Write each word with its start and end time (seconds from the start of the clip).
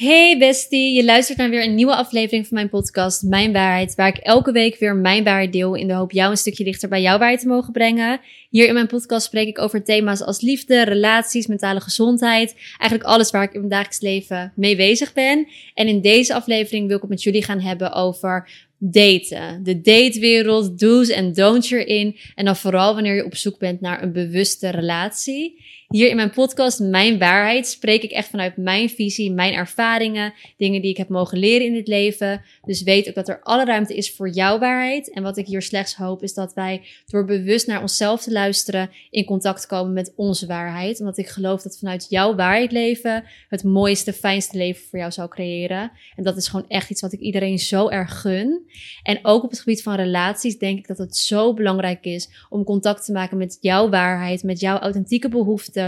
Hey 0.00 0.38
bestie, 0.38 0.94
je 0.94 1.04
luistert 1.04 1.38
naar 1.38 1.50
weer 1.50 1.64
een 1.64 1.74
nieuwe 1.74 1.94
aflevering 1.94 2.46
van 2.46 2.56
mijn 2.56 2.68
podcast 2.68 3.22
Mijn 3.22 3.52
Waarheid, 3.52 3.94
waar 3.94 4.08
ik 4.08 4.16
elke 4.16 4.52
week 4.52 4.78
weer 4.78 4.96
mijn 4.96 5.24
waarheid 5.24 5.52
deel 5.52 5.74
in 5.74 5.86
de 5.86 5.94
hoop 5.94 6.12
jou 6.12 6.30
een 6.30 6.36
stukje 6.36 6.64
dichter 6.64 6.88
bij 6.88 7.02
jouw 7.02 7.18
waarheid 7.18 7.40
te 7.40 7.46
mogen 7.46 7.72
brengen. 7.72 8.20
Hier 8.50 8.66
in 8.66 8.74
mijn 8.74 8.86
podcast 8.86 9.26
spreek 9.26 9.48
ik 9.48 9.58
over 9.58 9.84
thema's 9.84 10.22
als 10.22 10.40
liefde, 10.40 10.82
relaties, 10.82 11.46
mentale 11.46 11.80
gezondheid, 11.80 12.54
eigenlijk 12.78 13.10
alles 13.10 13.30
waar 13.30 13.42
ik 13.42 13.52
in 13.52 13.58
mijn 13.58 13.70
dagelijks 13.70 14.00
leven 14.00 14.52
mee 14.56 14.76
bezig 14.76 15.12
ben. 15.12 15.48
En 15.74 15.88
in 15.88 16.00
deze 16.00 16.34
aflevering 16.34 16.86
wil 16.86 16.96
ik 16.96 17.02
het 17.02 17.10
met 17.10 17.22
jullie 17.22 17.44
gaan 17.44 17.60
hebben 17.60 17.92
over 17.92 18.48
daten. 18.78 19.60
De 19.62 19.80
datewereld, 19.80 20.78
do's 20.78 21.08
en 21.08 21.32
don'ts 21.32 21.70
erin. 21.70 22.16
En 22.34 22.44
dan 22.44 22.56
vooral 22.56 22.94
wanneer 22.94 23.14
je 23.14 23.24
op 23.24 23.36
zoek 23.36 23.58
bent 23.58 23.80
naar 23.80 24.02
een 24.02 24.12
bewuste 24.12 24.68
relatie. 24.68 25.64
Hier 25.90 26.08
in 26.08 26.16
mijn 26.16 26.30
podcast 26.30 26.80
Mijn 26.80 27.18
Waarheid 27.18 27.66
spreek 27.66 28.02
ik 28.02 28.10
echt 28.10 28.28
vanuit 28.28 28.56
mijn 28.56 28.90
visie, 28.90 29.32
mijn 29.32 29.52
ervaringen, 29.52 30.32
dingen 30.56 30.82
die 30.82 30.90
ik 30.90 30.96
heb 30.96 31.08
mogen 31.08 31.38
leren 31.38 31.66
in 31.66 31.74
het 31.74 31.88
leven. 31.88 32.42
Dus 32.64 32.82
weet 32.82 33.08
ook 33.08 33.14
dat 33.14 33.28
er 33.28 33.40
alle 33.42 33.64
ruimte 33.64 33.96
is 33.96 34.12
voor 34.14 34.28
jouw 34.28 34.58
waarheid. 34.58 35.12
En 35.12 35.22
wat 35.22 35.36
ik 35.36 35.46
hier 35.46 35.62
slechts 35.62 35.94
hoop 35.94 36.22
is 36.22 36.34
dat 36.34 36.54
wij 36.54 36.82
door 37.06 37.24
bewust 37.24 37.66
naar 37.66 37.80
onszelf 37.80 38.22
te 38.22 38.32
luisteren 38.32 38.90
in 39.10 39.24
contact 39.24 39.66
komen 39.66 39.92
met 39.92 40.12
onze 40.16 40.46
waarheid. 40.46 41.00
Omdat 41.00 41.18
ik 41.18 41.28
geloof 41.28 41.62
dat 41.62 41.78
vanuit 41.78 42.06
jouw 42.08 42.34
waarheid 42.34 42.72
leven 42.72 43.24
het 43.48 43.64
mooiste, 43.64 44.12
fijnste 44.12 44.56
leven 44.56 44.82
voor 44.88 44.98
jou 44.98 45.12
zou 45.12 45.28
creëren. 45.28 45.92
En 46.16 46.24
dat 46.24 46.36
is 46.36 46.48
gewoon 46.48 46.68
echt 46.68 46.90
iets 46.90 47.00
wat 47.00 47.12
ik 47.12 47.20
iedereen 47.20 47.58
zo 47.58 47.88
erg 47.88 48.20
gun. 48.20 48.70
En 49.02 49.18
ook 49.22 49.44
op 49.44 49.50
het 49.50 49.60
gebied 49.60 49.82
van 49.82 49.94
relaties 49.94 50.58
denk 50.58 50.78
ik 50.78 50.86
dat 50.86 50.98
het 50.98 51.16
zo 51.16 51.54
belangrijk 51.54 52.04
is 52.04 52.28
om 52.48 52.64
contact 52.64 53.04
te 53.04 53.12
maken 53.12 53.36
met 53.36 53.58
jouw 53.60 53.88
waarheid, 53.88 54.42
met 54.42 54.60
jouw 54.60 54.78
authentieke 54.78 55.28
behoeften 55.28 55.78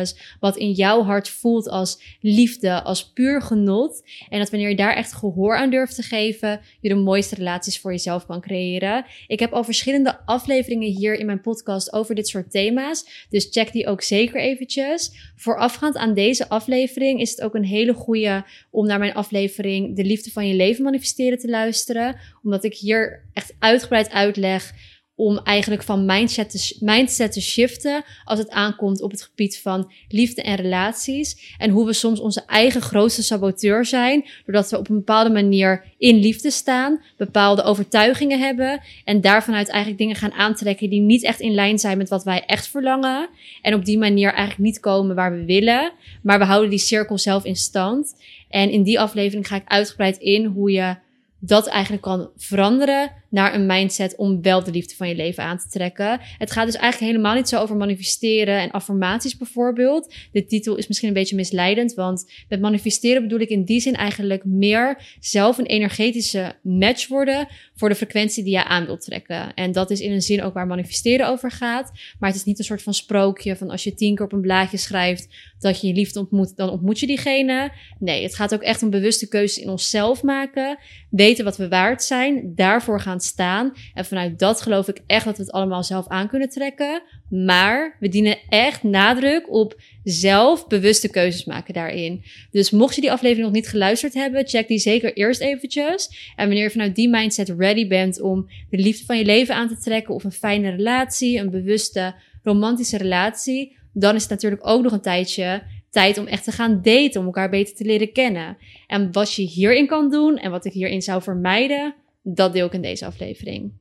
wat 0.41 0.57
in 0.57 0.71
jouw 0.73 1.03
hart 1.03 1.29
voelt 1.29 1.69
als 1.69 2.19
liefde, 2.21 2.83
als 2.83 3.13
puur 3.13 3.43
genot. 3.43 4.03
En 4.29 4.39
dat 4.39 4.51
wanneer 4.51 4.69
je 4.69 4.77
daar 4.77 4.97
echt 4.97 5.13
gehoor 5.13 5.57
aan 5.57 5.71
durft 5.71 5.95
te 5.95 6.03
geven, 6.03 6.61
je 6.81 6.89
de 6.89 6.95
mooiste 6.95 7.35
relaties 7.35 7.81
voor 7.81 7.91
jezelf 7.91 8.27
kan 8.27 8.41
creëren. 8.41 9.05
Ik 9.27 9.41
heb 9.41 9.53
al 9.53 9.65
verschillende 9.65 10.19
afleveringen 10.25 10.91
hier 10.91 11.15
in 11.15 11.27
mijn 11.27 11.41
podcast 11.41 11.93
over 11.93 12.15
dit 12.15 12.29
soort 12.29 12.51
thema's. 12.51 13.27
Dus 13.31 13.49
check 13.51 13.73
die 13.73 13.87
ook 13.87 14.03
zeker 14.03 14.41
eventjes. 14.41 15.13
Voorafgaand 15.37 15.97
aan 15.97 16.15
deze 16.15 16.49
aflevering 16.49 17.21
is 17.21 17.31
het 17.31 17.43
ook 17.43 17.55
een 17.55 17.65
hele 17.65 17.95
goede 17.95 18.45
om 18.71 18.87
naar 18.87 18.99
mijn 18.99 19.15
aflevering 19.15 19.97
De 19.97 20.05
Liefde 20.05 20.31
van 20.31 20.49
je 20.49 20.55
Leven 20.55 20.85
manifesteren 20.85 21.39
te 21.39 21.49
luisteren. 21.49 22.17
Omdat 22.43 22.65
ik 22.65 22.75
hier 22.75 23.25
echt 23.33 23.55
uitgebreid 23.59 24.11
uitleg 24.11 24.73
om 25.15 25.39
eigenlijk 25.39 25.83
van 25.83 26.07
mindset 26.07 26.51
te, 26.51 26.77
mindset 26.81 27.33
te 27.33 27.41
shiften 27.41 28.05
als 28.25 28.39
het 28.39 28.51
aankomt 28.51 29.03
op 29.03 29.11
het 29.11 29.23
gebied 29.23 29.61
van 29.61 29.93
liefde 30.09 30.43
en 30.43 30.57
relaties. 30.57 31.55
En 31.59 31.71
hoe 31.71 31.87
we 31.87 31.93
soms 31.93 32.21
onze 32.21 32.43
eigen 32.47 32.81
grootste 32.81 33.23
saboteur 33.23 33.85
zijn, 33.85 34.25
doordat 34.45 34.71
we 34.71 34.79
op 34.79 34.89
een 34.89 34.97
bepaalde 34.97 35.31
manier 35.31 35.85
in 35.99 36.17
liefde 36.17 36.51
staan, 36.51 37.03
bepaalde 37.17 37.63
overtuigingen 37.63 38.39
hebben 38.39 38.81
en 39.05 39.21
daarvanuit 39.21 39.69
eigenlijk 39.69 40.01
dingen 40.01 40.17
gaan 40.17 40.33
aantrekken 40.33 40.91
die 40.91 41.01
niet 41.01 41.25
echt 41.25 41.41
in 41.41 41.55
lijn 41.55 41.79
zijn 41.79 41.99
met 41.99 42.09
wat 42.09 42.25
wij 42.25 42.45
echt 42.47 42.69
verlangen. 42.69 43.29
En 43.63 43.75
op 43.75 43.85
die 43.85 43.99
manier 43.99 44.29
eigenlijk 44.29 44.59
niet 44.59 44.81
komen 44.81 45.17
waar 45.17 45.33
we 45.33 45.45
willen, 45.45 45.93
maar 46.23 46.39
we 46.39 46.45
houden 46.45 46.71
die 46.71 46.79
cirkel 46.79 47.19
zelf 47.19 47.45
in 47.45 47.57
stand. 47.57 48.15
En 48.49 48.71
in 48.71 48.83
die 48.83 49.01
aflevering 49.01 49.47
ga 49.47 49.57
ik 49.57 49.67
uitgebreid 49.67 50.17
in 50.19 50.45
hoe 50.45 50.71
je 50.71 50.97
dat 51.39 51.67
eigenlijk 51.67 52.03
kan 52.03 52.31
veranderen 52.37 53.22
naar 53.33 53.55
een 53.55 53.67
mindset 53.67 54.17
om 54.17 54.43
wel 54.43 54.65
de 54.65 54.71
liefde 54.71 54.95
van 54.95 55.09
je 55.09 55.15
leven 55.15 55.43
aan 55.43 55.59
te 55.59 55.69
trekken. 55.69 56.21
Het 56.39 56.51
gaat 56.51 56.67
dus 56.67 56.77
eigenlijk 56.77 57.13
helemaal 57.13 57.35
niet 57.35 57.49
zo 57.49 57.61
over 57.61 57.77
manifesteren 57.77 58.59
en 58.61 58.71
affirmaties 58.71 59.37
bijvoorbeeld. 59.37 60.15
De 60.33 60.47
titel 60.47 60.77
is 60.77 60.87
misschien 60.87 61.09
een 61.09 61.15
beetje 61.15 61.37
misleidend, 61.37 61.95
want 61.95 62.33
met 62.49 62.61
manifesteren 62.61 63.23
bedoel 63.23 63.41
ik 63.41 63.49
in 63.49 63.65
die 63.65 63.81
zin 63.81 63.95
eigenlijk 63.95 64.45
meer 64.45 65.17
zelf 65.21 65.59
een 65.59 65.67
energetische 65.67 66.55
match 66.63 67.09
worden 67.09 67.49
voor 67.75 67.89
de 67.89 67.95
frequentie 67.95 68.45
die 68.45 68.53
je 68.53 68.65
aan 68.65 68.87
wilt 68.87 69.05
trekken. 69.05 69.55
En 69.55 69.73
dat 69.73 69.91
is 69.91 70.01
in 70.01 70.13
een 70.13 70.23
zin 70.23 70.43
ook 70.43 70.55
waar 70.55 70.67
manifesteren 70.67 71.29
over 71.29 71.51
gaat. 71.51 71.93
Maar 72.19 72.29
het 72.29 72.39
is 72.39 72.45
niet 72.45 72.59
een 72.59 72.65
soort 72.65 72.83
van 72.83 72.95
sprookje 72.95 73.57
van 73.57 73.71
als 73.71 73.85
je 73.85 73.95
tien 73.95 74.15
keer 74.15 74.25
op 74.25 74.33
een 74.33 74.41
blaadje 74.41 74.77
schrijft 74.77 75.29
dat 75.59 75.81
je 75.81 75.87
je 75.87 75.95
liefde 75.95 76.21
ontmoet, 76.21 76.57
dan 76.57 76.71
ontmoet 76.71 77.01
je 77.01 77.07
diegene. 77.07 77.73
Nee, 77.99 78.23
het 78.23 78.35
gaat 78.35 78.55
ook 78.55 78.63
echt 78.63 78.83
om 78.83 78.91
bewuste 78.91 79.29
keuzes 79.29 79.63
in 79.63 79.71
onszelf 79.71 80.23
maken. 80.23 80.79
Weten 81.11 81.45
wat 81.45 81.57
we 81.57 81.69
waard 81.69 82.03
zijn, 82.03 82.53
daarvoor 82.55 83.01
gaan 83.01 83.21
staan. 83.25 83.73
En 83.95 84.05
vanuit 84.05 84.39
dat 84.39 84.61
geloof 84.61 84.89
ik 84.89 85.01
echt 85.07 85.25
dat 85.25 85.37
we 85.37 85.43
het 85.43 85.53
allemaal 85.53 85.85
zelf 85.85 86.09
aan 86.09 86.29
kunnen 86.29 86.49
trekken. 86.49 87.03
Maar 87.29 87.97
we 88.01 88.09
dienen 88.09 88.39
echt 88.49 88.83
nadruk 88.83 89.53
op 89.53 89.81
zelf 90.05 90.67
bewuste 90.67 91.11
keuzes 91.11 91.45
maken 91.45 91.75
daarin. 91.75 92.25
Dus 92.51 92.71
mocht 92.71 92.95
je 92.95 93.01
die 93.01 93.13
aflevering 93.13 93.47
nog 93.47 93.55
niet 93.55 93.69
geluisterd 93.69 94.15
hebben, 94.15 94.49
check 94.49 94.69
die 94.69 94.79
zeker 94.79 95.13
eerst 95.13 95.41
eventjes. 95.41 96.33
En 96.37 96.47
wanneer 96.47 96.65
je 96.65 96.71
vanuit 96.71 96.95
die 96.95 97.09
mindset 97.09 97.55
ready 97.59 97.89
bent 97.89 98.21
om 98.21 98.49
de 98.71 98.79
liefde 98.79 99.05
van 99.05 99.19
je 99.19 99.25
leven 99.25 99.55
aan 99.55 99.69
te 99.69 99.79
trekken 99.79 100.15
of 100.15 100.25
een 100.25 100.33
fijne 100.33 100.71
relatie, 100.71 101.39
een 101.39 101.51
bewuste 101.51 102.15
romantische 102.43 102.97
relatie, 102.97 103.77
dan 103.93 104.15
is 104.15 104.23
het 104.23 104.31
natuurlijk 104.31 104.67
ook 104.67 104.83
nog 104.83 104.93
een 104.93 105.01
tijdje 105.01 105.63
tijd 105.91 106.19
om 106.19 106.27
echt 106.27 106.45
te 106.45 106.53
gaan 106.53 106.83
daten, 106.83 107.21
om 107.21 107.27
elkaar 107.27 107.51
beter 107.51 107.75
te 107.75 107.85
leren 107.85 108.13
kennen. 108.13 108.57
En 108.87 109.13
wat 109.13 109.35
je 109.35 109.43
hierin 109.43 109.87
kan 109.87 110.11
doen 110.11 110.39
en 110.39 110.51
wat 110.51 110.65
ik 110.65 110.73
hierin 110.73 111.03
zou 111.03 111.23
vermijden, 111.23 111.95
dat 112.23 112.53
deel 112.53 112.67
ik 112.67 112.73
in 112.73 112.83
deze 112.83 113.07
aflevering. 113.07 113.73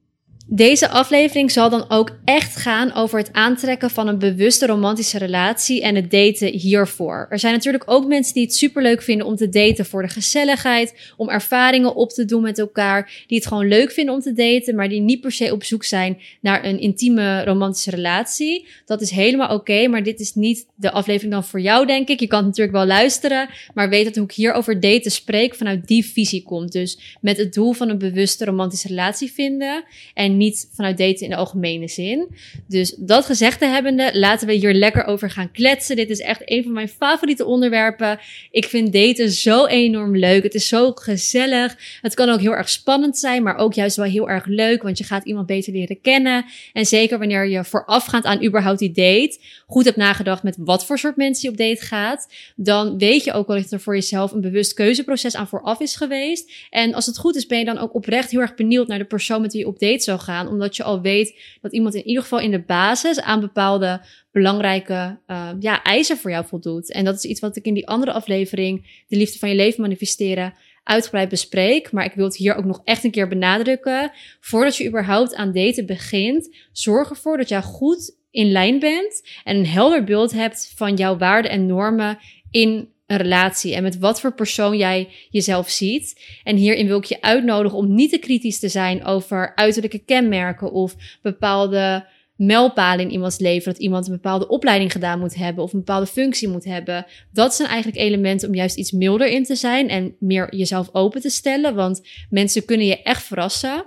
Deze 0.48 0.90
aflevering 0.90 1.52
zal 1.52 1.70
dan 1.70 1.86
ook 1.90 2.20
echt 2.26 2.56
gaan 2.56 2.94
over 2.94 3.20
het 3.20 3.34
aantrekken 3.34 3.90
van 3.90 4.08
een 4.08 4.20
bewuste 4.20 4.66
romantische 4.66 5.18
relatie 5.18 5.82
en 5.82 5.96
het 5.96 6.12
daten 6.12 6.48
hiervoor. 6.48 7.28
Er 7.30 7.40
zijn 7.40 7.54
natuurlijk 7.54 7.84
ook 7.86 8.08
mensen 8.08 8.34
die 8.34 8.44
het 8.44 8.56
superleuk 8.56 9.02
vinden 9.02 9.28
om 9.28 9.36
te 9.36 9.50
daten 9.50 9.86
voor 9.86 10.02
de 10.02 10.08
gezelligheid, 10.08 11.14
om 11.18 11.30
ervaringen 11.30 11.96
op 11.96 12.10
te 12.10 12.26
doen 12.26 12.42
met 12.42 12.60
elkaar, 12.60 13.24
die 13.28 13.38
het 13.38 13.48
gewoon 13.48 13.68
leuk 13.68 13.92
vinden 13.92 14.14
om 14.14 14.22
te 14.22 14.34
daten, 14.34 14.76
maar 14.76 14.90
die 14.90 15.02
niet 15.02 15.22
per 15.22 15.32
se 15.32 15.54
op 15.54 15.64
zoek 15.64 15.84
zijn 15.84 16.22
naar 16.42 16.66
een 16.66 16.80
intieme 16.80 17.44
romantische 17.44 17.90
relatie. 17.90 18.68
Dat 18.86 19.02
is 19.02 19.10
helemaal 19.10 19.56
oké, 19.56 19.88
maar 19.88 20.04
dit 20.04 20.20
is 20.20 20.34
niet 20.34 20.66
de 20.76 20.92
aflevering 20.92 21.34
dan 21.34 21.44
voor 21.44 21.62
jou, 21.62 21.86
denk 21.86 22.08
ik. 22.08 22.20
Je 22.20 22.28
kan 22.28 22.44
natuurlijk 22.44 22.78
wel 22.78 22.86
luisteren, 22.86 23.50
maar 23.74 23.90
weet 23.90 24.06
dat 24.06 24.16
hoe 24.16 24.24
ik 24.24 24.32
hier 24.32 24.54
over 24.54 24.80
daten 24.80 25.12
spreek 25.12 25.56
vanuit 25.56 25.88
die 25.88 26.06
visie 26.06 26.44
komt. 26.44 26.72
Dus 26.72 27.18
met 27.22 27.38
het 27.38 27.54
doel 27.54 27.74
van 27.74 27.90
een 27.90 27.98
bewuste 27.98 28.46
romantische 28.46 28.88
relatie 28.88 29.32
vinden 29.32 29.84
en 30.14 30.31
niet 30.38 30.70
vanuit 30.74 30.98
daten 30.98 31.24
in 31.24 31.30
de 31.30 31.36
algemene 31.36 31.88
zin. 31.88 32.28
Dus 32.68 32.96
dat 32.98 33.26
gezegd 33.26 33.60
te 33.60 33.66
hebbende, 33.66 34.12
laten 34.14 34.48
we 34.48 34.54
hier 34.54 34.74
lekker 34.74 35.06
over 35.06 35.30
gaan 35.30 35.52
kletsen. 35.52 35.96
Dit 35.96 36.10
is 36.10 36.20
echt 36.20 36.42
een 36.46 36.64
van 36.64 36.72
mijn 36.72 36.88
favoriete 36.88 37.46
onderwerpen. 37.46 38.20
Ik 38.52 38.66
vind 38.66 38.94
daten 38.94 39.32
zo 39.32 39.66
enorm 39.66 40.18
leuk. 40.18 40.44
Het 40.44 40.54
is 40.54 40.68
zo 40.68 40.92
gezellig. 40.92 41.78
Het 42.02 42.14
kan 42.14 42.30
ook 42.30 42.40
heel 42.40 42.56
erg 42.56 42.70
spannend 42.70 43.18
zijn, 43.18 43.44
maar 43.44 43.58
ook 43.58 43.74
juist 43.74 43.96
wel 43.96 44.06
heel 44.06 44.30
erg 44.30 44.46
leuk, 44.46 44.84
want 44.84 44.98
je 44.98 45.04
gaat 45.04 45.26
iemand 45.26 45.48
beter 45.48 45.74
leren 45.74 46.02
kennen. 46.02 46.46
En 46.74 46.86
zeker 46.86 47.20
wanneer 47.20 47.48
je 47.48 47.64
voorafgaand 47.64 48.24
aan 48.24 48.44
überhaupt 48.44 48.80
die 48.80 48.92
date 48.92 49.38
goed 49.72 49.86
hebt 49.86 49.98
nagedacht 49.98 50.44
met 50.44 50.56
wat 50.60 50.86
voor 50.86 50.98
soort 50.98 51.16
mensen 51.16 51.44
je 51.44 51.50
op 51.50 51.58
date 51.58 51.86
gaat, 51.86 52.34
dan 52.56 52.98
weet 52.98 53.24
je 53.24 53.34
ook 53.34 53.48
wel 53.48 53.62
dat 53.62 53.72
er 53.72 53.80
voor 53.80 53.96
jezelf 53.96 54.32
een 54.32 54.42
bewust 54.42 54.74
keuzeproces 54.74 55.36
aan 55.36 55.48
vooraf 55.48 55.80
is 55.80 55.96
geweest. 55.96 56.52
En 56.70 56.94
als 56.94 57.06
het 57.06 57.18
goed 57.18 57.36
is, 57.36 57.46
ben 57.46 57.60
je 57.60 57.66
dan 57.66 57.78
ook 57.78 57.94
oprecht 57.94 58.32
heel 58.32 58.40
erg 58.40 58.56
benieuwd 58.56 58.88
naar 58.88 58.98
de 58.98 59.06
persoon 59.06 59.42
met 59.42 59.52
wie 59.52 59.62
je 59.62 59.68
op 59.68 59.80
date 59.80 60.04
zou 60.04 60.20
gaan 60.20 60.48
omdat 60.48 60.76
je 60.76 60.84
al 60.84 61.02
weet 61.02 61.40
dat 61.62 61.74
iemand 61.74 61.96
in 61.96 62.06
ieder 62.06 62.24
geval 62.24 62.40
in 62.40 62.52
de 62.52 62.62
basis 62.62 63.22
aan 63.22 63.40
bepaalde 63.40 64.02
belangrijke 64.32 65.20
uh, 65.28 65.50
ja, 65.60 65.84
eisen 65.84 66.18
voor 66.18 66.32
jou 66.32 66.46
voldoet. 66.46 66.92
En 66.92 67.06
dat 67.06 67.16
is 67.16 67.24
iets 67.24 67.40
wat 67.40 67.56
ik 67.56 67.66
in 67.66 67.74
die 67.74 67.88
andere 67.88 68.12
aflevering, 68.12 69.04
de 69.08 69.18
liefde 69.18 69.40
van 69.40 69.50
je 69.50 69.56
leven 69.56 69.82
manifesteren, 69.82 70.54
uitgebreid 70.84 71.30
bespreek. 71.30 71.92
Maar 71.92 72.06
ik 72.06 72.14
wil 72.14 72.26
het 72.26 72.36
hier 72.36 72.56
ook 72.56 72.66
nog 72.66 72.82
echt 72.84 73.04
een 73.04 73.12
keer 73.12 73.28
benadrukken. 73.28 74.12
Voordat 74.40 74.78
je 74.78 74.88
überhaupt 74.88 75.36
aan 75.36 75.52
daten 75.52 75.86
begint, 75.86 76.56
zorg 76.72 77.10
ervoor 77.10 77.38
dat 77.38 77.50
jij 77.50 77.62
goed 77.62 78.20
in 78.32 78.52
lijn 78.52 78.80
bent 78.80 79.28
en 79.44 79.56
een 79.56 79.68
helder 79.68 80.04
beeld 80.04 80.32
hebt 80.32 80.74
van 80.76 80.96
jouw 80.96 81.18
waarden 81.18 81.52
en 81.52 81.66
normen 81.66 82.18
in 82.52 82.90
een 83.08 83.18
relatie 83.18 83.76
en 83.76 83.84
met 83.84 83.98
wat 83.98 84.22
voor 84.22 84.34
persoon 84.34 84.78
jij 84.78 85.10
jezelf 85.30 85.70
ziet. 85.70 86.22
En 86.44 86.56
hierin 86.56 86.88
wil 86.88 86.98
ik 86.98 87.04
je 87.04 87.22
uitnodigen 87.22 87.78
om 87.78 87.94
niet 87.96 88.10
te 88.10 88.18
kritisch 88.18 88.60
te 88.60 88.70
zijn 88.70 89.06
over 89.06 89.56
uiterlijke 89.56 90.00
kenmerken 90.00 90.72
of 90.72 90.96
bepaalde 91.22 92.06
mijlpalen 92.36 93.06
in 93.06 93.12
iemands 93.12 93.40
leven. 93.40 93.74
Dat 93.74 93.82
iemand 93.82 94.06
een 94.06 94.14
bepaalde 94.14 94.48
opleiding 94.48 94.92
gedaan 94.92 95.20
moet 95.20 95.36
hebben 95.36 95.64
of 95.64 95.74
een 95.74 95.80
bepaalde 95.80 96.06
functie 96.06 96.48
moet 96.48 96.66
hebben. 96.66 97.06
Dat 97.32 97.54
zijn 97.54 97.70
eigenlijk 97.70 98.02
elementen 98.02 98.48
om 98.48 98.56
juist 98.56 98.78
iets 98.78 98.92
milder 98.92 99.28
in 99.28 99.44
te 99.44 99.56
zijn 99.56 99.90
en 99.90 100.16
meer 100.20 100.56
jezelf 100.56 100.90
open 100.92 101.22
te 101.22 101.30
stellen. 101.30 101.76
Want 101.76 102.02
mensen 102.30 102.66
kunnen 102.66 102.88
je 102.88 103.02
echt 103.02 103.24
verrassen. 103.24 103.86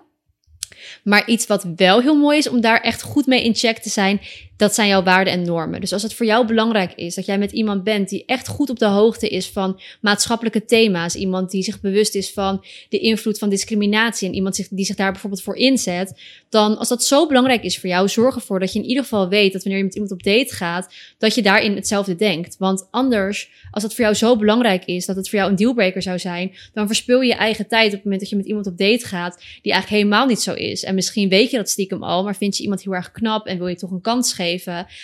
Maar 1.02 1.28
iets 1.28 1.46
wat 1.46 1.66
wel 1.76 2.00
heel 2.00 2.16
mooi 2.16 2.38
is 2.38 2.48
om 2.48 2.60
daar 2.60 2.80
echt 2.80 3.02
goed 3.02 3.26
mee 3.26 3.44
in 3.44 3.54
check 3.54 3.78
te 3.78 3.88
zijn, 3.88 4.20
dat 4.56 4.74
zijn 4.74 4.88
jouw 4.88 5.02
waarden 5.02 5.32
en 5.32 5.42
normen. 5.42 5.80
Dus 5.80 5.92
als 5.92 6.02
het 6.02 6.14
voor 6.14 6.26
jou 6.26 6.46
belangrijk 6.46 6.92
is 6.94 7.14
dat 7.14 7.26
jij 7.26 7.38
met 7.38 7.52
iemand 7.52 7.84
bent 7.84 8.08
die 8.08 8.24
echt 8.26 8.48
goed 8.48 8.70
op 8.70 8.78
de 8.78 8.86
hoogte 8.86 9.28
is 9.28 9.48
van 9.48 9.80
maatschappelijke 10.00 10.64
thema's, 10.64 11.14
iemand 11.14 11.50
die 11.50 11.62
zich 11.62 11.80
bewust 11.80 12.14
is 12.14 12.32
van 12.32 12.64
de 12.88 12.98
invloed 12.98 13.38
van 13.38 13.48
discriminatie 13.48 14.28
en 14.28 14.34
iemand 14.34 14.68
die 14.70 14.84
zich 14.84 14.96
daar 14.96 15.12
bijvoorbeeld 15.12 15.42
voor 15.42 15.56
inzet, 15.56 16.20
dan 16.48 16.78
als 16.78 16.88
dat 16.88 17.04
zo 17.04 17.26
belangrijk 17.26 17.62
is 17.62 17.78
voor 17.78 17.88
jou, 17.88 18.08
zorg 18.08 18.34
ervoor 18.34 18.60
dat 18.60 18.72
je 18.72 18.78
in 18.78 18.84
ieder 18.84 19.02
geval 19.02 19.28
weet 19.28 19.52
dat 19.52 19.62
wanneer 19.62 19.78
je 19.78 19.86
met 19.86 19.94
iemand 19.94 20.12
op 20.12 20.22
date 20.22 20.54
gaat, 20.54 20.94
dat 21.18 21.34
je 21.34 21.42
daarin 21.42 21.74
hetzelfde 21.74 22.16
denkt. 22.16 22.56
Want 22.58 22.88
anders, 22.90 23.50
als 23.70 23.82
het 23.82 23.94
voor 23.94 24.04
jou 24.04 24.16
zo 24.16 24.36
belangrijk 24.36 24.84
is 24.84 25.06
dat 25.06 25.16
het 25.16 25.28
voor 25.28 25.38
jou 25.38 25.50
een 25.50 25.56
dealbreaker 25.56 26.02
zou 26.02 26.18
zijn, 26.18 26.54
dan 26.72 26.86
verspil 26.86 27.20
je 27.20 27.28
je 27.28 27.34
eigen 27.34 27.68
tijd 27.68 27.86
op 27.86 27.92
het 27.92 28.02
moment 28.02 28.20
dat 28.20 28.30
je 28.30 28.36
met 28.36 28.46
iemand 28.46 28.66
op 28.66 28.78
date 28.78 29.06
gaat, 29.06 29.36
die 29.62 29.72
eigenlijk 29.72 30.02
helemaal 30.02 30.26
niet 30.26 30.40
zo 30.40 30.52
is. 30.52 30.84
En 30.84 30.94
misschien 30.94 31.28
weet 31.28 31.50
je 31.50 31.56
dat 31.56 31.68
stiekem 31.68 32.02
al, 32.02 32.24
maar 32.24 32.36
vind 32.36 32.56
je 32.56 32.62
iemand 32.62 32.82
heel 32.82 32.94
erg 32.94 33.12
knap 33.12 33.46
en 33.46 33.58
wil 33.58 33.66
je 33.66 33.76
toch 33.76 33.90
een 33.90 34.00
kans 34.00 34.32
geven 34.32 34.42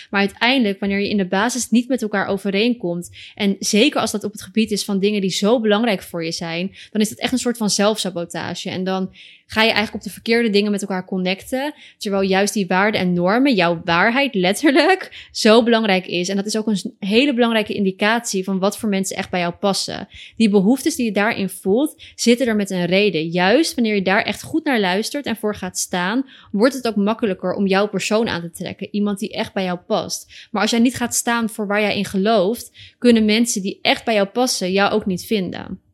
Maar 0.09 0.19
uiteindelijk, 0.19 0.79
wanneer 0.79 0.99
je 0.99 1.09
in 1.09 1.17
de 1.17 1.27
basis 1.27 1.69
niet 1.69 1.87
met 1.87 2.01
elkaar 2.01 2.27
overeenkomt, 2.27 3.09
en 3.35 3.55
zeker 3.59 4.01
als 4.01 4.11
dat 4.11 4.23
op 4.23 4.31
het 4.31 4.41
gebied 4.41 4.71
is 4.71 4.83
van 4.83 4.99
dingen 4.99 5.21
die 5.21 5.29
zo 5.29 5.59
belangrijk 5.59 6.01
voor 6.01 6.23
je 6.23 6.31
zijn, 6.31 6.75
dan 6.91 7.01
is 7.01 7.09
het 7.09 7.19
echt 7.19 7.31
een 7.31 7.37
soort 7.37 7.57
van 7.57 7.69
zelfsabotage. 7.69 8.69
En 8.69 8.83
dan 8.83 9.13
ga 9.51 9.61
je 9.61 9.71
eigenlijk 9.71 9.95
op 9.95 10.03
de 10.03 10.13
verkeerde 10.13 10.49
dingen 10.49 10.71
met 10.71 10.81
elkaar 10.81 11.05
connecten. 11.05 11.73
Terwijl 11.97 12.23
juist 12.23 12.53
die 12.53 12.67
waarden 12.67 13.01
en 13.01 13.13
normen, 13.13 13.53
jouw 13.53 13.81
waarheid 13.85 14.35
letterlijk, 14.35 15.27
zo 15.31 15.63
belangrijk 15.63 16.05
is. 16.05 16.29
En 16.29 16.35
dat 16.35 16.45
is 16.45 16.57
ook 16.57 16.67
een 16.67 16.95
hele 16.99 17.33
belangrijke 17.33 17.73
indicatie 17.73 18.43
van 18.43 18.59
wat 18.59 18.77
voor 18.77 18.89
mensen 18.89 19.17
echt 19.17 19.29
bij 19.29 19.39
jou 19.39 19.53
passen. 19.53 20.07
Die 20.35 20.49
behoeftes 20.49 20.95
die 20.95 21.05
je 21.05 21.11
daarin 21.11 21.49
voelt, 21.49 22.01
zitten 22.15 22.47
er 22.47 22.55
met 22.55 22.69
een 22.69 22.85
reden. 22.85 23.27
Juist 23.27 23.75
wanneer 23.75 23.95
je 23.95 24.01
daar 24.01 24.23
echt 24.23 24.43
goed 24.43 24.63
naar 24.63 24.79
luistert 24.79 25.25
en 25.25 25.35
voor 25.35 25.55
gaat 25.55 25.77
staan, 25.77 26.25
wordt 26.51 26.73
het 26.73 26.87
ook 26.87 26.95
makkelijker 26.95 27.53
om 27.53 27.67
jouw 27.67 27.87
persoon 27.87 28.27
aan 28.27 28.41
te 28.41 28.51
trekken. 28.51 28.87
Iemand 28.91 29.19
die 29.19 29.33
echt 29.33 29.53
bij 29.53 29.63
jou 29.63 29.79
past. 29.87 30.47
Maar 30.51 30.61
als 30.61 30.71
jij 30.71 30.79
niet 30.79 30.95
gaat 30.95 31.15
staan 31.15 31.49
voor 31.49 31.67
waar 31.67 31.81
jij 31.81 31.97
in 31.97 32.05
gelooft, 32.05 32.71
kunnen 32.97 33.25
mensen 33.25 33.61
die 33.61 33.79
echt 33.81 34.05
bij 34.05 34.13
jou 34.13 34.27
passen 34.27 34.71
jou 34.71 34.91
ook 34.91 35.05
niet 35.05 35.25
vinden. 35.25 35.90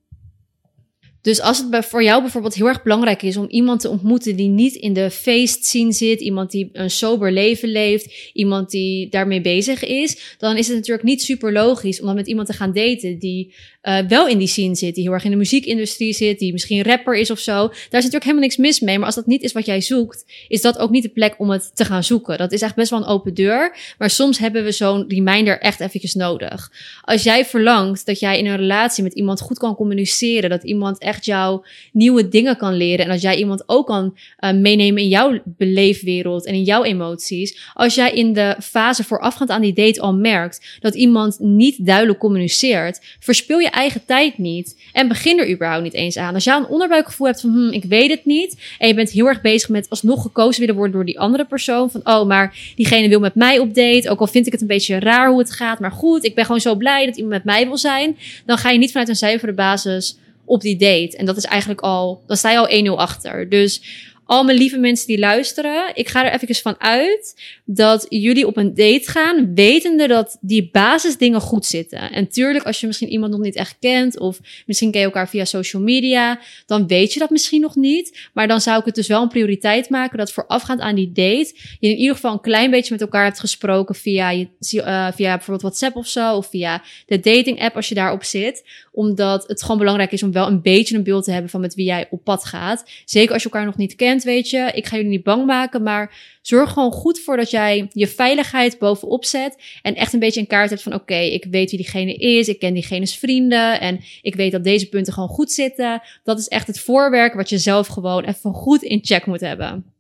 Dus 1.28 1.42
als 1.42 1.66
het 1.72 1.86
voor 1.86 2.04
jou 2.04 2.22
bijvoorbeeld 2.22 2.54
heel 2.54 2.68
erg 2.68 2.84
belangrijk 2.84 3.22
is 3.22 3.38
om 3.38 3.46
iemand 3.50 3.80
te 3.80 3.90
ontmoeten 3.90 4.36
die 4.36 4.48
niet 4.48 4.76
in 4.76 4.94
de 4.94 5.12
feestscene 5.12 5.92
zit, 5.92 6.22
iemand 6.22 6.52
die 6.52 6.70
een 6.74 6.90
sober 6.90 7.32
leven 7.32 7.70
leeft, 7.70 8.32
iemand 8.34 8.70
die 8.70 9.10
daarmee 9.10 9.42
bezig 9.42 9.84
is, 9.84 10.36
dan 10.38 10.58
is 10.58 10.68
het 10.68 10.76
natuurlijk 10.76 11.08
niet 11.08 11.22
super 11.22 11.52
logisch 11.52 12.00
om 12.00 12.06
dan 12.06 12.16
met 12.16 12.28
iemand 12.28 12.48
te 12.48 12.54
gaan 12.54 12.74
daten 12.74 13.20
die 13.20 13.54
uh, 13.88 14.00
wel 14.08 14.28
in 14.28 14.38
die 14.38 14.48
scene 14.48 14.76
zit, 14.76 14.96
die 14.96 15.04
heel 15.04 15.14
erg 15.14 15.24
in 15.24 15.32
de 15.32 15.38
muziekindustrie 15.38 16.14
zit, 16.14 16.40
die 16.40 16.52
misschien 16.52 16.84
rapper 16.84 17.16
is 17.16 17.32
of 17.32 17.40
zo. 17.40 17.54
Daar 17.54 17.72
is 17.72 17.92
natuurlijk 17.92 18.24
helemaal 18.24 18.44
niks 18.44 18.58
mis 18.58 18.80
mee. 18.80 18.98
Maar 18.98 19.06
als 19.06 19.16
dat 19.16 19.26
niet 19.26 19.42
is 19.42 19.52
wat 19.52 19.66
jij 19.66 19.82
zoekt, 19.82 20.26
is 20.48 20.62
dat 20.62 20.78
ook 20.78 20.90
niet 20.90 21.04
de 21.04 21.10
plek 21.10 21.36
om 21.38 21.50
het 21.50 21.72
te 21.74 21.86
gaan 21.86 22.04
zoeken. 22.04 22.38
Dat 22.38 22.52
is 22.52 22.62
echt 22.62 22.76
best 22.76 22.90
wel 22.90 23.00
een 23.00 23.06
open 23.06 23.34
deur. 23.34 23.78
Maar 23.98 24.10
soms 24.10 24.38
hebben 24.38 24.64
we 24.64 24.72
zo'n 24.72 25.06
reminder 25.08 25.60
echt 25.60 25.80
eventjes 25.80 26.14
nodig. 26.14 26.72
Als 27.02 27.24
jij 27.24 27.46
verlangt 27.46 28.06
dat 28.06 28.20
jij 28.20 28.40
in 28.40 28.46
een 28.46 28.58
relatie 28.58 29.04
met 29.04 29.14
iemand 29.14 29.42
goed 29.42 29.58
kan 29.58 29.76
communiceren, 29.76 30.50
dat 30.50 30.64
iemand 30.64 31.00
echt 31.00 31.26
jou 31.26 31.66
nieuwe 31.92 32.28
dingen 32.28 32.58
kan 32.58 32.74
leren 32.74 33.06
en 33.06 33.12
dat 33.12 33.22
jij 33.22 33.38
iemand 33.38 33.64
ook 33.66 33.86
kan 33.88 34.18
uh, 34.40 34.52
meenemen 34.54 35.02
in 35.02 35.08
jouw 35.08 35.40
beleefwereld 35.46 36.46
en 36.46 36.54
in 36.54 36.64
jouw 36.64 36.84
emoties. 36.84 37.72
Als 37.74 37.96
jij 37.96 38.12
in 38.12 38.34
de 38.34 38.56
fase 38.62 39.04
voorafgaand 39.04 39.50
aan 39.50 39.62
die 39.62 39.74
date 39.74 40.02
al 40.02 40.14
merkt 40.14 40.78
dat 40.80 40.96
iemand 40.96 41.40
niet 41.40 41.86
duidelijk 41.86 42.20
communiceert, 42.20 43.02
verspil 43.20 43.60
je 43.60 43.76
eigen 43.78 44.06
tijd 44.06 44.38
niet. 44.38 44.76
En 44.94 45.08
begin 45.08 45.40
er 45.40 45.50
überhaupt 45.50 45.84
niet 45.84 45.94
eens 45.94 46.18
aan. 46.18 46.34
Als 46.34 46.44
jij 46.44 46.56
een 46.56 46.68
onderbuikgevoel 46.68 47.28
hebt 47.28 47.42
van, 47.42 47.50
hm, 47.50 47.74
ik 47.74 47.84
weet 47.84 48.10
het 48.10 48.26
niet. 48.26 48.58
En 48.78 48.88
je 48.88 48.94
bent 48.94 49.10
heel 49.10 49.28
erg 49.28 49.42
bezig 49.42 49.70
met 49.70 49.90
alsnog 49.90 50.22
gekozen 50.22 50.60
willen 50.60 50.76
worden 50.76 50.96
door 50.96 51.06
die 51.06 51.20
andere 51.20 51.46
persoon. 51.46 51.92
Van, 51.92 52.02
oh, 52.04 52.28
maar 52.28 52.74
diegene 52.76 53.10
wil 53.10 53.20
met 53.20 53.36
mij 53.36 53.60
op 53.60 53.74
date. 53.74 54.10
Ook 54.10 54.20
al 54.20 54.28
vind 54.28 54.46
ik 54.46 54.52
het 54.52 54.62
een 54.62 54.68
beetje 54.68 55.00
raar 55.00 55.30
hoe 55.30 55.40
het 55.40 55.52
gaat. 55.52 55.80
Maar 55.80 55.92
goed, 55.92 56.26
ik 56.26 56.36
ben 56.36 56.46
gewoon 56.46 56.62
zo 56.62 56.76
blij 56.76 57.06
dat 57.06 57.16
iemand 57.16 57.34
met 57.34 57.44
mij 57.44 57.66
wil 57.68 57.78
zijn. 57.78 58.18
Dan 58.46 58.58
ga 58.58 58.70
je 58.70 58.78
niet 58.78 58.92
vanuit 58.92 59.10
een 59.10 59.16
zuivere 59.16 59.54
basis 59.54 60.18
op 60.46 60.62
die 60.62 60.76
date. 60.76 61.18
En 61.18 61.26
dat 61.26 61.38
is 61.38 61.46
eigenlijk 61.46 61.82
al, 61.82 62.22
dan 62.28 62.38
sta 62.38 62.52
je 62.52 62.58
al 62.58 62.96
1-0 62.96 63.00
achter. 63.00 63.50
Dus 63.50 63.82
al 64.28 64.44
mijn 64.44 64.58
lieve 64.58 64.78
mensen 64.78 65.08
die 65.08 65.20
luisteren, 65.20 65.92
ik 65.94 66.08
ga 66.08 66.26
er 66.26 66.34
even 66.34 66.56
van 66.56 66.76
uit 66.80 67.42
dat 67.66 68.06
jullie 68.10 68.48
op 68.48 68.58
een 68.58 68.74
date 68.76 69.04
gaan, 69.04 69.54
wetende 69.56 70.08
dat 70.08 70.38
die 70.42 70.70
basisdingen 70.72 71.42
goed 71.42 71.66
zitten. 71.66 72.12
En 72.12 72.28
tuurlijk, 72.28 72.66
als 72.66 72.80
je 72.80 72.88
misschien 72.88 73.10
iemand 73.10 73.32
nog 73.32 73.42
niet 73.42 73.56
echt 73.56 73.76
kent, 73.80 74.20
of 74.20 74.40
misschien 74.66 74.92
ken 74.92 75.00
je 75.00 75.06
elkaar 75.06 75.30
via 75.30 75.46
social 75.46 75.82
media, 75.82 76.40
dan 76.66 76.88
weet 76.88 77.14
je 77.14 77.20
dat 77.20 77.30
misschien 77.30 77.62
nog 77.62 77.76
niet. 77.76 78.30
Maar 78.34 78.48
dan 78.48 78.62
zou 78.62 78.80
ik 78.80 78.86
het 78.86 78.96
dus 78.96 79.08
wel 79.08 79.22
een 79.22 79.28
prioriteit 79.28 79.90
maken 79.90 80.18
dat 80.18 80.32
voorafgaand 80.32 80.80
aan 80.80 80.96
die 80.96 81.12
date, 81.12 81.54
je 81.80 81.90
in 81.90 81.98
ieder 81.98 82.16
geval 82.16 82.34
een 82.34 82.42
klein 82.42 82.72
beetje 82.72 82.92
met 82.92 83.02
elkaar 83.02 83.24
hebt 83.24 83.40
gesproken 83.40 83.96
via, 83.96 84.30
je, 84.30 84.48
uh, 84.74 85.08
via 85.14 85.36
bijvoorbeeld 85.36 85.62
WhatsApp 85.62 85.96
of 85.96 86.08
zo, 86.08 86.36
of 86.36 86.50
via 86.50 86.82
de 87.06 87.20
dating 87.20 87.62
app 87.62 87.76
als 87.76 87.90
je 87.90 87.96
daarop 87.96 88.24
zit 88.24 88.64
omdat 88.98 89.48
het 89.48 89.62
gewoon 89.62 89.78
belangrijk 89.78 90.12
is 90.12 90.24
om 90.24 90.32
wel 90.32 90.48
een 90.48 90.62
beetje 90.62 90.96
een 90.96 91.04
beeld 91.04 91.24
te 91.24 91.32
hebben 91.32 91.50
van 91.50 91.62
met 91.62 91.76
wie 91.76 91.86
jij 91.86 92.08
op 92.10 92.24
pad 92.24 92.46
gaat. 92.46 92.90
Zeker 93.06 93.34
als 93.34 93.44
je 93.44 93.50
elkaar 93.50 93.66
nog 93.66 93.78
niet 93.78 93.96
kent, 93.96 94.17
weet 94.24 94.50
je. 94.50 94.72
Ik 94.74 94.86
ga 94.86 94.96
jullie 94.96 95.12
niet 95.12 95.24
bang 95.24 95.46
maken, 95.46 95.84
maar 95.84 96.38
zorg 96.42 96.72
gewoon 96.72 96.92
goed 96.92 97.20
voor 97.20 97.38
dat 97.38 97.50
jij 97.50 97.88
je 97.92 98.08
veiligheid 98.08 98.80
bovenop 98.80 99.26
zet. 99.26 99.56
En 99.82 99.96
echt 99.96 100.14
een 100.14 100.20
beetje 100.20 100.40
in 100.40 100.48
kaart 100.48 100.70
hebt 100.70 100.84
van 100.84 100.94
oké, 100.94 101.16
ik 101.16 101.46
weet 101.50 101.70
wie 101.70 101.80
diegene 101.80 102.14
is. 102.14 102.48
Ik 102.48 102.60
ken 102.60 102.74
diegene's 102.74 103.18
vrienden. 103.18 103.80
En 103.80 104.00
ik 104.22 104.36
weet 104.36 104.52
dat 104.52 104.64
deze 104.64 104.90
punten 104.90 105.14
gewoon 105.14 105.30
goed 105.30 105.52
zitten. 105.52 106.02
Dat 106.24 106.40
is 106.40 106.48
echt 106.48 106.68
het 106.68 106.80
voorwerk 106.80 107.34
wat 107.34 107.50
je 107.50 107.58
zelf 107.58 107.88
gewoon 107.88 108.24
even 108.24 108.54
goed 108.54 108.82
in 108.82 109.00
check 109.04 109.26
moet 109.26 109.42
hebben. 109.42 109.97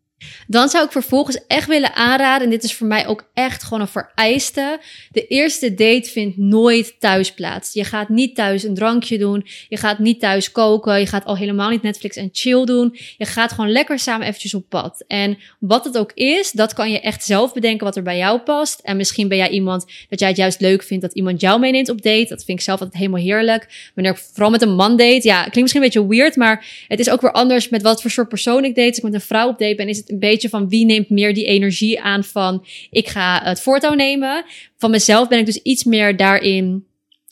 Dan 0.47 0.69
zou 0.69 0.85
ik 0.85 0.91
vervolgens 0.91 1.39
echt 1.47 1.67
willen 1.67 1.95
aanraden, 1.95 2.43
en 2.43 2.49
dit 2.49 2.63
is 2.63 2.73
voor 2.73 2.87
mij 2.87 3.07
ook 3.07 3.29
echt 3.33 3.63
gewoon 3.63 3.81
een 3.81 3.87
vereiste. 3.87 4.79
De 5.11 5.27
eerste 5.27 5.73
date 5.73 6.09
vindt 6.09 6.37
nooit 6.37 6.95
thuis 6.99 7.33
plaats. 7.33 7.73
Je 7.73 7.83
gaat 7.83 8.09
niet 8.09 8.35
thuis 8.35 8.63
een 8.63 8.73
drankje 8.73 9.17
doen. 9.17 9.45
Je 9.69 9.77
gaat 9.77 9.99
niet 9.99 10.19
thuis 10.19 10.51
koken. 10.51 10.99
Je 10.99 11.05
gaat 11.05 11.25
al 11.25 11.37
helemaal 11.37 11.69
niet 11.69 11.81
Netflix 11.81 12.15
en 12.15 12.29
chill 12.31 12.65
doen. 12.65 12.97
Je 13.17 13.25
gaat 13.25 13.51
gewoon 13.51 13.71
lekker 13.71 13.99
samen 13.99 14.27
eventjes 14.27 14.53
op 14.53 14.69
pad. 14.69 15.03
En 15.07 15.37
wat 15.59 15.85
het 15.85 15.97
ook 15.97 16.11
is, 16.13 16.51
dat 16.51 16.73
kan 16.73 16.91
je 16.91 16.99
echt 16.99 17.23
zelf 17.23 17.53
bedenken 17.53 17.85
wat 17.85 17.95
er 17.95 18.03
bij 18.03 18.17
jou 18.17 18.39
past. 18.39 18.79
En 18.79 18.97
misschien 18.97 19.27
ben 19.27 19.37
jij 19.37 19.49
iemand 19.49 19.85
dat 20.09 20.19
jij 20.19 20.27
het 20.27 20.37
juist 20.37 20.61
leuk 20.61 20.83
vindt 20.83 21.03
dat 21.03 21.13
iemand 21.13 21.41
jou 21.41 21.59
meeneemt 21.59 21.89
op 21.89 22.01
date. 22.01 22.25
Dat 22.29 22.43
vind 22.43 22.59
ik 22.59 22.65
zelf 22.65 22.79
altijd 22.79 22.97
helemaal 22.97 23.21
heerlijk. 23.21 23.91
Wanneer 23.95 24.17
vooral 24.17 24.49
met 24.49 24.61
een 24.61 24.75
man 24.75 24.97
date, 24.97 25.27
ja, 25.27 25.39
klinkt 25.39 25.61
misschien 25.61 25.81
een 25.81 25.87
beetje 25.87 26.07
weird, 26.07 26.35
maar 26.35 26.85
het 26.87 26.99
is 26.99 27.09
ook 27.09 27.21
weer 27.21 27.31
anders 27.31 27.69
met 27.69 27.81
wat 27.81 28.01
voor 28.01 28.11
soort 28.11 28.29
persoon 28.29 28.63
ik 28.63 28.75
date. 28.75 28.87
Als 28.87 28.97
ik 28.97 29.03
met 29.03 29.13
een 29.13 29.21
vrouw 29.21 29.47
op 29.47 29.59
date 29.59 29.75
ben, 29.75 29.87
is 29.87 29.97
het 29.97 30.06
een 30.09 30.19
beetje 30.19 30.49
van 30.49 30.69
wie 30.69 30.85
neemt 30.85 31.09
meer 31.09 31.33
die 31.33 31.45
energie 31.45 32.01
aan 32.01 32.23
van 32.23 32.65
ik 32.89 33.07
ga 33.07 33.41
het 33.43 33.61
voortouw 33.61 33.93
nemen. 33.93 34.45
Van 34.77 34.91
mezelf 34.91 35.27
ben 35.27 35.39
ik 35.39 35.45
dus 35.45 35.61
iets 35.61 35.83
meer 35.83 36.17
daarin 36.17 36.85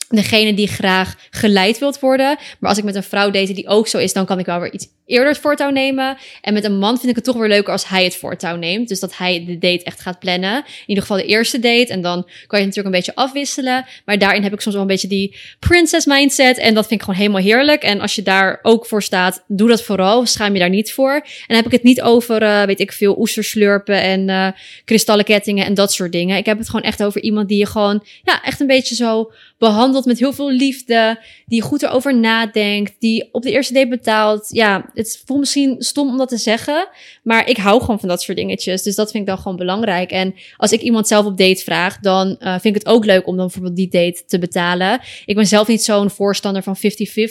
degene 0.08 0.54
die 0.54 0.68
graag 0.68 1.28
geleid 1.30 1.78
wilt 1.78 2.00
worden. 2.00 2.36
Maar 2.60 2.70
als 2.70 2.78
ik 2.78 2.84
met 2.84 2.94
een 2.94 3.02
vrouw 3.02 3.30
date 3.30 3.52
die 3.52 3.68
ook 3.68 3.88
zo 3.88 3.98
is, 3.98 4.12
dan 4.12 4.26
kan 4.26 4.38
ik 4.38 4.46
wel 4.46 4.60
weer 4.60 4.72
iets 4.72 4.88
eerder 5.06 5.28
het 5.28 5.38
voortouw 5.38 5.70
nemen. 5.70 6.16
En 6.40 6.54
met 6.54 6.64
een 6.64 6.78
man 6.78 6.96
vind 6.96 7.08
ik 7.08 7.16
het 7.16 7.24
toch 7.24 7.36
weer 7.36 7.48
leuker 7.48 7.72
als 7.72 7.88
hij 7.88 8.04
het 8.04 8.16
voortouw 8.16 8.56
neemt. 8.56 8.88
Dus 8.88 9.00
dat 9.00 9.16
hij 9.16 9.44
de 9.46 9.58
date 9.58 9.84
echt 9.84 10.00
gaat 10.00 10.18
plannen. 10.18 10.56
In 10.56 10.64
ieder 10.86 11.02
geval 11.02 11.18
de 11.18 11.26
eerste 11.26 11.58
date. 11.58 11.92
En 11.92 12.00
dan 12.00 12.28
kan 12.46 12.58
je 12.58 12.66
natuurlijk 12.66 12.94
een 12.94 13.00
beetje 13.00 13.14
afwisselen. 13.14 13.84
Maar 14.04 14.18
daarin 14.18 14.42
heb 14.42 14.52
ik 14.52 14.60
soms 14.60 14.74
wel 14.74 14.84
een 14.84 14.90
beetje 14.90 15.08
die 15.08 15.36
princess 15.58 16.06
mindset. 16.06 16.58
En 16.58 16.74
dat 16.74 16.86
vind 16.86 17.00
ik 17.00 17.06
gewoon 17.06 17.20
helemaal 17.20 17.42
heerlijk. 17.42 17.82
En 17.82 18.00
als 18.00 18.14
je 18.14 18.22
daar 18.22 18.58
ook 18.62 18.86
voor 18.86 19.02
staat, 19.02 19.44
doe 19.46 19.68
dat 19.68 19.82
vooral. 19.82 20.26
Schaam 20.26 20.52
je 20.52 20.58
daar 20.58 20.68
niet 20.68 20.92
voor. 20.92 21.14
En 21.14 21.22
dan 21.46 21.56
heb 21.56 21.66
ik 21.66 21.72
het 21.72 21.82
niet 21.82 22.02
over, 22.02 22.42
uh, 22.42 22.62
weet 22.62 22.80
ik 22.80 22.92
veel, 22.92 23.18
oesterslurpen 23.18 24.02
en 24.02 24.28
uh, 24.28 24.48
kristallen 24.84 25.24
kettingen 25.24 25.66
en 25.66 25.74
dat 25.74 25.92
soort 25.92 26.12
dingen. 26.12 26.36
Ik 26.36 26.46
heb 26.46 26.58
het 26.58 26.68
gewoon 26.68 26.84
echt 26.84 27.02
over 27.02 27.22
iemand 27.22 27.48
die 27.48 27.58
je 27.58 27.66
gewoon, 27.66 28.04
ja, 28.22 28.42
echt 28.42 28.60
een 28.60 28.66
beetje 28.66 28.94
zo 28.94 29.32
behandelt 29.58 30.04
met 30.04 30.18
heel 30.18 30.32
veel 30.32 30.50
liefde. 30.50 31.20
Die 31.46 31.62
goed 31.62 31.82
erover 31.82 32.16
nadenkt. 32.16 32.94
Die 32.98 33.28
op 33.32 33.42
de 33.42 33.50
eerste 33.50 33.72
date 33.72 33.88
betaalt. 33.88 34.48
Ja, 34.52 34.90
het 34.96 35.22
voelt 35.24 35.40
misschien 35.40 35.76
stom 35.78 36.08
om 36.08 36.16
dat 36.16 36.28
te 36.28 36.36
zeggen, 36.36 36.88
maar 37.22 37.48
ik 37.48 37.56
hou 37.56 37.80
gewoon 37.80 38.00
van 38.00 38.08
dat 38.08 38.22
soort 38.22 38.36
dingetjes. 38.36 38.82
Dus 38.82 38.94
dat 38.94 39.10
vind 39.10 39.22
ik 39.22 39.28
dan 39.28 39.38
gewoon 39.38 39.56
belangrijk. 39.56 40.10
En 40.10 40.34
als 40.56 40.72
ik 40.72 40.80
iemand 40.80 41.08
zelf 41.08 41.26
op 41.26 41.38
date 41.38 41.62
vraag, 41.62 41.98
dan 41.98 42.28
uh, 42.28 42.50
vind 42.50 42.64
ik 42.64 42.74
het 42.74 42.86
ook 42.86 43.04
leuk 43.04 43.26
om 43.26 43.36
dan 43.36 43.46
bijvoorbeeld 43.46 43.76
die 43.76 43.88
date 43.88 44.24
te 44.26 44.38
betalen. 44.38 45.00
Ik 45.24 45.34
ben 45.34 45.46
zelf 45.46 45.68
niet 45.68 45.82
zo'n 45.82 46.10
voorstander 46.10 46.62
van 46.62 46.76
50-50 46.76 46.80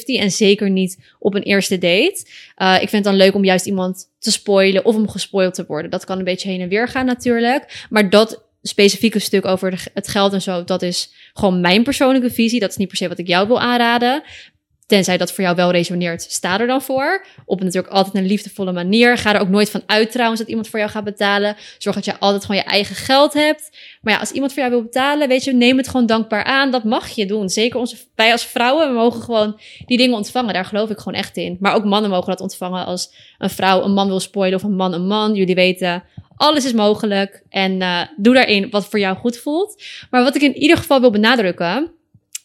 en 0.06 0.32
zeker 0.32 0.70
niet 0.70 0.98
op 1.20 1.36
een 1.36 1.44
eerste 1.44 1.78
date. 1.78 2.26
Uh, 2.58 2.74
ik 2.74 2.90
vind 2.90 2.92
het 2.92 3.04
dan 3.04 3.16
leuk 3.16 3.36
om 3.36 3.46
juist 3.46 3.66
iemand 3.66 4.10
te 4.20 4.32
spoilen 4.32 4.86
of 4.86 4.96
om 4.96 5.10
gespoild 5.10 5.54
te 5.54 5.66
worden. 5.68 5.92
Dat 5.92 6.06
kan 6.06 6.18
een 6.18 6.24
beetje 6.24 6.50
heen 6.50 6.62
en 6.62 6.70
weer 6.70 6.88
gaan 6.88 7.06
natuurlijk. 7.06 7.86
Maar 7.90 8.10
dat 8.10 8.44
specifieke 8.62 9.20
stuk 9.20 9.46
over 9.46 9.90
het 9.94 10.08
geld 10.08 10.34
en 10.34 10.42
zo, 10.42 10.64
dat 10.64 10.82
is 10.82 11.14
gewoon 11.34 11.62
mijn 11.62 11.84
persoonlijke 11.84 12.32
visie. 12.32 12.60
Dat 12.60 12.70
is 12.70 12.78
niet 12.78 12.88
per 12.88 12.98
se 12.98 13.08
wat 13.08 13.20
ik 13.20 13.28
jou 13.28 13.48
wil 13.48 13.60
aanraden. 13.60 14.24
Tenzij 14.86 15.18
dat 15.18 15.32
voor 15.32 15.44
jou 15.44 15.56
wel 15.56 15.72
resoneert, 15.72 16.22
sta 16.22 16.60
er 16.60 16.68
dan 16.68 16.82
voor. 16.82 17.26
Op 17.46 17.64
natuurlijk 17.64 17.94
altijd 17.94 18.16
een 18.16 18.26
liefdevolle 18.26 18.72
manier. 18.72 19.18
Ga 19.18 19.34
er 19.34 19.42
ook 19.42 19.50
nooit 19.50 19.70
van 19.70 19.84
uit 19.86 20.12
trouwens 20.12 20.40
dat 20.40 20.50
iemand 20.50 20.68
voor 20.68 20.80
jou 20.80 20.92
gaat 20.92 21.04
betalen. 21.04 21.56
Zorg 21.78 21.96
dat 21.96 22.06
je 22.06 22.20
altijd 22.20 22.46
gewoon 22.46 22.62
je 22.62 22.68
eigen 22.68 22.96
geld 22.96 23.34
hebt. 23.34 23.78
Maar 24.02 24.14
ja, 24.14 24.20
als 24.20 24.32
iemand 24.32 24.54
voor 24.54 24.62
jou 24.62 24.74
wil 24.74 24.84
betalen, 24.84 25.28
weet 25.28 25.44
je, 25.44 25.54
neem 25.54 25.78
het 25.78 25.88
gewoon 25.88 26.06
dankbaar 26.06 26.44
aan. 26.44 26.72
Dat 26.72 26.84
mag 26.84 27.10
je 27.10 27.26
doen. 27.26 27.50
Zeker 27.50 27.80
onze, 27.80 27.98
wij 28.16 28.32
als 28.32 28.46
vrouwen, 28.46 28.88
we 28.88 28.94
mogen 28.94 29.22
gewoon 29.22 29.60
die 29.86 29.98
dingen 29.98 30.16
ontvangen. 30.16 30.54
Daar 30.54 30.66
geloof 30.66 30.90
ik 30.90 30.98
gewoon 30.98 31.20
echt 31.20 31.38
in. 31.38 31.58
Maar 31.60 31.76
ook 31.76 31.86
mannen 31.86 32.10
mogen 32.10 32.30
dat 32.30 32.42
ontvangen 32.42 32.86
als 32.86 33.14
een 33.38 33.50
vrouw 33.50 33.84
een 33.84 33.94
man 33.94 34.08
wil 34.08 34.20
spoilen 34.20 34.58
of 34.58 34.64
een 34.64 34.76
man 34.76 34.94
een 34.94 35.08
man. 35.08 35.36
Jullie 35.36 35.56
weten 35.56 36.04
Alles 36.36 36.66
is 36.66 36.74
mogelijk 36.74 37.44
en 37.50 37.82
uh, 37.82 38.02
doe 38.18 38.34
daarin 38.34 38.70
wat 38.70 38.86
voor 38.86 39.00
jou 39.00 39.18
goed 39.18 39.38
voelt. 39.38 39.84
Maar 40.10 40.24
wat 40.24 40.36
ik 40.36 40.42
in 40.42 40.56
ieder 40.56 40.78
geval 40.78 41.00
wil 41.00 41.12
benadrukken, 41.12 41.92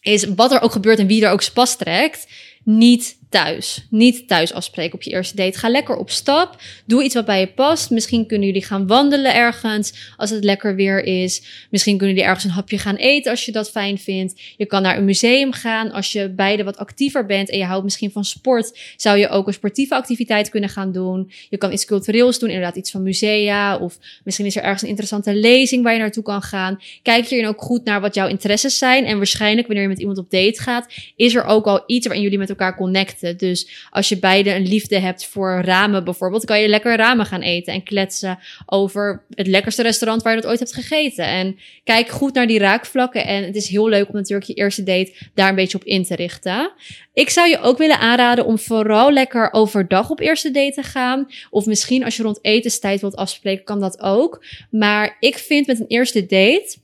is 0.00 0.24
wat 0.24 0.52
er 0.52 0.60
ook 0.60 0.72
gebeurt 0.72 0.98
en 0.98 1.06
wie 1.06 1.24
er 1.24 1.32
ook 1.32 1.42
spas 1.42 1.76
trekt, 1.76 2.26
niet 2.64 3.18
thuis. 3.30 3.86
Niet 3.90 4.28
thuis 4.28 4.52
afspreken 4.52 4.94
op 4.94 5.02
je 5.02 5.10
eerste 5.10 5.36
date. 5.36 5.58
Ga 5.58 5.68
lekker 5.68 5.96
op 5.96 6.10
stap. 6.10 6.56
Doe 6.86 7.04
iets 7.04 7.14
wat 7.14 7.24
bij 7.24 7.40
je 7.40 7.46
past. 7.46 7.90
Misschien 7.90 8.26
kunnen 8.26 8.46
jullie 8.46 8.64
gaan 8.64 8.86
wandelen 8.86 9.34
ergens 9.34 10.14
als 10.16 10.30
het 10.30 10.44
lekker 10.44 10.74
weer 10.74 11.04
is. 11.04 11.42
Misschien 11.70 11.96
kunnen 11.96 12.14
jullie 12.14 12.30
ergens 12.30 12.46
een 12.46 12.50
hapje 12.50 12.78
gaan 12.78 12.96
eten 12.96 13.30
als 13.30 13.44
je 13.44 13.52
dat 13.52 13.70
fijn 13.70 13.98
vindt. 13.98 14.40
Je 14.56 14.66
kan 14.66 14.82
naar 14.82 14.96
een 14.96 15.04
museum 15.04 15.52
gaan 15.52 15.90
als 15.90 16.12
je 16.12 16.28
beide 16.28 16.64
wat 16.64 16.76
actiever 16.76 17.26
bent 17.26 17.50
en 17.50 17.58
je 17.58 17.64
houdt 17.64 17.84
misschien 17.84 18.10
van 18.10 18.24
sport. 18.24 18.78
Zou 18.96 19.18
je 19.18 19.28
ook 19.28 19.46
een 19.46 19.52
sportieve 19.52 19.94
activiteit 19.94 20.48
kunnen 20.48 20.70
gaan 20.70 20.92
doen. 20.92 21.30
Je 21.48 21.58
kan 21.58 21.72
iets 21.72 21.84
cultureels 21.84 22.38
doen, 22.38 22.48
inderdaad 22.48 22.76
iets 22.76 22.90
van 22.90 23.02
musea. 23.02 23.76
Of 23.76 23.98
misschien 24.24 24.46
is 24.46 24.56
er 24.56 24.62
ergens 24.62 24.82
een 24.82 24.88
interessante 24.88 25.34
lezing 25.34 25.82
waar 25.82 25.92
je 25.92 25.98
naartoe 25.98 26.22
kan 26.22 26.42
gaan. 26.42 26.80
Kijk 27.02 27.26
hierin 27.26 27.48
ook 27.48 27.60
goed 27.60 27.84
naar 27.84 28.00
wat 28.00 28.14
jouw 28.14 28.28
interesses 28.28 28.78
zijn. 28.78 29.04
En 29.04 29.16
waarschijnlijk 29.16 29.66
wanneer 29.66 29.84
je 29.84 29.90
met 29.90 30.00
iemand 30.00 30.18
op 30.18 30.30
date 30.30 30.60
gaat, 30.62 30.92
is 31.16 31.34
er 31.34 31.44
ook 31.44 31.66
al 31.66 31.82
iets 31.86 32.06
waarin 32.06 32.24
jullie 32.24 32.38
met 32.38 32.48
elkaar 32.48 32.76
connecten. 32.76 33.18
Dus 33.36 33.86
als 33.90 34.08
je 34.08 34.18
beide 34.18 34.54
een 34.54 34.68
liefde 34.68 34.98
hebt 34.98 35.26
voor 35.26 35.60
ramen 35.64 36.04
bijvoorbeeld, 36.04 36.44
kan 36.44 36.60
je 36.60 36.68
lekker 36.68 36.96
ramen 36.96 37.26
gaan 37.26 37.40
eten 37.40 37.72
en 37.72 37.82
kletsen 37.82 38.38
over 38.66 39.24
het 39.34 39.46
lekkerste 39.46 39.82
restaurant 39.82 40.22
waar 40.22 40.34
je 40.34 40.40
dat 40.40 40.50
ooit 40.50 40.58
hebt 40.58 40.74
gegeten. 40.74 41.24
En 41.24 41.58
kijk 41.84 42.08
goed 42.08 42.34
naar 42.34 42.46
die 42.46 42.58
raakvlakken. 42.58 43.26
En 43.26 43.44
het 43.44 43.56
is 43.56 43.68
heel 43.68 43.88
leuk 43.88 44.08
om 44.08 44.14
natuurlijk 44.14 44.46
je 44.46 44.54
eerste 44.54 44.82
date 44.82 45.12
daar 45.34 45.48
een 45.48 45.54
beetje 45.54 45.78
op 45.78 45.84
in 45.84 46.04
te 46.04 46.14
richten. 46.14 46.72
Ik 47.12 47.30
zou 47.30 47.48
je 47.48 47.60
ook 47.60 47.78
willen 47.78 47.98
aanraden 47.98 48.44
om 48.46 48.58
vooral 48.58 49.12
lekker 49.12 49.52
overdag 49.52 50.10
op 50.10 50.20
eerste 50.20 50.50
date 50.50 50.72
te 50.72 50.82
gaan. 50.82 51.26
Of 51.50 51.66
misschien 51.66 52.04
als 52.04 52.16
je 52.16 52.22
rond 52.22 52.38
etenstijd 52.42 53.00
wilt 53.00 53.16
afspreken, 53.16 53.64
kan 53.64 53.80
dat 53.80 54.00
ook. 54.00 54.44
Maar 54.70 55.16
ik 55.20 55.38
vind 55.38 55.66
met 55.66 55.80
een 55.80 55.86
eerste 55.86 56.26
date. 56.26 56.76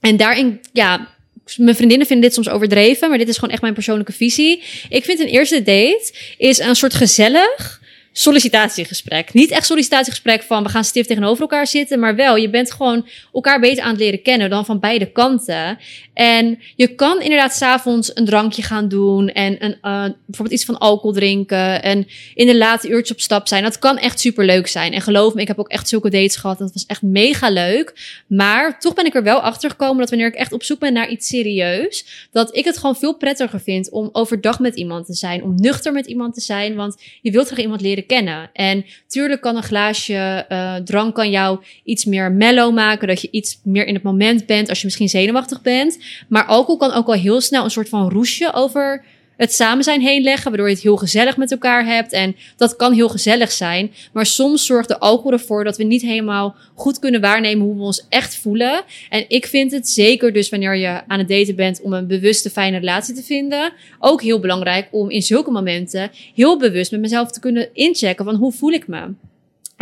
En 0.00 0.16
daarin, 0.16 0.60
ja, 0.72 1.08
mijn 1.56 1.76
vriendinnen 1.76 2.06
vinden 2.06 2.26
dit 2.26 2.34
soms 2.34 2.48
overdreven, 2.48 3.08
maar 3.08 3.18
dit 3.18 3.28
is 3.28 3.34
gewoon 3.34 3.50
echt 3.50 3.62
mijn 3.62 3.74
persoonlijke 3.74 4.12
visie. 4.12 4.62
Ik 4.88 5.04
vind 5.04 5.20
een 5.20 5.26
eerste 5.26 5.62
date 5.62 6.12
is 6.36 6.58
een 6.58 6.76
soort 6.76 6.94
gezellig 6.94 7.80
sollicitatiegesprek. 8.12 9.32
Niet 9.32 9.50
echt 9.50 9.66
sollicitatiegesprek 9.66 10.42
van 10.42 10.62
we 10.62 10.68
gaan 10.68 10.84
stift 10.84 11.08
tegenover 11.08 11.40
elkaar 11.40 11.66
zitten, 11.66 11.98
maar 11.98 12.16
wel 12.16 12.36
je 12.36 12.50
bent 12.50 12.72
gewoon 12.72 13.06
elkaar 13.32 13.60
beter 13.60 13.82
aan 13.82 13.90
het 13.90 13.98
leren 13.98 14.22
kennen 14.22 14.50
dan 14.50 14.64
van 14.64 14.80
beide 14.80 15.12
kanten. 15.12 15.78
En 16.14 16.58
je 16.76 16.94
kan 16.94 17.20
inderdaad 17.20 17.54
s'avonds 17.54 18.16
een 18.16 18.24
drankje 18.24 18.62
gaan 18.62 18.88
doen 18.88 19.28
en 19.28 19.64
een, 19.64 19.70
uh, 19.82 20.04
bijvoorbeeld 20.26 20.50
iets 20.50 20.64
van 20.64 20.78
alcohol 20.78 21.12
drinken 21.12 21.82
en 21.82 22.06
in 22.34 22.46
de 22.46 22.56
late 22.56 22.88
uurtjes 22.88 23.16
op 23.16 23.20
stap 23.20 23.48
zijn. 23.48 23.62
Dat 23.62 23.78
kan 23.78 23.98
echt 23.98 24.20
super 24.20 24.44
leuk 24.44 24.66
zijn. 24.66 24.92
En 24.92 25.00
geloof 25.00 25.34
me, 25.34 25.40
ik 25.40 25.48
heb 25.48 25.58
ook 25.58 25.68
echt 25.68 25.88
zulke 25.88 26.10
dates 26.10 26.36
gehad. 26.36 26.58
Dat 26.58 26.72
was 26.72 26.86
echt 26.86 27.02
mega 27.02 27.50
leuk. 27.50 28.20
Maar 28.26 28.80
toch 28.80 28.94
ben 28.94 29.06
ik 29.06 29.14
er 29.14 29.22
wel 29.22 29.40
achter 29.40 29.70
gekomen 29.70 29.98
dat 29.98 30.10
wanneer 30.10 30.28
ik 30.28 30.34
echt 30.34 30.52
op 30.52 30.62
zoek 30.62 30.78
ben 30.78 30.92
naar 30.92 31.08
iets 31.08 31.28
serieus, 31.28 32.28
dat 32.30 32.56
ik 32.56 32.64
het 32.64 32.76
gewoon 32.76 32.96
veel 32.96 33.16
prettiger 33.16 33.60
vind 33.60 33.90
om 33.90 34.08
overdag 34.12 34.58
met 34.58 34.76
iemand 34.76 35.06
te 35.06 35.14
zijn, 35.14 35.42
om 35.42 35.54
nuchter 35.54 35.92
met 35.92 36.06
iemand 36.06 36.34
te 36.34 36.40
zijn, 36.40 36.74
want 36.74 36.96
je 37.22 37.30
wilt 37.30 37.46
graag 37.46 37.58
iemand 37.58 37.80
leren 37.80 38.01
kennen. 38.06 38.50
En 38.52 38.84
tuurlijk 39.06 39.40
kan 39.40 39.56
een 39.56 39.62
glaasje 39.62 40.46
uh, 40.48 40.74
drank 40.74 41.14
kan 41.14 41.30
jou 41.30 41.60
iets 41.84 42.04
meer 42.04 42.32
mellow 42.32 42.74
maken, 42.74 43.08
dat 43.08 43.20
je 43.20 43.28
iets 43.30 43.60
meer 43.64 43.86
in 43.86 43.94
het 43.94 44.02
moment 44.02 44.46
bent 44.46 44.68
als 44.68 44.78
je 44.78 44.84
misschien 44.84 45.08
zenuwachtig 45.08 45.62
bent. 45.62 45.98
Maar 46.28 46.44
alcohol 46.44 46.76
kan 46.76 46.92
ook 46.92 47.06
al 47.06 47.12
heel 47.12 47.40
snel 47.40 47.64
een 47.64 47.70
soort 47.70 47.88
van 47.88 48.10
roesje 48.10 48.52
over 48.52 49.04
het 49.36 49.52
samen 49.52 49.84
zijn 49.84 50.00
heen 50.00 50.22
leggen, 50.22 50.48
waardoor 50.48 50.68
je 50.68 50.74
het 50.74 50.82
heel 50.82 50.96
gezellig 50.96 51.36
met 51.36 51.50
elkaar 51.50 51.86
hebt. 51.86 52.12
En 52.12 52.36
dat 52.56 52.76
kan 52.76 52.92
heel 52.92 53.08
gezellig 53.08 53.52
zijn. 53.52 53.92
Maar 54.12 54.26
soms 54.26 54.66
zorgt 54.66 54.88
de 54.88 54.98
alcohol 54.98 55.32
ervoor 55.32 55.64
dat 55.64 55.76
we 55.76 55.84
niet 55.84 56.02
helemaal 56.02 56.56
goed 56.74 56.98
kunnen 56.98 57.20
waarnemen 57.20 57.66
hoe 57.66 57.76
we 57.76 57.82
ons 57.82 58.06
echt 58.08 58.36
voelen. 58.36 58.82
En 59.08 59.24
ik 59.28 59.46
vind 59.46 59.72
het 59.72 59.88
zeker 59.88 60.32
dus 60.32 60.48
wanneer 60.48 60.76
je 60.76 61.02
aan 61.06 61.18
het 61.18 61.28
daten 61.28 61.56
bent 61.56 61.80
om 61.80 61.92
een 61.92 62.06
bewuste, 62.06 62.50
fijne 62.50 62.78
relatie 62.78 63.14
te 63.14 63.22
vinden. 63.22 63.72
Ook 63.98 64.22
heel 64.22 64.40
belangrijk 64.40 64.88
om 64.90 65.10
in 65.10 65.22
zulke 65.22 65.50
momenten 65.50 66.10
heel 66.34 66.58
bewust 66.58 66.90
met 66.90 67.00
mezelf 67.00 67.30
te 67.30 67.40
kunnen 67.40 67.68
inchecken 67.72 68.24
van 68.24 68.34
hoe 68.34 68.52
voel 68.52 68.72
ik 68.72 68.88
me. 68.88 69.08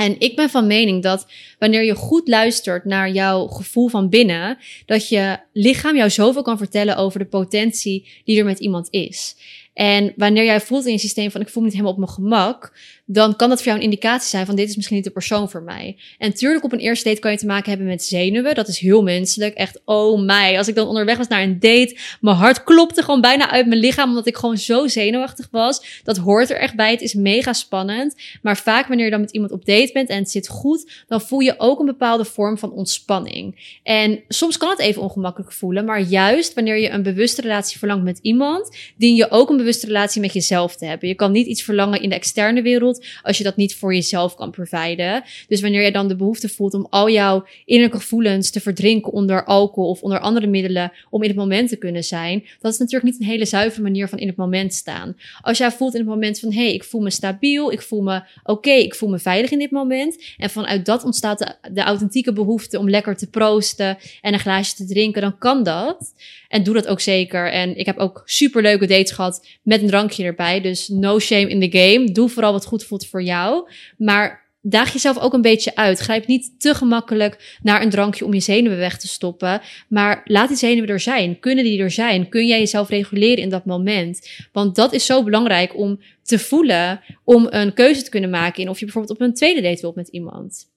En 0.01 0.17
ik 0.19 0.37
ben 0.37 0.51
van 0.51 0.67
mening 0.67 1.03
dat 1.03 1.27
wanneer 1.59 1.85
je 1.85 1.95
goed 1.95 2.29
luistert 2.29 2.85
naar 2.85 3.11
jouw 3.11 3.47
gevoel 3.47 3.89
van 3.89 4.09
binnen, 4.09 4.59
dat 4.87 5.09
je 5.09 5.39
lichaam 5.53 5.97
jou 5.97 6.11
zoveel 6.11 6.43
kan 6.43 6.59
vertellen 6.59 6.97
over 6.97 7.19
de 7.19 7.27
potentie 7.27 8.09
die 8.25 8.39
er 8.39 8.45
met 8.45 8.59
iemand 8.59 8.89
is. 8.91 9.37
En 9.73 10.13
wanneer 10.17 10.45
jij 10.45 10.61
voelt 10.61 10.87
in 10.87 10.93
je 10.93 10.99
systeem 10.99 11.31
van 11.31 11.41
ik 11.41 11.49
voel 11.49 11.63
me 11.63 11.69
niet 11.69 11.79
helemaal 11.79 11.99
op 11.99 12.05
mijn 12.05 12.13
gemak, 12.13 12.79
dan 13.13 13.37
kan 13.37 13.49
dat 13.49 13.59
voor 13.59 13.67
jou 13.67 13.79
een 13.79 13.85
indicatie 13.85 14.29
zijn 14.29 14.47
van 14.47 14.57
dit 14.57 14.69
is 14.69 14.77
misschien 14.77 14.97
niet 14.97 15.05
de 15.05 15.11
persoon 15.11 15.51
voor 15.51 15.63
mij. 15.63 15.97
En 16.19 16.35
tuurlijk 16.35 16.65
op 16.65 16.73
een 16.73 16.79
eerste 16.79 17.09
date 17.09 17.21
kan 17.21 17.31
je 17.31 17.39
te 17.39 17.47
maken 17.47 17.69
hebben 17.69 17.87
met 17.87 18.05
zenuwen. 18.05 18.55
Dat 18.55 18.69
is 18.69 18.79
heel 18.79 19.03
menselijk. 19.03 19.55
Echt, 19.55 19.81
oh 19.85 20.21
mij. 20.21 20.59
Als 20.59 20.69
ik 20.69 20.75
dan 20.75 20.87
onderweg 20.87 21.17
was 21.17 21.29
naar 21.29 21.43
een 21.43 21.59
date, 21.61 21.97
mijn 22.21 22.37
hart 22.37 22.65
klopte 22.65 23.03
gewoon 23.03 23.21
bijna 23.21 23.51
uit 23.51 23.67
mijn 23.67 23.81
lichaam 23.81 24.09
omdat 24.09 24.27
ik 24.27 24.37
gewoon 24.37 24.59
zo 24.59 24.89
zenuwachtig 24.89 25.49
was. 25.51 26.01
Dat 26.05 26.17
hoort 26.17 26.51
er 26.51 26.57
echt 26.57 26.77
bij. 26.77 26.91
Het 26.91 27.01
is 27.01 27.15
mega 27.15 27.53
spannend. 27.53 28.15
Maar 28.43 28.57
vaak 28.57 28.87
wanneer 28.87 29.05
je 29.05 29.11
dan 29.11 29.21
met 29.21 29.31
iemand 29.31 29.53
op 29.53 29.65
date 29.65 29.91
bent 29.93 30.09
en 30.09 30.19
het 30.19 30.31
zit 30.31 30.49
goed, 30.49 31.05
dan 31.09 31.21
voel 31.21 31.41
je 31.41 31.55
ook 31.59 31.81
een 31.81 31.87
bepaalde 31.87 32.25
vorm 32.25 32.59
van 32.59 32.73
ontspanning. 32.73 33.79
En 33.83 34.21
soms 34.29 34.57
kan 34.57 34.71
het 34.71 34.79
even 34.79 35.03
ongemakkelijk 35.03 35.53
voelen, 35.53 35.85
maar 35.85 36.01
juist 36.01 36.55
wanneer 36.55 36.79
je 36.79 36.91
een 36.91 37.03
bewuste 37.03 37.41
relatie 37.41 37.79
verlangt 37.79 38.05
met 38.05 38.19
iemand, 38.23 38.77
dien 38.97 39.15
je 39.15 39.31
ook 39.31 39.51
een 39.51 39.57
bewuste 39.57 39.87
relatie 39.87 40.21
met 40.21 40.33
jezelf 40.33 40.77
te 40.77 40.85
hebben. 40.85 41.09
Je 41.09 41.15
kan 41.15 41.33
niet 41.33 41.47
iets 41.47 41.63
verlangen 41.63 42.03
in 42.03 42.09
de 42.09 42.15
externe 42.15 42.63
wereld 42.63 42.99
als 43.23 43.39
je 43.39 43.45
dat 43.45 43.57
niet 43.57 43.75
voor 43.75 43.95
jezelf 43.95 44.35
kan 44.35 44.51
providen. 44.51 45.23
Dus 45.49 45.61
wanneer 45.61 45.83
je 45.83 45.93
dan 45.93 46.09
de 46.09 46.17
behoefte 46.17 46.49
voelt 46.49 46.75
om 46.75 46.87
al 46.91 47.11
jouw 47.11 47.47
innerlijke 47.65 48.01
gevoelens 48.01 48.51
te 48.51 48.61
verdrinken 48.61 49.13
onder 49.13 49.45
alcohol 49.45 49.91
of 49.91 50.03
onder 50.03 50.19
andere 50.19 50.47
middelen 50.47 50.93
om 51.11 51.23
in 51.23 51.29
het 51.29 51.39
moment 51.39 51.69
te 51.69 51.77
kunnen 51.77 52.05
zijn, 52.05 52.45
dat 52.61 52.73
is 52.73 52.79
natuurlijk 52.79 53.13
niet 53.13 53.21
een 53.21 53.27
hele 53.27 53.47
zuivere 53.47 53.83
manier 53.83 54.09
van 54.09 54.19
in 54.19 54.27
het 54.27 54.37
moment 54.37 54.75
staan. 54.75 55.17
Als 55.41 55.59
jij 55.59 55.71
voelt 55.71 55.95
in 55.95 56.01
het 56.01 56.09
moment 56.09 56.39
van 56.39 56.53
hé, 56.53 56.63
hey, 56.63 56.75
ik 56.75 56.85
voel 56.85 57.01
me 57.01 57.11
stabiel, 57.11 57.73
ik 57.73 57.83
voel 57.83 58.03
me 58.03 58.23
oké, 58.43 58.71
ik 58.71 58.95
voel 58.95 59.09
me 59.09 59.19
veilig 59.19 59.51
in 59.51 59.59
dit 59.59 59.71
moment. 59.71 60.23
En 60.37 60.51
vanuit 60.51 60.87
dat 60.87 61.05
ontstaat 61.05 61.39
de, 61.39 61.55
de 61.73 61.83
authentieke 61.83 62.33
behoefte 62.33 62.79
om 62.79 62.91
lekker 62.91 63.17
te 63.17 63.31
proosten 63.31 63.99
en 64.21 64.33
een 64.33 64.39
glaasje 64.39 64.75
te 64.75 64.87
drinken, 64.87 65.23
dan 65.23 65.39
kan 65.39 65.63
dat. 65.63 66.15
En 66.49 66.63
doe 66.63 66.75
dat 66.75 66.87
ook 66.87 67.01
zeker. 67.01 67.53
En 67.53 67.77
ik 67.77 67.87
heb 67.87 67.99
ook 67.99 68.23
super 68.25 68.63
leuke 68.63 68.87
dates 68.87 69.13
gehad 69.13 69.47
met 69.63 69.83
een 69.83 69.87
drankje 69.87 70.25
erbij. 70.25 70.61
Dus 70.61 70.89
no 70.89 71.19
shame 71.19 71.49
in 71.49 71.71
the 71.71 71.79
game. 71.79 72.13
Doe 72.13 72.29
vooral 72.29 72.53
wat 72.53 72.65
goed 72.65 72.85
voelt 72.91 73.07
voor 73.07 73.23
jou. 73.23 73.71
Maar 73.97 74.49
daag 74.61 74.93
jezelf 74.93 75.19
ook 75.19 75.33
een 75.33 75.43
beetje 75.43 75.75
uit. 75.75 75.99
Grijp 75.99 76.27
niet 76.27 76.61
te 76.61 76.75
gemakkelijk 76.75 77.59
naar 77.63 77.83
een 77.83 77.91
drankje 77.91 78.25
om 78.25 78.35
je 78.35 78.41
zenuwen 78.41 78.79
weg 78.79 78.99
te 78.99 79.09
stoppen. 79.09 79.61
Maar 79.89 80.21
laat 80.25 80.49
die 80.49 80.57
zenuwen 80.57 80.89
er 80.89 81.01
zijn. 81.01 81.39
Kunnen 81.39 81.65
die 81.65 81.81
er 81.81 81.91
zijn? 81.91 82.29
Kun 82.29 82.47
jij 82.47 82.59
jezelf 82.59 82.89
reguleren 82.89 83.43
in 83.43 83.49
dat 83.49 83.65
moment? 83.65 84.29
Want 84.53 84.77
dat 84.77 84.93
is 84.93 85.07
zo 85.07 85.23
belangrijk 85.23 85.77
om 85.77 86.01
te 86.23 86.39
voelen, 86.39 87.01
om 87.25 87.47
een 87.51 87.75
keuze 87.75 88.03
te 88.03 88.11
kunnen 88.11 88.31
maken 88.31 88.63
in 88.63 88.69
of 88.69 88.79
je 88.79 88.85
bijvoorbeeld 88.85 89.19
op 89.19 89.27
een 89.27 89.35
tweede 89.35 89.61
date 89.61 89.81
wilt 89.81 89.95
met 89.95 90.09
iemand. 90.09 90.69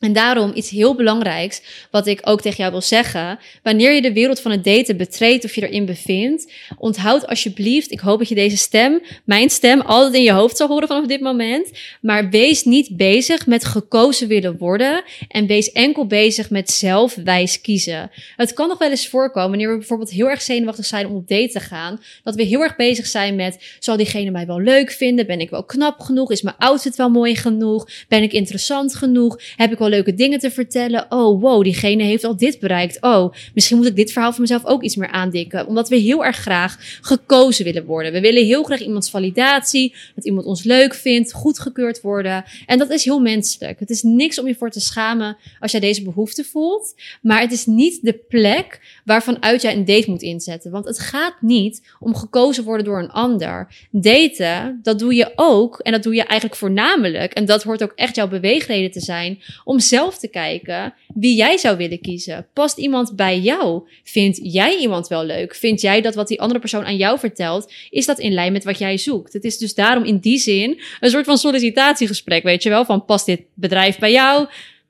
En 0.00 0.12
daarom 0.12 0.52
iets 0.54 0.70
heel 0.70 0.94
belangrijks, 0.94 1.62
wat 1.90 2.06
ik 2.06 2.20
ook 2.22 2.40
tegen 2.40 2.56
jou 2.56 2.70
wil 2.70 2.80
zeggen. 2.80 3.38
Wanneer 3.62 3.92
je 3.92 4.02
de 4.02 4.12
wereld 4.12 4.40
van 4.40 4.50
het 4.50 4.64
daten 4.64 4.96
betreedt 4.96 5.44
of 5.44 5.54
je 5.54 5.68
erin 5.68 5.84
bevindt, 5.84 6.52
onthoud 6.78 7.26
alsjeblieft, 7.26 7.90
ik 7.90 8.00
hoop 8.00 8.18
dat 8.18 8.28
je 8.28 8.34
deze 8.34 8.56
stem, 8.56 9.00
mijn 9.24 9.50
stem, 9.50 9.80
altijd 9.80 10.14
in 10.14 10.22
je 10.22 10.32
hoofd 10.32 10.56
zal 10.56 10.68
horen 10.68 10.88
vanaf 10.88 11.06
dit 11.06 11.20
moment. 11.20 11.70
Maar 12.00 12.30
wees 12.30 12.64
niet 12.64 12.96
bezig 12.96 13.46
met 13.46 13.64
gekozen 13.64 14.28
willen 14.28 14.58
worden 14.58 15.04
en 15.28 15.46
wees 15.46 15.72
enkel 15.72 16.06
bezig 16.06 16.50
met 16.50 16.70
zelf 16.70 17.14
wijs 17.24 17.60
kiezen. 17.60 18.10
Het 18.36 18.52
kan 18.52 18.68
nog 18.68 18.78
wel 18.78 18.90
eens 18.90 19.08
voorkomen, 19.08 19.50
wanneer 19.50 19.70
we 19.70 19.78
bijvoorbeeld 19.78 20.10
heel 20.10 20.28
erg 20.28 20.42
zenuwachtig 20.42 20.84
zijn 20.86 21.06
om 21.06 21.16
op 21.16 21.28
date 21.28 21.48
te 21.48 21.60
gaan, 21.60 22.00
dat 22.22 22.34
we 22.34 22.42
heel 22.42 22.62
erg 22.62 22.76
bezig 22.76 23.06
zijn 23.06 23.36
met, 23.36 23.76
zal 23.78 23.96
diegene 23.96 24.30
mij 24.30 24.46
wel 24.46 24.60
leuk 24.60 24.90
vinden? 24.90 25.26
Ben 25.26 25.40
ik 25.40 25.50
wel 25.50 25.64
knap 25.64 26.00
genoeg? 26.00 26.30
Is 26.30 26.42
mijn 26.42 26.56
outfit 26.58 26.96
wel 26.96 27.10
mooi 27.10 27.36
genoeg? 27.36 27.88
Ben 28.08 28.22
ik 28.22 28.32
interessant 28.32 28.94
genoeg? 28.94 29.40
Heb 29.56 29.72
ik 29.72 29.78
wel 29.78 29.85
leuke 29.88 30.14
dingen 30.14 30.38
te 30.38 30.50
vertellen. 30.50 31.06
Oh, 31.08 31.40
wow, 31.40 31.62
diegene 31.62 32.02
heeft 32.02 32.24
al 32.24 32.36
dit 32.36 32.58
bereikt. 32.58 33.02
Oh, 33.02 33.32
misschien 33.54 33.76
moet 33.76 33.86
ik 33.86 33.96
dit 33.96 34.12
verhaal 34.12 34.32
van 34.32 34.40
mezelf 34.40 34.64
ook 34.64 34.82
iets 34.82 34.96
meer 34.96 35.10
aandikken. 35.10 35.66
Omdat 35.66 35.88
we 35.88 35.96
heel 35.96 36.24
erg 36.24 36.36
graag 36.36 36.98
gekozen 37.00 37.64
willen 37.64 37.84
worden. 37.84 38.12
We 38.12 38.20
willen 38.20 38.44
heel 38.44 38.62
graag 38.62 38.80
iemands 38.80 39.10
validatie, 39.10 39.94
dat 40.14 40.24
iemand 40.24 40.46
ons 40.46 40.62
leuk 40.62 40.94
vindt, 40.94 41.32
goedgekeurd 41.32 42.00
worden. 42.00 42.44
En 42.66 42.78
dat 42.78 42.90
is 42.90 43.04
heel 43.04 43.20
menselijk. 43.20 43.80
Het 43.80 43.90
is 43.90 44.02
niks 44.02 44.38
om 44.38 44.46
je 44.46 44.54
voor 44.54 44.70
te 44.70 44.80
schamen 44.80 45.36
als 45.60 45.70
jij 45.70 45.80
deze 45.80 46.02
behoefte 46.02 46.44
voelt. 46.44 46.94
Maar 47.22 47.40
het 47.40 47.52
is 47.52 47.66
niet 47.66 47.98
de 48.02 48.12
plek 48.28 48.80
waarvan 49.06 49.42
uit 49.42 49.62
jij 49.62 49.74
een 49.76 49.84
date 49.84 50.10
moet 50.10 50.22
inzetten. 50.22 50.70
Want 50.70 50.84
het 50.84 50.98
gaat 50.98 51.34
niet 51.40 51.82
om 52.00 52.14
gekozen 52.14 52.64
worden 52.64 52.84
door 52.84 52.98
een 52.98 53.10
ander. 53.10 53.74
Daten, 53.90 54.80
dat 54.82 54.98
doe 54.98 55.14
je 55.14 55.32
ook. 55.36 55.78
En 55.78 55.92
dat 55.92 56.02
doe 56.02 56.14
je 56.14 56.22
eigenlijk 56.22 56.58
voornamelijk. 56.58 57.32
En 57.32 57.44
dat 57.44 57.62
hoort 57.62 57.82
ook 57.82 57.92
echt 57.94 58.16
jouw 58.16 58.28
beweegreden 58.28 58.90
te 58.90 59.00
zijn. 59.00 59.42
Om 59.64 59.80
zelf 59.80 60.18
te 60.18 60.28
kijken 60.28 60.94
wie 61.14 61.36
jij 61.36 61.56
zou 61.56 61.76
willen 61.76 62.00
kiezen. 62.00 62.46
Past 62.52 62.78
iemand 62.78 63.16
bij 63.16 63.38
jou? 63.38 63.88
Vind 64.04 64.38
jij 64.42 64.78
iemand 64.78 65.08
wel 65.08 65.24
leuk? 65.24 65.54
Vind 65.54 65.80
jij 65.80 66.00
dat 66.00 66.14
wat 66.14 66.28
die 66.28 66.40
andere 66.40 66.60
persoon 66.60 66.84
aan 66.84 66.96
jou 66.96 67.18
vertelt, 67.18 67.72
is 67.90 68.06
dat 68.06 68.18
in 68.18 68.32
lijn 68.32 68.52
met 68.52 68.64
wat 68.64 68.78
jij 68.78 68.98
zoekt? 68.98 69.32
Het 69.32 69.44
is 69.44 69.58
dus 69.58 69.74
daarom 69.74 70.04
in 70.04 70.18
die 70.18 70.38
zin 70.38 70.80
een 71.00 71.10
soort 71.10 71.24
van 71.24 71.38
sollicitatiegesprek, 71.38 72.42
weet 72.42 72.62
je 72.62 72.68
wel? 72.68 72.84
Van 72.84 73.04
past 73.04 73.26
dit 73.26 73.40
bedrijf 73.54 73.98
bij 73.98 74.12
jou? 74.12 74.46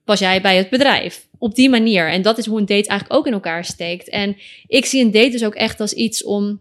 Pas 0.06 0.18
jij 0.18 0.40
bij 0.40 0.56
het 0.56 0.70
bedrijf. 0.70 1.26
Op 1.38 1.54
die 1.54 1.68
manier. 1.68 2.10
En 2.10 2.22
dat 2.22 2.38
is 2.38 2.46
hoe 2.46 2.58
een 2.58 2.66
date 2.66 2.88
eigenlijk 2.88 3.18
ook 3.18 3.26
in 3.26 3.32
elkaar 3.32 3.64
steekt. 3.64 4.08
En 4.08 4.36
ik 4.66 4.84
zie 4.84 5.04
een 5.04 5.10
date 5.10 5.30
dus 5.30 5.44
ook 5.44 5.54
echt 5.54 5.80
als 5.80 5.92
iets 5.92 6.24
om 6.24 6.60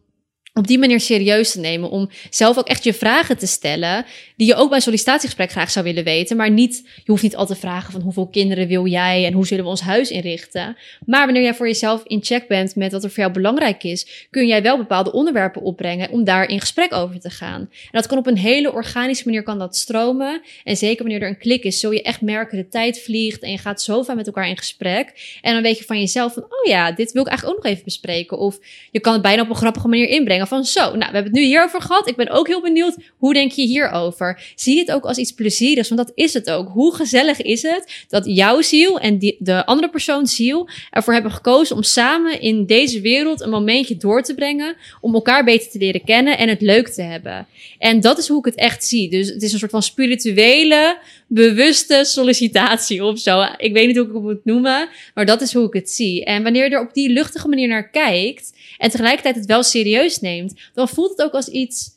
op 0.60 0.68
die 0.68 0.80
manier 0.80 1.00
serieus 1.00 1.52
te 1.52 1.60
nemen. 1.60 1.90
Om 1.90 2.10
zelf 2.30 2.58
ook 2.58 2.68
echt 2.68 2.84
je 2.84 2.94
vragen 2.94 3.38
te 3.38 3.48
stellen. 3.48 4.06
Die 4.36 4.48
je 4.48 4.56
ook 4.56 4.68
bij 4.68 4.78
een 4.78 4.84
sollicitatiegesprek 4.84 5.52
graag 5.52 5.72
zou 5.72 5.86
willen 5.86 6.04
weten. 6.04 6.38
Maar 6.38 6.52
niet, 6.52 6.84
je 6.96 7.12
hoeft 7.12 7.24
niet 7.24 7.36
altijd 7.36 7.60
te 7.60 7.68
vragen 7.68 7.92
van 7.92 8.02
hoeveel 8.02 8.28
kinderen 8.28 8.68
wil 8.68 8.88
jij 8.88 9.26
en 9.26 9.34
hoe 9.34 9.48
zullen 9.48 9.64
we 9.64 9.70
ons 9.70 9.82
huis 9.82 10.12
inrichten. 10.12 10.78
Maar 11.06 11.26
wanneer 11.26 11.44
jij 11.44 11.54
voor 11.54 11.68
jezelf 11.68 12.04
in 12.04 12.24
check 12.24 12.48
bent 12.48 12.76
met 12.76 12.92
wat 12.92 13.04
er 13.04 13.10
voor 13.10 13.20
jou 13.20 13.32
belangrijk 13.32 13.84
is, 13.84 14.28
kun 14.30 14.48
jij 14.48 14.62
wel 14.62 14.78
bepaalde 14.78 15.12
onderwerpen 15.12 15.62
opbrengen 15.62 16.10
om 16.10 16.24
daar 16.24 16.50
in 16.50 16.60
gesprek 16.60 16.94
over 16.94 17.20
te 17.20 17.30
gaan. 17.30 17.62
En 17.62 17.70
dat 17.92 18.08
kan 18.08 18.18
op 18.18 18.28
een 18.28 18.38
hele 18.38 18.72
organische 18.74 19.26
manier 19.26 19.44
kan 19.44 19.60
dat 19.60 19.76
stromen. 19.76 20.42
En 20.64 20.78
zeker 20.78 21.04
wanneer 21.04 21.22
er 21.22 21.28
een 21.28 21.38
klik 21.38 21.64
is, 21.64 21.80
zul 21.80 21.92
je 21.92 22.02
echt 22.02 22.22
merken 22.22 22.58
de 22.58 22.68
tijd 22.68 23.02
vliegt 23.02 23.42
en 23.42 23.52
je 23.52 23.58
gaat 23.58 23.82
zo 23.82 24.04
vaak 24.04 24.16
met 24.16 24.28
elkaar 24.28 24.48
in 24.48 24.58
gesprek. 24.58 25.38
En 25.42 25.54
dan 25.54 25.64
weet 25.64 25.78
je 25.78 25.84
van 25.84 26.00
jezelf 26.00 26.34
van, 26.34 26.44
oh 26.44 26.66
ja, 26.68 26.92
dit 26.92 27.12
wil 27.12 27.22
ik 27.22 27.28
eigenlijk 27.28 27.58
ook 27.58 27.64
nog 27.64 27.74
even 27.74 27.86
bespreken. 27.86 28.38
Of 28.38 28.60
je 28.92 29.00
kan 29.00 29.14
het 29.14 29.22
bijna 29.22 29.42
op 29.42 29.50
een 29.50 29.56
grappige 29.56 29.88
manier 29.88 30.08
inbrengen 30.08 30.45
van 30.48 30.66
zo, 30.66 30.82
nou, 30.82 30.98
we 30.98 31.04
hebben 31.04 31.24
het 31.24 31.34
nu 31.34 31.44
hierover 31.44 31.82
gehad. 31.82 32.08
Ik 32.08 32.16
ben 32.16 32.30
ook 32.30 32.48
heel 32.48 32.62
benieuwd, 32.62 32.96
hoe 33.18 33.34
denk 33.34 33.52
je 33.52 33.62
hierover? 33.62 34.54
Zie 34.56 34.80
het 34.80 34.92
ook 34.92 35.06
als 35.06 35.18
iets 35.18 35.32
plezierigs, 35.32 35.90
want 35.90 36.08
dat 36.08 36.12
is 36.16 36.34
het 36.34 36.50
ook. 36.50 36.70
Hoe 36.70 36.96
gezellig 36.96 37.42
is 37.42 37.62
het 37.62 38.06
dat 38.08 38.26
jouw 38.26 38.62
ziel 38.62 39.00
en 39.00 39.18
die, 39.18 39.36
de 39.40 39.66
andere 39.66 39.90
persoon 39.90 40.28
ziel 40.28 40.70
ervoor 40.92 41.14
hebben 41.14 41.32
gekozen 41.32 41.76
om 41.76 41.84
samen 41.84 42.42
in 42.42 42.66
deze 42.66 43.02
wereld 43.02 43.42
een 43.42 43.50
momentje 43.50 43.98
door 43.98 44.22
te 44.22 44.34
brengen, 44.34 44.76
om 45.02 45.14
elkaar 45.14 45.44
beter 45.44 45.72
te 45.72 45.78
leren 45.78 46.04
kennen 46.04 46.38
en 46.38 46.50
het 46.50 46.62
leuk 46.62 46.88
te 46.88 47.02
hebben. 47.02 47.48
En 47.80 48.00
dat 48.00 48.18
is 48.18 48.28
hoe 48.28 48.40
ik 48.40 48.46
het 48.46 48.56
echt 48.56 48.86
zie. 48.86 49.10
Dus 49.10 49.28
het 49.30 49.42
is 49.42 49.54
een 49.54 49.60
soort 49.60 49.72
van 49.72 49.84
spirituele, 49.84 50.98
bewuste 51.28 52.04
sollicitatie 52.04 53.04
of 53.04 53.20
zo. 53.20 53.42
Ik 53.58 53.74
weet 53.74 53.88
niet 53.88 53.98
hoe 53.98 54.08
ik 54.08 54.14
het 54.14 54.22
moet 54.22 54.46
noemen, 54.46 54.90
maar 55.14 55.26
dat 55.26 55.42
is 55.42 55.54
hoe 55.54 55.68
ik 55.68 55.74
het 55.74 55.90
zie. 55.90 56.26
En 56.26 56.44
wanneer 56.44 56.64
je 56.64 56.70
er 56.70 56.82
op 56.82 56.94
die 56.94 57.10
luchtige 57.10 57.48
manier 57.48 57.68
naar 57.68 57.90
kijkt 57.90 58.54
en 58.78 58.90
tegelijkertijd 58.90 59.36
het 59.36 59.46
wel 59.46 59.64
serieus 59.64 60.20
neemt, 60.20 60.54
dan 60.74 60.90
voelt 60.90 61.10
het 61.10 61.22
ook 61.22 61.34
als 61.34 61.48
iets, 61.48 61.90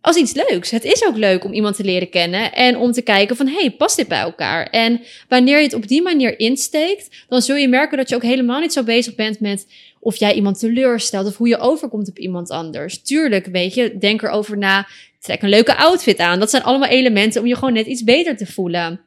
als 0.00 0.16
iets 0.16 0.32
leuks. 0.34 0.70
Het 0.70 0.84
is 0.84 1.06
ook 1.06 1.16
leuk 1.16 1.44
om 1.44 1.52
iemand 1.52 1.76
te 1.76 1.84
leren 1.84 2.10
kennen 2.10 2.52
en 2.52 2.76
om 2.76 2.92
te 2.92 3.02
kijken 3.02 3.36
van, 3.36 3.48
hey, 3.48 3.70
past 3.70 3.96
dit 3.96 4.08
bij 4.08 4.20
elkaar? 4.20 4.66
En 4.66 5.00
wanneer 5.28 5.56
je 5.56 5.64
het 5.64 5.74
op 5.74 5.88
die 5.88 6.02
manier 6.02 6.38
insteekt, 6.38 7.24
dan 7.28 7.42
zul 7.42 7.56
je 7.56 7.68
merken 7.68 7.96
dat 7.96 8.08
je 8.08 8.14
ook 8.14 8.22
helemaal 8.22 8.60
niet 8.60 8.72
zo 8.72 8.82
bezig 8.82 9.14
bent 9.14 9.40
met 9.40 9.66
of 10.06 10.16
jij 10.16 10.34
iemand 10.34 10.58
teleurstelt 10.58 11.26
of 11.26 11.36
hoe 11.36 11.48
je 11.48 11.58
overkomt 11.58 12.08
op 12.08 12.18
iemand 12.18 12.50
anders. 12.50 13.02
Tuurlijk, 13.02 13.46
weet 13.46 13.74
je, 13.74 13.98
denk 13.98 14.22
erover 14.22 14.58
na. 14.58 14.86
Trek 15.20 15.42
een 15.42 15.48
leuke 15.48 15.76
outfit 15.76 16.18
aan. 16.18 16.38
Dat 16.38 16.50
zijn 16.50 16.62
allemaal 16.62 16.88
elementen 16.88 17.40
om 17.40 17.46
je 17.46 17.54
gewoon 17.54 17.72
net 17.72 17.86
iets 17.86 18.04
beter 18.04 18.36
te 18.36 18.46
voelen. 18.46 19.00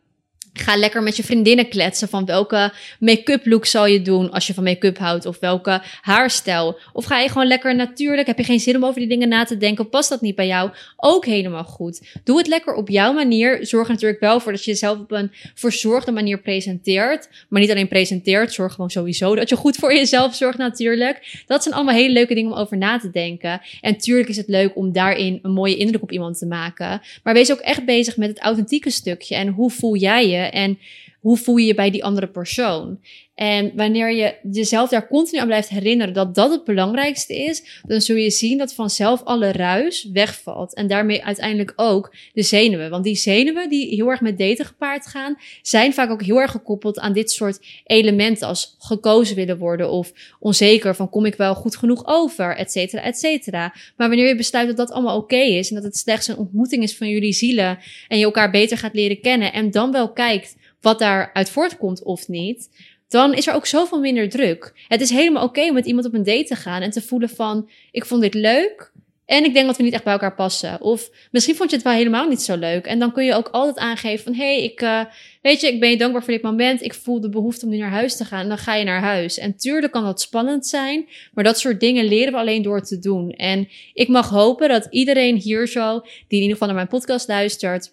Ga 0.53 0.75
lekker 0.75 1.03
met 1.03 1.15
je 1.15 1.23
vriendinnen 1.23 1.69
kletsen 1.69 2.07
van 2.07 2.25
welke 2.25 2.73
make-up 2.99 3.45
look 3.45 3.65
zal 3.65 3.85
je 3.85 4.01
doen 4.01 4.31
als 4.31 4.47
je 4.47 4.53
van 4.53 4.63
make-up 4.63 4.97
houdt 4.97 5.25
of 5.25 5.39
welke 5.39 5.81
haarstijl. 6.01 6.79
Of 6.93 7.05
ga 7.05 7.19
je 7.19 7.29
gewoon 7.29 7.47
lekker 7.47 7.75
natuurlijk, 7.75 8.27
heb 8.27 8.37
je 8.37 8.43
geen 8.43 8.59
zin 8.59 8.75
om 8.75 8.85
over 8.85 8.99
die 8.99 9.09
dingen 9.09 9.29
na 9.29 9.43
te 9.43 9.57
denken, 9.57 9.89
past 9.89 10.09
dat 10.09 10.21
niet 10.21 10.35
bij 10.35 10.47
jou? 10.47 10.71
Ook 10.95 11.25
helemaal 11.25 11.63
goed. 11.63 12.19
Doe 12.23 12.37
het 12.37 12.47
lekker 12.47 12.73
op 12.73 12.89
jouw 12.89 13.13
manier. 13.13 13.65
Zorg 13.65 13.87
er 13.87 13.93
natuurlijk 13.93 14.19
wel 14.19 14.39
voor 14.39 14.51
dat 14.51 14.63
je 14.63 14.71
jezelf 14.71 14.99
op 14.99 15.11
een 15.11 15.31
verzorgde 15.53 16.11
manier 16.11 16.39
presenteert. 16.39 17.29
Maar 17.49 17.61
niet 17.61 17.71
alleen 17.71 17.87
presenteert, 17.87 18.53
zorg 18.53 18.73
gewoon 18.73 18.89
sowieso 18.89 19.35
dat 19.35 19.49
je 19.49 19.55
goed 19.55 19.75
voor 19.75 19.93
jezelf 19.93 20.35
zorgt 20.35 20.57
natuurlijk. 20.57 21.43
Dat 21.45 21.63
zijn 21.63 21.75
allemaal 21.75 21.95
hele 21.95 22.13
leuke 22.13 22.33
dingen 22.33 22.51
om 22.51 22.57
over 22.57 22.77
na 22.77 22.99
te 22.99 23.09
denken. 23.09 23.61
En 23.81 23.97
tuurlijk 23.97 24.29
is 24.29 24.37
het 24.37 24.47
leuk 24.47 24.75
om 24.75 24.91
daarin 24.91 25.39
een 25.41 25.51
mooie 25.51 25.77
indruk 25.77 26.01
op 26.01 26.11
iemand 26.11 26.37
te 26.37 26.45
maken. 26.45 27.01
Maar 27.23 27.33
wees 27.33 27.51
ook 27.51 27.59
echt 27.59 27.85
bezig 27.85 28.17
met 28.17 28.29
het 28.29 28.39
authentieke 28.39 28.89
stukje 28.89 29.35
en 29.35 29.47
hoe 29.47 29.71
voel 29.71 29.95
jij 29.95 30.27
je? 30.27 30.38
En 30.47 30.77
hoe 31.19 31.37
voel 31.37 31.57
je 31.57 31.65
je 31.65 31.73
bij 31.73 31.91
die 31.91 32.03
andere 32.03 32.27
persoon? 32.27 32.99
En 33.39 33.71
wanneer 33.75 34.11
je 34.11 34.35
jezelf 34.51 34.89
daar 34.89 35.07
continu 35.07 35.39
aan 35.39 35.47
blijft 35.47 35.69
herinneren 35.69 36.13
dat 36.13 36.35
dat 36.35 36.51
het 36.51 36.63
belangrijkste 36.63 37.35
is, 37.35 37.81
dan 37.87 38.01
zul 38.01 38.15
je 38.15 38.29
zien 38.29 38.57
dat 38.57 38.73
vanzelf 38.73 39.23
alle 39.23 39.51
ruis 39.51 40.09
wegvalt. 40.13 40.75
En 40.75 40.87
daarmee 40.87 41.25
uiteindelijk 41.25 41.73
ook 41.75 42.15
de 42.33 42.43
zenuwen. 42.43 42.89
Want 42.89 43.03
die 43.03 43.15
zenuwen 43.15 43.69
die 43.69 43.95
heel 43.95 44.09
erg 44.09 44.21
met 44.21 44.37
daten 44.37 44.65
gepaard 44.65 45.07
gaan, 45.07 45.37
zijn 45.61 45.93
vaak 45.93 46.09
ook 46.09 46.23
heel 46.23 46.39
erg 46.41 46.51
gekoppeld 46.51 46.99
aan 46.99 47.13
dit 47.13 47.31
soort 47.31 47.59
elementen 47.83 48.47
als 48.47 48.75
gekozen 48.79 49.35
willen 49.35 49.57
worden 49.57 49.91
of 49.91 50.11
onzeker 50.39 50.95
van 50.95 51.09
kom 51.09 51.25
ik 51.25 51.35
wel 51.35 51.55
goed 51.55 51.75
genoeg 51.75 52.07
over, 52.07 52.55
et 52.55 52.71
cetera, 52.71 53.01
et 53.01 53.17
cetera. 53.17 53.73
Maar 53.97 54.07
wanneer 54.07 54.27
je 54.27 54.35
besluit 54.35 54.67
dat 54.67 54.77
dat 54.77 54.91
allemaal 54.91 55.17
oké 55.17 55.35
is 55.35 55.69
en 55.69 55.75
dat 55.75 55.83
het 55.83 55.97
slechts 55.97 56.27
een 56.27 56.37
ontmoeting 56.37 56.83
is 56.83 56.97
van 56.97 57.09
jullie 57.09 57.33
zielen 57.33 57.77
en 58.07 58.17
je 58.17 58.25
elkaar 58.25 58.51
beter 58.51 58.77
gaat 58.77 58.93
leren 58.93 59.21
kennen 59.21 59.53
en 59.53 59.71
dan 59.71 59.91
wel 59.91 60.11
kijkt 60.11 60.55
wat 60.81 60.99
daaruit 60.99 61.49
voortkomt 61.49 62.03
of 62.03 62.27
niet, 62.27 62.69
dan 63.07 63.33
is 63.33 63.47
er 63.47 63.53
ook 63.53 63.65
zoveel 63.65 63.99
minder 63.99 64.29
druk. 64.29 64.73
Het 64.87 65.01
is 65.01 65.09
helemaal 65.09 65.43
oké 65.43 65.61
om 65.61 65.73
met 65.73 65.85
iemand 65.85 66.05
op 66.05 66.13
een 66.13 66.23
date 66.23 66.43
te 66.43 66.55
gaan 66.55 66.81
en 66.81 66.91
te 66.91 67.01
voelen 67.01 67.29
van, 67.29 67.69
ik 67.91 68.05
vond 68.05 68.21
dit 68.21 68.33
leuk. 68.33 68.91
En 69.29 69.43
ik 69.43 69.53
denk 69.53 69.65
dat 69.65 69.77
we 69.77 69.83
niet 69.83 69.93
echt 69.93 70.03
bij 70.03 70.13
elkaar 70.13 70.35
passen. 70.35 70.81
Of 70.81 71.09
misschien 71.31 71.55
vond 71.55 71.69
je 71.69 71.75
het 71.75 71.85
wel 71.85 71.93
helemaal 71.93 72.27
niet 72.27 72.41
zo 72.41 72.55
leuk. 72.55 72.85
En 72.85 72.99
dan 72.99 73.11
kun 73.11 73.25
je 73.25 73.33
ook 73.33 73.47
altijd 73.47 73.77
aangeven 73.77 74.23
van, 74.23 74.33
hey, 74.33 74.63
ik, 74.63 74.81
uh, 74.81 75.05
weet 75.41 75.61
je, 75.61 75.67
ik 75.67 75.79
ben 75.79 75.89
je 75.89 75.97
dankbaar 75.97 76.23
voor 76.23 76.33
dit 76.33 76.41
moment. 76.41 76.81
Ik 76.81 76.93
voel 76.93 77.21
de 77.21 77.29
behoefte 77.29 77.65
om 77.65 77.71
nu 77.71 77.77
naar 77.77 77.89
huis 77.89 78.17
te 78.17 78.25
gaan. 78.25 78.47
Dan 78.47 78.57
ga 78.57 78.75
je 78.75 78.83
naar 78.83 79.01
huis. 79.01 79.37
En 79.37 79.57
tuurlijk 79.57 79.91
kan 79.91 80.03
dat 80.03 80.21
spannend 80.21 80.67
zijn. 80.67 81.07
Maar 81.33 81.43
dat 81.43 81.59
soort 81.59 81.79
dingen 81.79 82.05
leren 82.05 82.33
we 82.33 82.39
alleen 82.39 82.61
door 82.61 82.81
te 82.81 82.99
doen. 82.99 83.31
En 83.31 83.67
ik 83.93 84.07
mag 84.07 84.29
hopen 84.29 84.69
dat 84.69 84.87
iedereen 84.89 85.35
hier 85.35 85.67
zo, 85.67 85.99
die 85.99 86.37
in 86.37 86.41
ieder 86.41 86.51
geval 86.51 86.67
naar 86.67 86.75
mijn 86.75 86.87
podcast 86.87 87.27
luistert, 87.27 87.91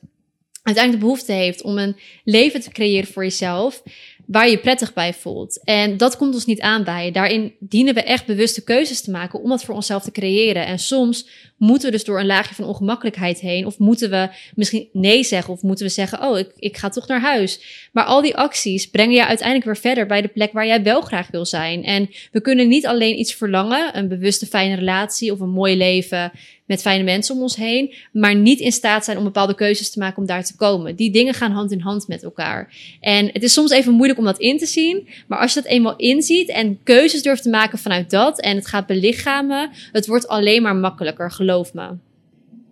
uiteindelijk 0.66 0.92
de 0.92 0.98
behoefte 0.98 1.32
heeft 1.32 1.62
om 1.62 1.78
een 1.78 1.96
leven 2.24 2.60
te 2.60 2.70
creëren 2.70 3.08
voor 3.08 3.22
jezelf 3.22 3.82
waar 4.26 4.48
je 4.48 4.58
prettig 4.58 4.92
bij 4.92 5.14
voelt. 5.14 5.60
En 5.64 5.96
dat 5.96 6.16
komt 6.16 6.34
ons 6.34 6.44
niet 6.44 6.60
aan 6.60 6.84
bij. 6.84 7.10
Daarin 7.10 7.54
dienen 7.58 7.94
we 7.94 8.02
echt 8.02 8.26
bewuste 8.26 8.64
keuzes 8.64 9.00
te 9.00 9.10
maken 9.10 9.42
om 9.42 9.48
dat 9.48 9.64
voor 9.64 9.74
onszelf 9.74 10.02
te 10.02 10.10
creëren. 10.10 10.66
En 10.66 10.78
soms 10.78 11.28
moeten 11.56 11.86
we 11.86 11.96
dus 11.96 12.04
door 12.04 12.20
een 12.20 12.26
laagje 12.26 12.54
van 12.54 12.64
ongemakkelijkheid 12.64 13.40
heen. 13.40 13.66
Of 13.66 13.78
moeten 13.78 14.10
we 14.10 14.28
misschien 14.54 14.88
nee 14.92 15.24
zeggen. 15.24 15.52
Of 15.52 15.62
moeten 15.62 15.86
we 15.86 15.92
zeggen, 15.92 16.22
oh, 16.22 16.38
ik, 16.38 16.50
ik 16.56 16.76
ga 16.76 16.88
toch 16.88 17.06
naar 17.06 17.20
huis. 17.20 17.60
Maar 17.92 18.04
al 18.04 18.22
die 18.22 18.36
acties 18.36 18.90
brengen 18.90 19.14
je 19.14 19.26
uiteindelijk 19.26 19.66
weer 19.66 19.76
verder 19.76 20.06
bij 20.06 20.22
de 20.22 20.28
plek 20.28 20.52
waar 20.52 20.66
jij 20.66 20.82
wel 20.82 21.00
graag 21.00 21.30
wil 21.30 21.46
zijn. 21.46 21.84
En 21.84 22.08
we 22.32 22.40
kunnen 22.40 22.68
niet 22.68 22.86
alleen 22.86 23.18
iets 23.18 23.34
verlangen, 23.34 23.98
een 23.98 24.08
bewuste 24.08 24.46
fijne 24.46 24.74
relatie 24.74 25.32
of 25.32 25.40
een 25.40 25.50
mooi 25.50 25.76
leven 25.76 26.32
met 26.66 26.80
fijne 26.80 27.04
mensen 27.04 27.34
om 27.34 27.42
ons 27.42 27.56
heen, 27.56 27.94
maar 28.12 28.34
niet 28.34 28.60
in 28.60 28.72
staat 28.72 29.04
zijn 29.04 29.18
om 29.18 29.24
bepaalde 29.24 29.54
keuzes 29.54 29.90
te 29.90 29.98
maken 29.98 30.18
om 30.18 30.26
daar 30.26 30.44
te 30.44 30.56
komen. 30.56 30.96
Die 30.96 31.10
dingen 31.10 31.34
gaan 31.34 31.52
hand 31.52 31.72
in 31.72 31.80
hand 31.80 32.08
met 32.08 32.22
elkaar. 32.22 32.74
En 33.00 33.30
het 33.32 33.42
is 33.42 33.52
soms 33.52 33.70
even 33.70 33.92
moeilijk 33.92 34.18
om 34.18 34.24
dat 34.24 34.38
in 34.38 34.58
te 34.58 34.66
zien, 34.66 35.08
maar 35.26 35.38
als 35.38 35.54
je 35.54 35.62
dat 35.62 35.70
eenmaal 35.70 35.96
inziet 35.96 36.48
en 36.48 36.78
keuzes 36.82 37.22
durft 37.22 37.42
te 37.42 37.50
maken 37.50 37.78
vanuit 37.78 38.10
dat 38.10 38.40
en 38.40 38.56
het 38.56 38.66
gaat 38.66 38.86
belichamen, 38.86 39.70
het 39.92 40.06
wordt 40.06 40.28
alleen 40.28 40.62
maar 40.62 40.76
makkelijker, 40.76 41.30
geloof 41.30 41.74
me. 41.74 41.88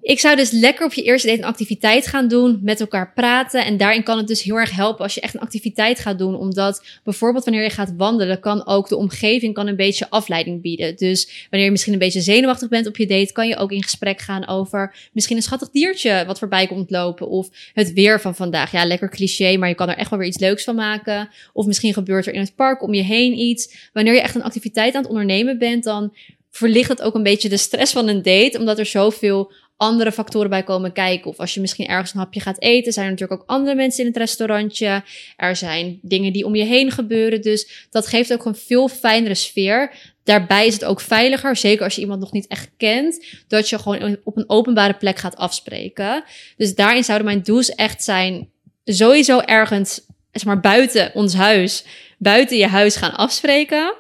Ik 0.04 0.20
zou 0.20 0.36
dus 0.36 0.50
lekker 0.50 0.86
op 0.86 0.92
je 0.92 1.02
eerste 1.02 1.26
date 1.26 1.38
een 1.38 1.46
activiteit 1.46 2.06
gaan 2.06 2.28
doen, 2.28 2.58
met 2.62 2.80
elkaar 2.80 3.12
praten. 3.12 3.64
En 3.64 3.76
daarin 3.76 4.02
kan 4.02 4.16
het 4.16 4.26
dus 4.26 4.42
heel 4.42 4.56
erg 4.56 4.70
helpen 4.70 5.02
als 5.02 5.14
je 5.14 5.20
echt 5.20 5.34
een 5.34 5.40
activiteit 5.40 5.98
gaat 5.98 6.18
doen. 6.18 6.36
Omdat 6.36 6.84
bijvoorbeeld 7.04 7.44
wanneer 7.44 7.62
je 7.62 7.70
gaat 7.70 7.94
wandelen, 7.96 8.40
kan 8.40 8.66
ook 8.66 8.88
de 8.88 8.96
omgeving 8.96 9.54
kan 9.54 9.66
een 9.66 9.76
beetje 9.76 10.10
afleiding 10.10 10.62
bieden. 10.62 10.96
Dus 10.96 11.46
wanneer 11.50 11.64
je 11.64 11.70
misschien 11.70 11.92
een 11.92 11.98
beetje 11.98 12.20
zenuwachtig 12.20 12.68
bent 12.68 12.86
op 12.86 12.96
je 12.96 13.06
date, 13.06 13.32
kan 13.32 13.48
je 13.48 13.56
ook 13.56 13.72
in 13.72 13.82
gesprek 13.82 14.20
gaan 14.20 14.48
over 14.48 14.96
misschien 15.12 15.36
een 15.36 15.42
schattig 15.42 15.70
diertje 15.70 16.24
wat 16.26 16.38
voorbij 16.38 16.66
komt 16.66 16.90
lopen. 16.90 17.28
Of 17.28 17.48
het 17.72 17.92
weer 17.92 18.20
van 18.20 18.34
vandaag. 18.34 18.72
Ja, 18.72 18.84
lekker 18.84 19.10
cliché, 19.10 19.56
maar 19.56 19.68
je 19.68 19.74
kan 19.74 19.88
er 19.88 19.96
echt 19.96 20.10
wel 20.10 20.18
weer 20.18 20.28
iets 20.28 20.38
leuks 20.38 20.64
van 20.64 20.74
maken. 20.74 21.28
Of 21.52 21.66
misschien 21.66 21.92
gebeurt 21.92 22.26
er 22.26 22.34
in 22.34 22.40
het 22.40 22.54
park 22.54 22.82
om 22.82 22.94
je 22.94 23.02
heen 23.02 23.38
iets. 23.38 23.90
Wanneer 23.92 24.14
je 24.14 24.20
echt 24.20 24.34
een 24.34 24.42
activiteit 24.42 24.94
aan 24.94 25.02
het 25.02 25.10
ondernemen 25.10 25.58
bent, 25.58 25.84
dan 25.84 26.12
verlicht 26.50 26.88
het 26.88 27.02
ook 27.02 27.14
een 27.14 27.22
beetje 27.22 27.48
de 27.48 27.56
stress 27.56 27.92
van 27.92 28.08
een 28.08 28.22
date, 28.22 28.58
omdat 28.58 28.78
er 28.78 28.86
zoveel 28.86 29.52
andere 29.76 30.12
factoren 30.12 30.50
bij 30.50 30.62
komen 30.62 30.92
kijken. 30.92 31.30
Of 31.30 31.38
als 31.38 31.54
je 31.54 31.60
misschien 31.60 31.86
ergens 31.86 32.14
een 32.14 32.20
hapje 32.20 32.40
gaat 32.40 32.60
eten, 32.60 32.92
zijn 32.92 33.04
er 33.06 33.12
natuurlijk 33.12 33.40
ook 33.40 33.48
andere 33.48 33.76
mensen 33.76 34.00
in 34.00 34.08
het 34.08 34.16
restaurantje. 34.16 35.02
Er 35.36 35.56
zijn 35.56 35.98
dingen 36.02 36.32
die 36.32 36.44
om 36.44 36.54
je 36.54 36.64
heen 36.64 36.90
gebeuren. 36.90 37.40
Dus 37.40 37.88
dat 37.90 38.06
geeft 38.06 38.32
ook 38.32 38.44
een 38.44 38.54
veel 38.54 38.88
fijnere 38.88 39.34
sfeer. 39.34 39.92
Daarbij 40.24 40.66
is 40.66 40.72
het 40.72 40.84
ook 40.84 41.00
veiliger, 41.00 41.56
zeker 41.56 41.84
als 41.84 41.94
je 41.94 42.00
iemand 42.00 42.20
nog 42.20 42.32
niet 42.32 42.46
echt 42.46 42.70
kent, 42.76 43.24
dat 43.48 43.68
je 43.68 43.78
gewoon 43.78 44.16
op 44.24 44.36
een 44.36 44.48
openbare 44.48 44.94
plek 44.94 45.18
gaat 45.18 45.36
afspreken. 45.36 46.24
Dus 46.56 46.74
daarin 46.74 47.04
zouden 47.04 47.26
mijn 47.26 47.42
do's 47.42 47.68
echt 47.68 48.04
zijn, 48.04 48.50
sowieso 48.84 49.38
ergens, 49.38 50.00
zeg 50.32 50.44
maar, 50.44 50.60
buiten 50.60 51.10
ons 51.14 51.34
huis, 51.34 51.84
buiten 52.18 52.56
je 52.56 52.66
huis 52.66 52.96
gaan 52.96 53.14
afspreken 53.14 53.94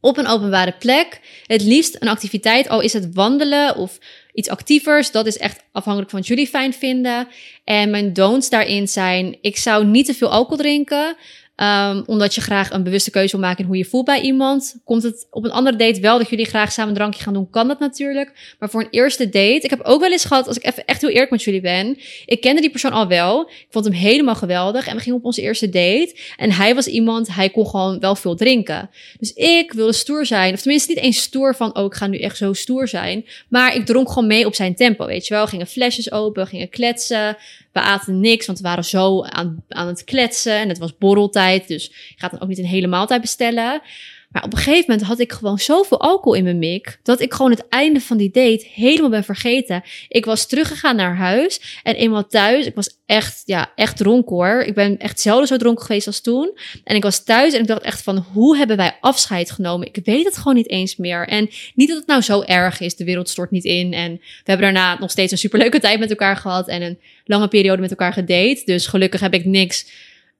op 0.00 0.16
een 0.16 0.26
openbare 0.26 0.74
plek. 0.78 1.20
Het 1.46 1.62
liefst 1.62 1.96
een 1.98 2.08
activiteit, 2.08 2.68
al 2.68 2.80
is 2.80 2.92
het 2.92 3.14
wandelen 3.14 3.76
of 3.76 3.98
iets 4.32 4.48
actievers. 4.48 5.10
Dat 5.10 5.26
is 5.26 5.38
echt 5.38 5.64
afhankelijk 5.72 6.10
van 6.10 6.20
wat 6.20 6.28
jullie 6.28 6.46
fijn 6.46 6.72
vinden. 6.72 7.28
En 7.64 7.90
mijn 7.90 8.12
don'ts 8.12 8.50
daarin 8.50 8.88
zijn: 8.88 9.38
ik 9.40 9.56
zou 9.56 9.84
niet 9.84 10.06
te 10.06 10.14
veel 10.14 10.30
alcohol 10.30 10.56
drinken. 10.56 11.16
Um, 11.62 12.02
omdat 12.06 12.34
je 12.34 12.40
graag 12.40 12.70
een 12.70 12.82
bewuste 12.82 13.10
keuze 13.10 13.36
wil 13.36 13.46
maken 13.46 13.60
in 13.60 13.66
hoe 13.66 13.76
je 13.76 13.84
voelt 13.84 14.04
bij 14.04 14.20
iemand. 14.20 14.80
Komt 14.84 15.02
het 15.02 15.26
op 15.30 15.44
een 15.44 15.50
andere 15.50 15.76
date 15.76 16.00
wel 16.00 16.18
dat 16.18 16.28
jullie 16.28 16.46
graag 16.46 16.72
samen 16.72 16.90
een 16.90 16.96
drankje 16.96 17.22
gaan 17.22 17.32
doen, 17.32 17.50
kan 17.50 17.68
dat 17.68 17.78
natuurlijk. 17.78 18.54
Maar 18.58 18.70
voor 18.70 18.80
een 18.80 18.90
eerste 18.90 19.24
date, 19.24 19.60
ik 19.60 19.70
heb 19.70 19.80
ook 19.82 20.00
wel 20.00 20.10
eens 20.10 20.24
gehad, 20.24 20.46
als 20.46 20.56
ik 20.56 20.64
even 20.64 20.84
echt 20.84 21.00
heel 21.00 21.10
eerlijk 21.10 21.30
met 21.30 21.42
jullie 21.42 21.60
ben. 21.60 21.98
Ik 22.26 22.40
kende 22.40 22.60
die 22.60 22.70
persoon 22.70 22.92
al 22.92 23.06
wel. 23.06 23.40
Ik 23.50 23.66
vond 23.70 23.84
hem 23.84 23.94
helemaal 23.94 24.34
geweldig. 24.34 24.86
En 24.86 24.96
we 24.96 25.02
gingen 25.02 25.18
op 25.18 25.24
onze 25.24 25.42
eerste 25.42 25.68
date. 25.68 26.16
En 26.36 26.52
hij 26.52 26.74
was 26.74 26.86
iemand, 26.86 27.34
hij 27.34 27.50
kon 27.50 27.66
gewoon 27.66 27.98
wel 27.98 28.16
veel 28.16 28.34
drinken. 28.34 28.90
Dus 29.18 29.32
ik 29.32 29.72
wilde 29.72 29.92
stoer 29.92 30.26
zijn. 30.26 30.54
Of 30.54 30.60
tenminste 30.60 30.92
niet 30.92 31.02
eens 31.02 31.22
stoer 31.22 31.56
van, 31.56 31.76
oh, 31.76 31.84
ik 31.84 31.94
ga 31.94 32.06
nu 32.06 32.18
echt 32.18 32.36
zo 32.36 32.52
stoer 32.52 32.88
zijn. 32.88 33.24
Maar 33.48 33.74
ik 33.74 33.86
dronk 33.86 34.08
gewoon 34.08 34.28
mee 34.28 34.46
op 34.46 34.54
zijn 34.54 34.74
tempo, 34.74 35.06
weet 35.06 35.26
je 35.26 35.34
wel. 35.34 35.46
Gingen 35.46 35.66
flesjes 35.66 36.12
open, 36.12 36.46
gingen 36.46 36.68
kletsen. 36.68 37.36
We 37.72 37.80
aten 37.80 38.20
niks, 38.20 38.46
want 38.46 38.58
we 38.58 38.64
waren 38.64 38.84
zo 38.84 39.22
aan, 39.22 39.64
aan 39.68 39.86
het 39.86 40.04
kletsen. 40.04 40.54
En 40.54 40.68
het 40.68 40.78
was 40.78 40.96
borreltijd, 40.98 41.49
dus 41.58 41.86
je 41.86 42.14
gaat 42.16 42.30
dan 42.30 42.40
ook 42.40 42.48
niet 42.48 42.58
een 42.58 42.64
hele 42.64 42.86
maaltijd 42.86 43.20
bestellen. 43.20 43.82
Maar 44.30 44.44
op 44.44 44.52
een 44.52 44.58
gegeven 44.58 44.84
moment 44.86 45.06
had 45.06 45.18
ik 45.18 45.32
gewoon 45.32 45.58
zoveel 45.58 46.00
alcohol 46.00 46.34
in 46.34 46.44
mijn 46.44 46.58
mik. 46.58 46.98
Dat 47.02 47.20
ik 47.20 47.32
gewoon 47.32 47.50
het 47.50 47.68
einde 47.68 48.00
van 48.00 48.16
die 48.16 48.30
date 48.30 48.66
helemaal 48.72 49.10
ben 49.10 49.24
vergeten. 49.24 49.82
Ik 50.08 50.24
was 50.24 50.46
teruggegaan 50.46 50.96
naar 50.96 51.16
huis. 51.16 51.80
En 51.82 51.94
eenmaal 51.94 52.26
thuis, 52.26 52.66
ik 52.66 52.74
was 52.74 52.98
echt, 53.06 53.42
ja, 53.44 53.72
echt 53.74 53.96
dronken 53.96 54.36
hoor. 54.36 54.62
Ik 54.62 54.74
ben 54.74 54.98
echt 54.98 55.20
zelden 55.20 55.46
zo 55.46 55.56
dronken 55.56 55.86
geweest 55.86 56.06
als 56.06 56.20
toen. 56.20 56.58
En 56.84 56.96
ik 56.96 57.02
was 57.02 57.24
thuis 57.24 57.54
en 57.54 57.60
ik 57.60 57.66
dacht 57.66 57.82
echt 57.82 58.02
van, 58.02 58.26
hoe 58.32 58.56
hebben 58.56 58.76
wij 58.76 58.96
afscheid 59.00 59.50
genomen? 59.50 59.86
Ik 59.92 60.04
weet 60.04 60.24
het 60.24 60.36
gewoon 60.36 60.54
niet 60.54 60.70
eens 60.70 60.96
meer. 60.96 61.28
En 61.28 61.50
niet 61.74 61.88
dat 61.88 61.98
het 61.98 62.06
nou 62.06 62.22
zo 62.22 62.42
erg 62.42 62.80
is. 62.80 62.96
De 62.96 63.04
wereld 63.04 63.28
stort 63.28 63.50
niet 63.50 63.64
in. 63.64 63.92
En 63.92 64.12
we 64.12 64.20
hebben 64.44 64.74
daarna 64.74 64.98
nog 64.98 65.10
steeds 65.10 65.32
een 65.32 65.38
superleuke 65.38 65.80
tijd 65.80 65.98
met 65.98 66.10
elkaar 66.10 66.36
gehad. 66.36 66.68
En 66.68 66.82
een 66.82 66.98
lange 67.24 67.48
periode 67.48 67.80
met 67.80 67.90
elkaar 67.90 68.12
gedate. 68.12 68.62
Dus 68.64 68.86
gelukkig 68.86 69.20
heb 69.20 69.34
ik 69.34 69.44
niks 69.44 69.86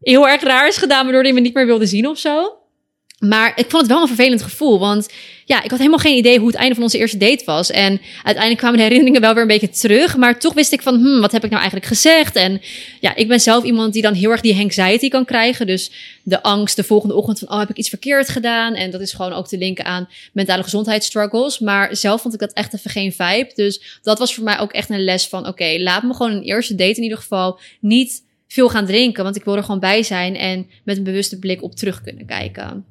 heel 0.01 0.29
erg 0.29 0.43
raars 0.43 0.77
gedaan, 0.77 1.05
waardoor 1.05 1.23
hij 1.23 1.33
me 1.33 1.41
niet 1.41 1.55
meer 1.55 1.67
wilde 1.67 1.87
zien 1.87 2.07
of 2.07 2.19
zo. 2.19 2.55
Maar 3.21 3.53
ik 3.57 3.71
vond 3.71 3.83
het 3.83 3.91
wel 3.91 4.01
een 4.01 4.07
vervelend 4.07 4.43
gevoel. 4.43 4.79
Want 4.79 5.09
ja, 5.45 5.63
ik 5.63 5.71
had 5.71 5.79
helemaal 5.79 5.99
geen 5.99 6.17
idee 6.17 6.39
hoe 6.39 6.47
het 6.47 6.57
einde 6.57 6.75
van 6.75 6.83
onze 6.83 6.99
eerste 6.99 7.17
date 7.17 7.45
was. 7.45 7.71
En 7.71 8.01
uiteindelijk 8.15 8.57
kwamen 8.57 8.77
de 8.77 8.83
herinneringen 8.83 9.21
wel 9.21 9.33
weer 9.33 9.43
een 9.43 9.49
beetje 9.49 9.69
terug. 9.69 10.17
Maar 10.17 10.39
toch 10.39 10.55
wist 10.55 10.73
ik 10.73 10.83
van, 10.83 10.95
hmm, 10.95 11.21
wat 11.21 11.33
heb 11.33 11.45
ik 11.45 11.51
nou 11.51 11.61
eigenlijk 11.63 11.93
gezegd? 11.93 12.37
En 12.37 12.61
ja, 13.01 13.15
ik 13.15 13.29
ben 13.29 13.41
zelf 13.41 13.65
iemand 13.65 13.93
die 13.93 14.03
dan 14.03 14.15
heel 14.15 14.31
erg 14.31 14.41
die 14.41 14.57
anxiety 14.57 15.09
kan 15.09 15.25
krijgen. 15.25 15.67
Dus 15.67 15.91
de 16.23 16.43
angst 16.43 16.77
de 16.77 16.85
volgende 16.85 17.15
ochtend 17.15 17.39
van, 17.39 17.51
oh, 17.51 17.59
heb 17.59 17.71
ik 17.71 17.77
iets 17.77 17.89
verkeerd 17.89 18.29
gedaan? 18.29 18.75
En 18.75 18.91
dat 18.91 19.01
is 19.01 19.13
gewoon 19.13 19.33
ook 19.33 19.49
te 19.49 19.59
linken 19.59 19.85
aan 19.85 20.09
mentale 20.33 20.63
gezondheidsstruggles. 20.63 21.59
Maar 21.59 21.97
zelf 21.97 22.21
vond 22.21 22.35
ik 22.35 22.41
dat 22.41 22.53
echt 22.53 22.75
even 22.75 22.91
geen 22.91 23.13
vibe. 23.13 23.51
Dus 23.55 23.99
dat 24.03 24.19
was 24.19 24.35
voor 24.35 24.45
mij 24.45 24.59
ook 24.59 24.73
echt 24.73 24.91
een 24.91 25.05
les 25.05 25.27
van, 25.27 25.47
oké, 25.47 25.77
laat 25.79 26.03
me 26.03 26.15
gewoon 26.15 26.33
een 26.33 26.43
eerste 26.43 26.75
date 26.75 26.97
in 26.97 27.03
ieder 27.03 27.19
geval 27.19 27.61
niet 27.81 28.29
veel 28.53 28.69
gaan 28.69 28.87
drinken. 28.87 29.25
Want 29.25 29.37
ik 29.37 29.45
wil 29.45 29.57
er 29.57 29.63
gewoon 29.63 29.81
bij 29.81 30.03
zijn 30.03 30.37
en 30.37 30.71
met 30.85 30.97
een 30.97 31.05
bewuste 31.05 31.39
blik 31.39 31.63
op 31.63 31.75
terug 31.75 32.03
kunnen 32.03 32.27
kijken. 32.27 32.85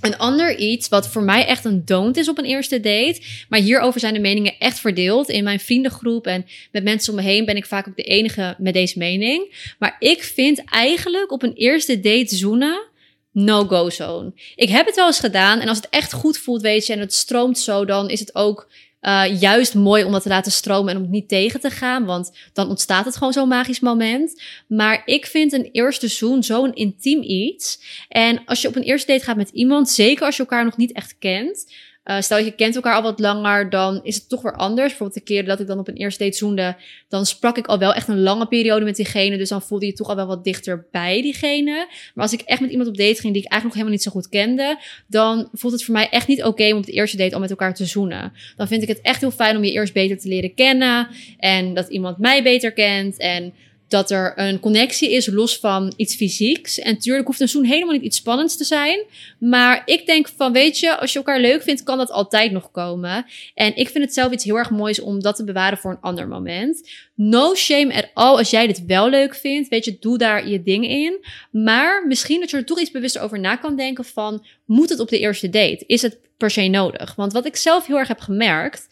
Een 0.00 0.16
ander 0.16 0.56
iets 0.56 0.88
wat 0.88 1.08
voor 1.08 1.22
mij 1.22 1.46
echt 1.46 1.64
een 1.64 1.84
don't 1.84 2.16
is 2.16 2.28
op 2.28 2.38
een 2.38 2.44
eerste 2.44 2.80
date. 2.80 3.20
Maar 3.48 3.60
hierover 3.60 4.00
zijn 4.00 4.14
de 4.14 4.20
meningen 4.20 4.58
echt 4.58 4.80
verdeeld. 4.80 5.28
In 5.28 5.44
mijn 5.44 5.60
vriendengroep 5.60 6.26
en 6.26 6.46
met 6.72 6.84
mensen 6.84 7.12
om 7.12 7.18
me 7.18 7.24
heen 7.24 7.44
ben 7.44 7.56
ik 7.56 7.66
vaak 7.66 7.88
ook 7.88 7.96
de 7.96 8.02
enige 8.02 8.54
met 8.58 8.74
deze 8.74 8.98
mening. 8.98 9.72
Maar 9.78 9.96
ik 9.98 10.22
vind 10.22 10.64
eigenlijk 10.64 11.32
op 11.32 11.42
een 11.42 11.54
eerste 11.54 12.00
date 12.00 12.34
zoenen 12.34 12.86
no-go 13.32 13.90
zone. 13.90 14.32
Ik 14.56 14.68
heb 14.68 14.86
het 14.86 14.94
wel 14.94 15.06
eens 15.06 15.20
gedaan 15.20 15.60
en 15.60 15.68
als 15.68 15.76
het 15.76 15.88
echt 15.90 16.12
goed 16.12 16.38
voelt, 16.38 16.62
weet 16.62 16.86
je, 16.86 16.92
en 16.92 16.98
het 16.98 17.14
stroomt 17.14 17.58
zo, 17.58 17.84
dan 17.84 18.10
is 18.10 18.20
het 18.20 18.34
ook 18.34 18.68
uh, 19.02 19.40
juist 19.40 19.74
mooi 19.74 20.04
om 20.04 20.12
dat 20.12 20.22
te 20.22 20.28
laten 20.28 20.52
stromen 20.52 20.90
en 20.90 20.96
om 20.96 21.02
het 21.02 21.12
niet 21.12 21.28
tegen 21.28 21.60
te 21.60 21.70
gaan. 21.70 22.04
Want 22.04 22.32
dan 22.52 22.68
ontstaat 22.68 23.04
het 23.04 23.16
gewoon 23.16 23.32
zo'n 23.32 23.48
magisch 23.48 23.80
moment. 23.80 24.42
Maar 24.66 25.02
ik 25.04 25.26
vind 25.26 25.52
een 25.52 25.68
eerste 25.72 26.08
zoen 26.08 26.42
zo'n 26.42 26.74
intiem 26.74 27.22
iets. 27.22 27.80
En 28.08 28.42
als 28.44 28.62
je 28.62 28.68
op 28.68 28.76
een 28.76 28.82
eerste 28.82 29.12
date 29.12 29.24
gaat 29.24 29.36
met 29.36 29.50
iemand, 29.50 29.90
zeker 29.90 30.26
als 30.26 30.36
je 30.36 30.42
elkaar 30.42 30.64
nog 30.64 30.76
niet 30.76 30.92
echt 30.92 31.16
kent, 31.18 31.66
uh, 32.08 32.20
stel 32.20 32.38
je 32.38 32.50
kent 32.50 32.74
elkaar 32.74 32.94
al 32.94 33.02
wat 33.02 33.18
langer, 33.18 33.70
dan 33.70 34.00
is 34.02 34.14
het 34.14 34.28
toch 34.28 34.42
weer 34.42 34.56
anders. 34.56 34.88
Bijvoorbeeld 34.88 35.18
de 35.18 35.32
keren 35.32 35.44
dat 35.44 35.60
ik 35.60 35.66
dan 35.66 35.78
op 35.78 35.88
een 35.88 35.96
eerste 35.96 36.24
date 36.24 36.36
zoende, 36.36 36.76
dan 37.08 37.26
sprak 37.26 37.56
ik 37.56 37.66
al 37.66 37.78
wel 37.78 37.94
echt 37.94 38.08
een 38.08 38.20
lange 38.20 38.46
periode 38.46 38.84
met 38.84 38.96
diegene. 38.96 39.36
Dus 39.36 39.48
dan 39.48 39.62
voelde 39.62 39.86
je 39.86 39.92
toch 39.92 40.08
al 40.08 40.16
wel 40.16 40.26
wat 40.26 40.44
dichter 40.44 40.86
bij 40.90 41.22
diegene. 41.22 41.86
Maar 42.14 42.24
als 42.24 42.32
ik 42.32 42.40
echt 42.40 42.60
met 42.60 42.70
iemand 42.70 42.88
op 42.88 42.96
date 42.96 43.20
ging 43.20 43.32
die 43.32 43.42
ik 43.42 43.50
eigenlijk 43.50 43.64
nog 43.64 43.74
helemaal 43.74 43.92
niet 43.92 44.02
zo 44.02 44.10
goed 44.10 44.28
kende, 44.28 44.78
dan 45.06 45.48
voelt 45.52 45.72
het 45.72 45.84
voor 45.84 45.94
mij 45.94 46.08
echt 46.08 46.28
niet 46.28 46.44
oké 46.44 46.72
om 46.72 46.78
op 46.78 46.86
de 46.86 46.92
eerste 46.92 47.16
date 47.16 47.34
al 47.34 47.40
met 47.40 47.50
elkaar 47.50 47.74
te 47.74 47.84
zoenen. 47.84 48.32
Dan 48.56 48.68
vind 48.68 48.82
ik 48.82 48.88
het 48.88 49.00
echt 49.00 49.20
heel 49.20 49.30
fijn 49.30 49.56
om 49.56 49.64
je 49.64 49.72
eerst 49.72 49.92
beter 49.92 50.18
te 50.18 50.28
leren 50.28 50.54
kennen 50.54 51.08
en 51.38 51.74
dat 51.74 51.88
iemand 51.88 52.18
mij 52.18 52.42
beter 52.42 52.72
kent 52.72 53.16
en 53.16 53.54
dat 53.88 54.10
er 54.10 54.32
een 54.36 54.60
connectie 54.60 55.12
is 55.12 55.26
los 55.26 55.58
van 55.58 55.92
iets 55.96 56.14
fysieks. 56.14 56.78
En 56.78 56.98
tuurlijk 56.98 57.26
hoeft 57.26 57.40
een 57.40 57.48
zoen 57.48 57.64
helemaal 57.64 57.94
niet 57.94 58.02
iets 58.02 58.16
spannends 58.16 58.56
te 58.56 58.64
zijn. 58.64 59.04
Maar 59.38 59.82
ik 59.84 60.06
denk 60.06 60.28
van, 60.36 60.52
weet 60.52 60.78
je, 60.78 60.96
als 60.96 61.12
je 61.12 61.18
elkaar 61.18 61.40
leuk 61.40 61.62
vindt, 61.62 61.82
kan 61.82 61.98
dat 61.98 62.10
altijd 62.10 62.52
nog 62.52 62.70
komen. 62.70 63.26
En 63.54 63.76
ik 63.76 63.88
vind 63.88 64.04
het 64.04 64.14
zelf 64.14 64.32
iets 64.32 64.44
heel 64.44 64.56
erg 64.56 64.70
moois 64.70 65.00
om 65.00 65.22
dat 65.22 65.36
te 65.36 65.44
bewaren 65.44 65.78
voor 65.78 65.90
een 65.90 66.00
ander 66.00 66.28
moment. 66.28 66.90
No 67.14 67.54
shame 67.54 67.94
at 67.94 68.10
all 68.14 68.36
als 68.36 68.50
jij 68.50 68.66
dit 68.66 68.86
wel 68.86 69.08
leuk 69.08 69.34
vindt. 69.34 69.68
Weet 69.68 69.84
je, 69.84 69.96
doe 70.00 70.18
daar 70.18 70.48
je 70.48 70.62
ding 70.62 70.88
in. 70.88 71.24
Maar 71.50 72.06
misschien 72.06 72.40
dat 72.40 72.50
je 72.50 72.56
er 72.56 72.64
toch 72.64 72.80
iets 72.80 72.90
bewuster 72.90 73.22
over 73.22 73.40
na 73.40 73.56
kan 73.56 73.76
denken 73.76 74.04
van, 74.04 74.46
moet 74.64 74.88
het 74.88 75.00
op 75.00 75.08
de 75.08 75.18
eerste 75.18 75.50
date? 75.50 75.84
Is 75.86 76.02
het 76.02 76.18
per 76.36 76.50
se 76.50 76.68
nodig? 76.68 77.14
Want 77.14 77.32
wat 77.32 77.46
ik 77.46 77.56
zelf 77.56 77.86
heel 77.86 77.98
erg 77.98 78.08
heb 78.08 78.20
gemerkt 78.20 78.88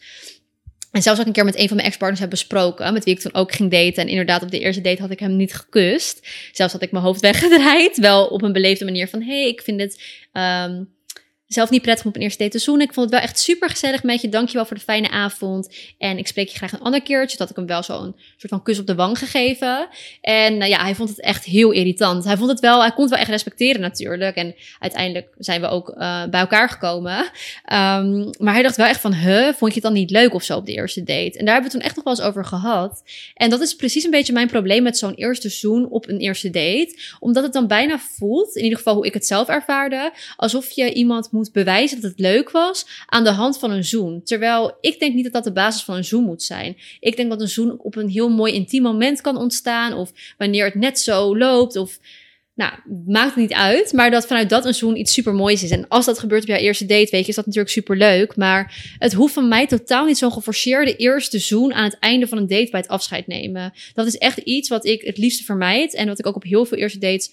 en 0.91 1.01
zelfs 1.01 1.19
ook 1.19 1.25
een 1.25 1.31
keer 1.31 1.45
met 1.45 1.59
een 1.59 1.67
van 1.67 1.75
mijn 1.75 1.87
ex-partners 1.87 2.21
heb 2.21 2.29
besproken, 2.29 2.93
met 2.93 3.03
wie 3.03 3.13
ik 3.13 3.19
toen 3.19 3.33
ook 3.33 3.51
ging 3.51 3.71
daten. 3.71 4.03
En 4.03 4.07
inderdaad, 4.07 4.43
op 4.43 4.51
de 4.51 4.59
eerste 4.59 4.81
date 4.81 5.01
had 5.01 5.11
ik 5.11 5.19
hem 5.19 5.35
niet 5.35 5.53
gekust. 5.53 6.27
Zelfs 6.51 6.73
had 6.73 6.81
ik 6.81 6.91
mijn 6.91 7.03
hoofd 7.03 7.21
weggedraaid. 7.31 7.97
Wel 7.97 8.27
op 8.27 8.41
een 8.41 8.53
beleefde 8.53 8.85
manier 8.85 9.07
van, 9.07 9.21
hé, 9.21 9.39
hey, 9.39 9.47
ik 9.47 9.61
vind 9.61 9.81
het 9.81 10.01
um, 10.33 10.95
zelf 11.47 11.69
niet 11.69 11.81
prettig 11.81 12.05
op 12.05 12.15
een 12.15 12.21
eerste 12.21 12.43
date 12.43 12.57
te 12.57 12.63
zoenen. 12.63 12.85
Ik 12.85 12.93
vond 12.93 13.05
het 13.05 13.19
wel 13.19 13.29
echt 13.29 13.39
super 13.39 13.69
gezellig 13.69 14.03
met 14.03 14.21
je. 14.21 14.29
Dankjewel 14.29 14.65
voor 14.65 14.77
de 14.77 14.83
fijne 14.83 15.09
avond. 15.09 15.75
En 15.97 16.17
ik 16.17 16.27
spreek 16.27 16.47
je 16.47 16.57
graag 16.57 16.71
een 16.71 16.79
ander 16.79 17.01
keertje. 17.01 17.37
Dat 17.37 17.49
ik 17.49 17.55
hem 17.55 17.65
wel 17.65 17.83
zo'n 17.83 18.15
soort 18.37 18.51
van 18.51 18.63
kus 18.63 18.79
op 18.79 18.87
de 18.87 18.95
wang 18.95 19.19
gegeven. 19.19 19.87
En 20.21 20.57
nou 20.57 20.69
ja, 20.69 20.81
hij 20.81 20.95
vond 20.95 21.09
het 21.09 21.21
echt 21.21 21.45
heel 21.45 21.71
irritant. 21.71 22.23
Hij 22.23 22.37
vond 22.37 22.49
het 22.49 22.59
wel, 22.59 22.81
hij 22.81 22.91
kon 22.91 23.01
het 23.01 23.09
wel 23.09 23.19
echt 23.19 23.29
respecteren 23.29 23.81
natuurlijk. 23.81 24.35
En 24.35 24.55
uiteindelijk 24.79 25.27
zijn 25.37 25.61
we 25.61 25.67
ook 25.67 25.89
uh, 25.89 26.23
bij 26.25 26.39
elkaar 26.39 26.69
gekomen. 26.69 27.17
Um, 27.17 28.29
maar 28.39 28.53
hij 28.53 28.63
dacht 28.63 28.75
wel 28.75 28.85
echt 28.85 29.01
van, 29.01 29.13
huh, 29.13 29.53
vond 29.53 29.73
je 29.73 29.79
het 29.79 29.83
dan 29.83 29.93
niet 29.93 30.11
leuk 30.11 30.33
of 30.33 30.43
zo 30.43 30.57
op 30.57 30.65
de 30.65 30.73
eerste 30.73 31.03
date? 31.03 31.37
En 31.37 31.45
daar 31.45 31.53
hebben 31.53 31.71
we 31.71 31.77
toen 31.77 31.85
echt 31.85 31.95
nog 31.95 32.03
wel 32.03 32.13
eens 32.13 32.25
over 32.25 32.45
gehad. 32.45 33.03
En 33.33 33.49
dat 33.49 33.61
is 33.61 33.75
precies 33.75 34.03
een 34.03 34.11
beetje 34.11 34.33
mijn 34.33 34.47
probleem 34.47 34.83
met 34.83 34.97
zo'n 34.97 35.13
eerste 35.13 35.49
zoen 35.49 35.89
op 35.89 36.07
een 36.07 36.19
eerste 36.19 36.49
date. 36.49 36.99
Omdat 37.19 37.43
het 37.43 37.53
dan 37.53 37.67
bijna 37.67 37.99
voelt, 37.99 38.55
in 38.55 38.63
ieder 38.63 38.77
geval 38.77 38.95
hoe 38.95 39.05
ik 39.05 39.13
het 39.13 39.27
zelf 39.27 39.47
ervaarde, 39.47 40.11
alsof 40.35 40.71
je 40.71 40.93
iemand 40.93 41.31
moet 41.37 41.51
bewijzen 41.51 42.01
dat 42.01 42.11
het 42.11 42.19
leuk 42.19 42.51
was 42.51 42.85
aan 43.05 43.23
de 43.23 43.29
hand 43.29 43.59
van 43.59 43.71
een 43.71 43.85
zoen. 43.85 44.23
Terwijl 44.23 44.77
ik 44.81 44.99
denk 44.99 45.13
niet 45.13 45.23
dat 45.23 45.33
dat 45.33 45.43
de 45.43 45.51
basis 45.51 45.83
van 45.83 45.95
een 45.95 46.05
zoen 46.05 46.23
moet 46.23 46.43
zijn. 46.43 46.77
Ik 46.99 47.15
denk 47.15 47.29
dat 47.29 47.41
een 47.41 47.47
zoen 47.47 47.79
op 47.79 47.95
een 47.95 48.09
heel 48.09 48.29
mooi 48.29 48.53
intiem 48.53 48.83
moment 48.83 49.21
kan 49.21 49.37
ontstaan. 49.37 49.93
Of 49.93 50.11
wanneer 50.37 50.65
het 50.65 50.75
net 50.75 50.99
zo 50.99 51.37
loopt. 51.37 51.75
Of 51.75 51.99
nou, 52.57 52.73
maakt 53.05 53.27
het 53.29 53.35
niet 53.35 53.53
uit. 53.53 53.93
Maar 53.93 54.11
dat 54.11 54.27
vanuit 54.27 54.49
dat 54.49 54.65
een 54.65 54.73
zoen 54.73 54.99
iets 54.99 55.13
super 55.13 55.33
moois 55.33 55.63
is. 55.63 55.71
En 55.71 55.87
als 55.87 56.05
dat 56.05 56.19
gebeurt 56.19 56.41
op 56.41 56.47
jouw 56.47 56.57
eerste 56.57 56.85
date, 56.85 57.11
weet 57.11 57.23
je, 57.23 57.29
is 57.29 57.35
dat 57.35 57.45
natuurlijk 57.45 57.73
super 57.73 57.97
leuk. 57.97 58.35
Maar 58.35 58.95
het 58.99 59.13
hoeft 59.13 59.33
van 59.33 59.47
mij 59.47 59.67
totaal 59.67 60.05
niet 60.05 60.17
zo'n 60.17 60.31
geforceerde 60.31 60.95
eerste 60.95 61.39
zoen 61.39 61.73
aan 61.73 61.83
het 61.83 61.99
einde 61.99 62.27
van 62.27 62.37
een 62.37 62.47
date 62.47 62.71
bij 62.71 62.79
het 62.79 62.89
afscheid 62.89 63.27
nemen. 63.27 63.73
Dat 63.93 64.07
is 64.07 64.17
echt 64.17 64.37
iets 64.37 64.69
wat 64.69 64.85
ik 64.85 65.01
het 65.01 65.17
liefste 65.17 65.43
vermijd. 65.43 65.93
En 65.93 66.07
wat 66.07 66.19
ik 66.19 66.25
ook 66.25 66.35
op 66.35 66.43
heel 66.43 66.65
veel 66.65 66.77
eerste 66.77 66.99
dates 66.99 67.31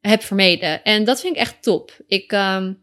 heb 0.00 0.22
vermeden. 0.22 0.84
En 0.84 1.04
dat 1.04 1.20
vind 1.20 1.34
ik 1.34 1.40
echt 1.40 1.62
top. 1.62 1.96
Ik, 2.06 2.32
um, 2.32 2.78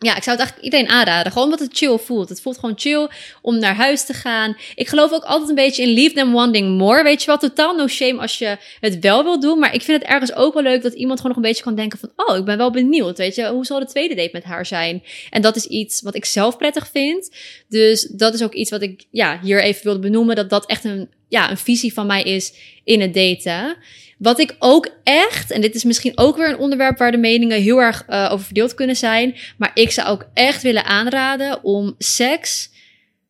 ja, 0.00 0.16
ik 0.16 0.22
zou 0.22 0.36
het 0.36 0.46
eigenlijk 0.46 0.62
iedereen 0.62 0.88
aanraden. 0.88 1.32
Gewoon 1.32 1.44
omdat 1.48 1.66
het 1.66 1.76
chill 1.76 1.98
voelt. 1.98 2.28
Het 2.28 2.40
voelt 2.40 2.58
gewoon 2.58 2.78
chill 2.78 3.08
om 3.42 3.58
naar 3.58 3.74
huis 3.74 4.04
te 4.04 4.12
gaan. 4.12 4.56
Ik 4.74 4.88
geloof 4.88 5.12
ook 5.12 5.24
altijd 5.24 5.48
een 5.48 5.54
beetje 5.54 5.82
in 5.82 5.88
leave 5.88 6.14
them 6.14 6.32
wanting 6.32 6.78
more. 6.78 7.02
Weet 7.02 7.20
je 7.20 7.26
wel, 7.26 7.38
totaal 7.38 7.74
no 7.74 7.86
shame 7.86 8.20
als 8.20 8.38
je 8.38 8.56
het 8.80 8.98
wel 8.98 9.24
wil 9.24 9.40
doen. 9.40 9.58
Maar 9.58 9.74
ik 9.74 9.82
vind 9.82 10.02
het 10.02 10.10
ergens 10.10 10.34
ook 10.34 10.54
wel 10.54 10.62
leuk 10.62 10.82
dat 10.82 10.92
iemand 10.92 11.20
gewoon 11.20 11.36
nog 11.36 11.44
een 11.44 11.50
beetje 11.50 11.64
kan 11.64 11.74
denken 11.74 11.98
van... 11.98 12.12
Oh, 12.16 12.36
ik 12.36 12.44
ben 12.44 12.56
wel 12.56 12.70
benieuwd. 12.70 13.18
Weet 13.18 13.34
je, 13.34 13.48
hoe 13.48 13.66
zal 13.66 13.78
de 13.78 13.86
tweede 13.86 14.14
date 14.14 14.30
met 14.32 14.44
haar 14.44 14.66
zijn? 14.66 15.02
En 15.30 15.42
dat 15.42 15.56
is 15.56 15.66
iets 15.66 16.02
wat 16.02 16.14
ik 16.14 16.24
zelf 16.24 16.56
prettig 16.56 16.88
vind. 16.92 17.30
Dus 17.68 18.02
dat 18.02 18.34
is 18.34 18.42
ook 18.42 18.54
iets 18.54 18.70
wat 18.70 18.82
ik 18.82 19.04
ja, 19.10 19.40
hier 19.42 19.62
even 19.62 19.84
wilde 19.84 20.00
benoemen. 20.00 20.36
Dat 20.36 20.50
dat 20.50 20.66
echt 20.66 20.84
een, 20.84 21.08
ja, 21.28 21.50
een 21.50 21.58
visie 21.58 21.92
van 21.92 22.06
mij 22.06 22.22
is 22.22 22.52
in 22.84 23.00
het 23.00 23.14
daten. 23.14 23.76
Wat 24.18 24.38
ik 24.38 24.56
ook 24.58 24.88
echt, 25.02 25.50
en 25.50 25.60
dit 25.60 25.74
is 25.74 25.84
misschien 25.84 26.18
ook 26.18 26.36
weer 26.36 26.48
een 26.48 26.58
onderwerp 26.58 26.98
waar 26.98 27.10
de 27.10 27.18
meningen 27.18 27.60
heel 27.60 27.78
erg 27.78 28.04
uh, 28.08 28.28
over 28.32 28.44
verdeeld 28.44 28.74
kunnen 28.74 28.96
zijn, 28.96 29.36
maar 29.58 29.70
ik 29.74 29.90
zou 29.90 30.08
ook 30.08 30.28
echt 30.34 30.62
willen 30.62 30.84
aanraden 30.84 31.64
om 31.64 31.94
seks 31.98 32.70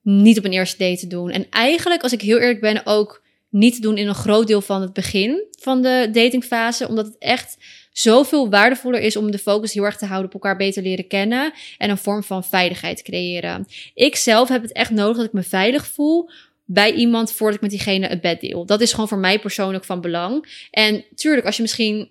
niet 0.03 0.39
op 0.39 0.45
een 0.45 0.53
eerste 0.53 0.85
date 0.85 1.01
te 1.01 1.07
doen. 1.07 1.31
En 1.31 1.47
eigenlijk, 1.51 2.03
als 2.03 2.13
ik 2.13 2.21
heel 2.21 2.39
eerlijk 2.39 2.61
ben, 2.61 2.87
ook 2.87 3.23
niet 3.51 3.75
te 3.75 3.81
doen 3.81 3.97
in 3.97 4.09
een 4.09 4.15
groot 4.15 4.47
deel 4.47 4.61
van 4.61 4.81
het 4.81 4.93
begin 4.93 5.47
van 5.61 5.83
de 5.83 6.09
datingfase, 6.13 6.89
omdat 6.89 7.07
het 7.07 7.19
echt 7.19 7.57
zoveel 7.93 8.51
waardevoller 8.51 9.01
is 9.01 9.17
om 9.17 9.31
de 9.31 9.39
focus 9.39 9.73
heel 9.73 9.85
erg 9.85 9.97
te 9.97 10.07
houden 10.07 10.27
op 10.27 10.35
elkaar 10.35 10.57
beter 10.57 10.83
leren 10.83 11.07
kennen 11.07 11.53
en 11.79 11.91
een 11.91 11.99
vorm 11.99 12.23
van 12.23 12.45
veiligheid 12.45 13.03
creëren. 13.03 13.67
Ik 13.95 14.17
zelf 14.17 14.49
heb 14.49 14.63
het 14.63 14.73
echt 14.73 14.91
nodig 14.91 15.17
dat 15.17 15.27
ik 15.27 15.33
me 15.33 15.43
veilig 15.43 15.87
voel 15.87 16.31
bij 16.71 16.93
iemand 16.93 17.33
voordat 17.33 17.57
ik 17.57 17.63
met 17.63 17.71
diegene 17.71 18.07
het 18.07 18.21
bed 18.21 18.41
deel. 18.41 18.67
Dat 18.67 18.81
is 18.81 18.91
gewoon 18.91 19.09
voor 19.09 19.19
mij 19.19 19.39
persoonlijk 19.39 19.85
van 19.85 20.01
belang. 20.01 20.67
En 20.71 21.05
tuurlijk, 21.15 21.47
als 21.47 21.57
je 21.57 21.63
misschien 21.63 22.09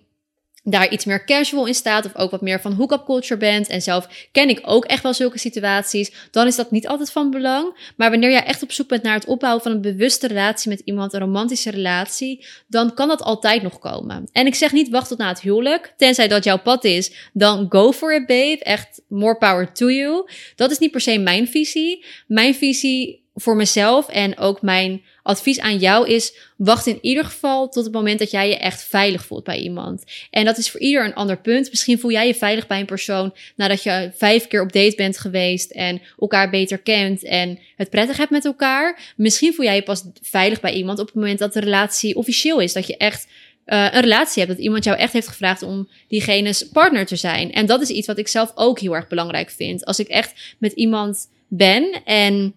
daar 0.62 0.92
iets 0.92 1.04
meer 1.04 1.24
casual 1.24 1.66
in 1.66 1.74
staat 1.74 2.06
of 2.06 2.16
ook 2.16 2.30
wat 2.30 2.40
meer 2.40 2.60
van 2.60 2.72
hook-up 2.72 3.04
culture 3.04 3.40
bent 3.40 3.68
en 3.68 3.82
zelf 3.82 4.28
ken 4.32 4.48
ik 4.48 4.60
ook 4.62 4.84
echt 4.84 5.02
wel 5.02 5.14
zulke 5.14 5.38
situaties, 5.38 6.12
dan 6.30 6.46
is 6.46 6.56
dat 6.56 6.70
niet 6.70 6.88
altijd 6.88 7.10
van 7.10 7.30
belang. 7.30 7.92
Maar 7.96 8.10
wanneer 8.10 8.30
jij 8.30 8.44
echt 8.44 8.62
op 8.62 8.72
zoek 8.72 8.88
bent 8.88 9.02
naar 9.02 9.14
het 9.14 9.26
opbouwen 9.26 9.62
van 9.62 9.72
een 9.72 9.80
bewuste 9.80 10.26
relatie 10.26 10.70
met 10.70 10.82
iemand, 10.84 11.12
een 11.12 11.20
romantische 11.20 11.70
relatie, 11.70 12.46
dan 12.66 12.94
kan 12.94 13.08
dat 13.08 13.22
altijd 13.22 13.62
nog 13.62 13.78
komen. 13.78 14.28
En 14.32 14.46
ik 14.46 14.54
zeg 14.54 14.72
niet 14.72 14.88
wacht 14.88 15.08
tot 15.08 15.18
na 15.18 15.28
het 15.28 15.40
huwelijk, 15.40 15.94
tenzij 15.96 16.28
dat 16.28 16.44
jouw 16.44 16.58
pad 16.58 16.84
is, 16.84 17.30
dan 17.32 17.66
go 17.68 17.92
for 17.92 18.14
it 18.14 18.26
babe, 18.26 18.58
echt 18.58 19.02
more 19.08 19.36
power 19.36 19.72
to 19.72 19.90
you. 19.90 20.30
Dat 20.56 20.70
is 20.70 20.78
niet 20.78 20.90
per 20.90 21.00
se 21.00 21.18
mijn 21.18 21.48
visie. 21.48 22.04
Mijn 22.26 22.54
visie 22.54 23.26
voor 23.40 23.56
mezelf 23.56 24.08
en 24.08 24.38
ook 24.38 24.62
mijn 24.62 25.02
advies 25.22 25.60
aan 25.60 25.78
jou 25.78 26.08
is: 26.08 26.34
wacht 26.56 26.86
in 26.86 26.98
ieder 27.00 27.24
geval 27.24 27.68
tot 27.68 27.84
het 27.84 27.92
moment 27.92 28.18
dat 28.18 28.30
jij 28.30 28.48
je 28.48 28.56
echt 28.56 28.84
veilig 28.84 29.24
voelt 29.24 29.44
bij 29.44 29.58
iemand. 29.58 30.04
En 30.30 30.44
dat 30.44 30.58
is 30.58 30.70
voor 30.70 30.80
ieder 30.80 31.04
een 31.04 31.14
ander 31.14 31.40
punt. 31.40 31.70
Misschien 31.70 31.98
voel 31.98 32.10
jij 32.10 32.26
je 32.26 32.34
veilig 32.34 32.66
bij 32.66 32.80
een 32.80 32.86
persoon 32.86 33.34
nadat 33.56 33.82
je 33.82 34.10
vijf 34.16 34.46
keer 34.46 34.62
op 34.62 34.72
date 34.72 34.96
bent 34.96 35.18
geweest 35.18 35.70
en 35.70 36.00
elkaar 36.18 36.50
beter 36.50 36.78
kent 36.78 37.24
en 37.24 37.58
het 37.76 37.90
prettig 37.90 38.16
hebt 38.16 38.30
met 38.30 38.44
elkaar. 38.44 39.14
Misschien 39.16 39.54
voel 39.54 39.64
jij 39.64 39.74
je 39.74 39.82
pas 39.82 40.04
veilig 40.22 40.60
bij 40.60 40.72
iemand 40.72 40.98
op 40.98 41.06
het 41.06 41.14
moment 41.14 41.38
dat 41.38 41.52
de 41.52 41.60
relatie 41.60 42.16
officieel 42.16 42.60
is. 42.60 42.72
Dat 42.72 42.86
je 42.86 42.96
echt 42.96 43.26
uh, 43.66 43.88
een 43.92 44.00
relatie 44.00 44.42
hebt. 44.42 44.54
Dat 44.56 44.64
iemand 44.64 44.84
jou 44.84 44.98
echt 44.98 45.12
heeft 45.12 45.28
gevraagd 45.28 45.62
om 45.62 45.88
diegene's 46.08 46.68
partner 46.68 47.06
te 47.06 47.16
zijn. 47.16 47.52
En 47.52 47.66
dat 47.66 47.80
is 47.80 47.88
iets 47.88 48.06
wat 48.06 48.18
ik 48.18 48.28
zelf 48.28 48.52
ook 48.54 48.80
heel 48.80 48.94
erg 48.94 49.08
belangrijk 49.08 49.50
vind. 49.50 49.84
Als 49.84 49.98
ik 49.98 50.08
echt 50.08 50.56
met 50.58 50.72
iemand 50.72 51.28
ben 51.48 52.02
en 52.04 52.54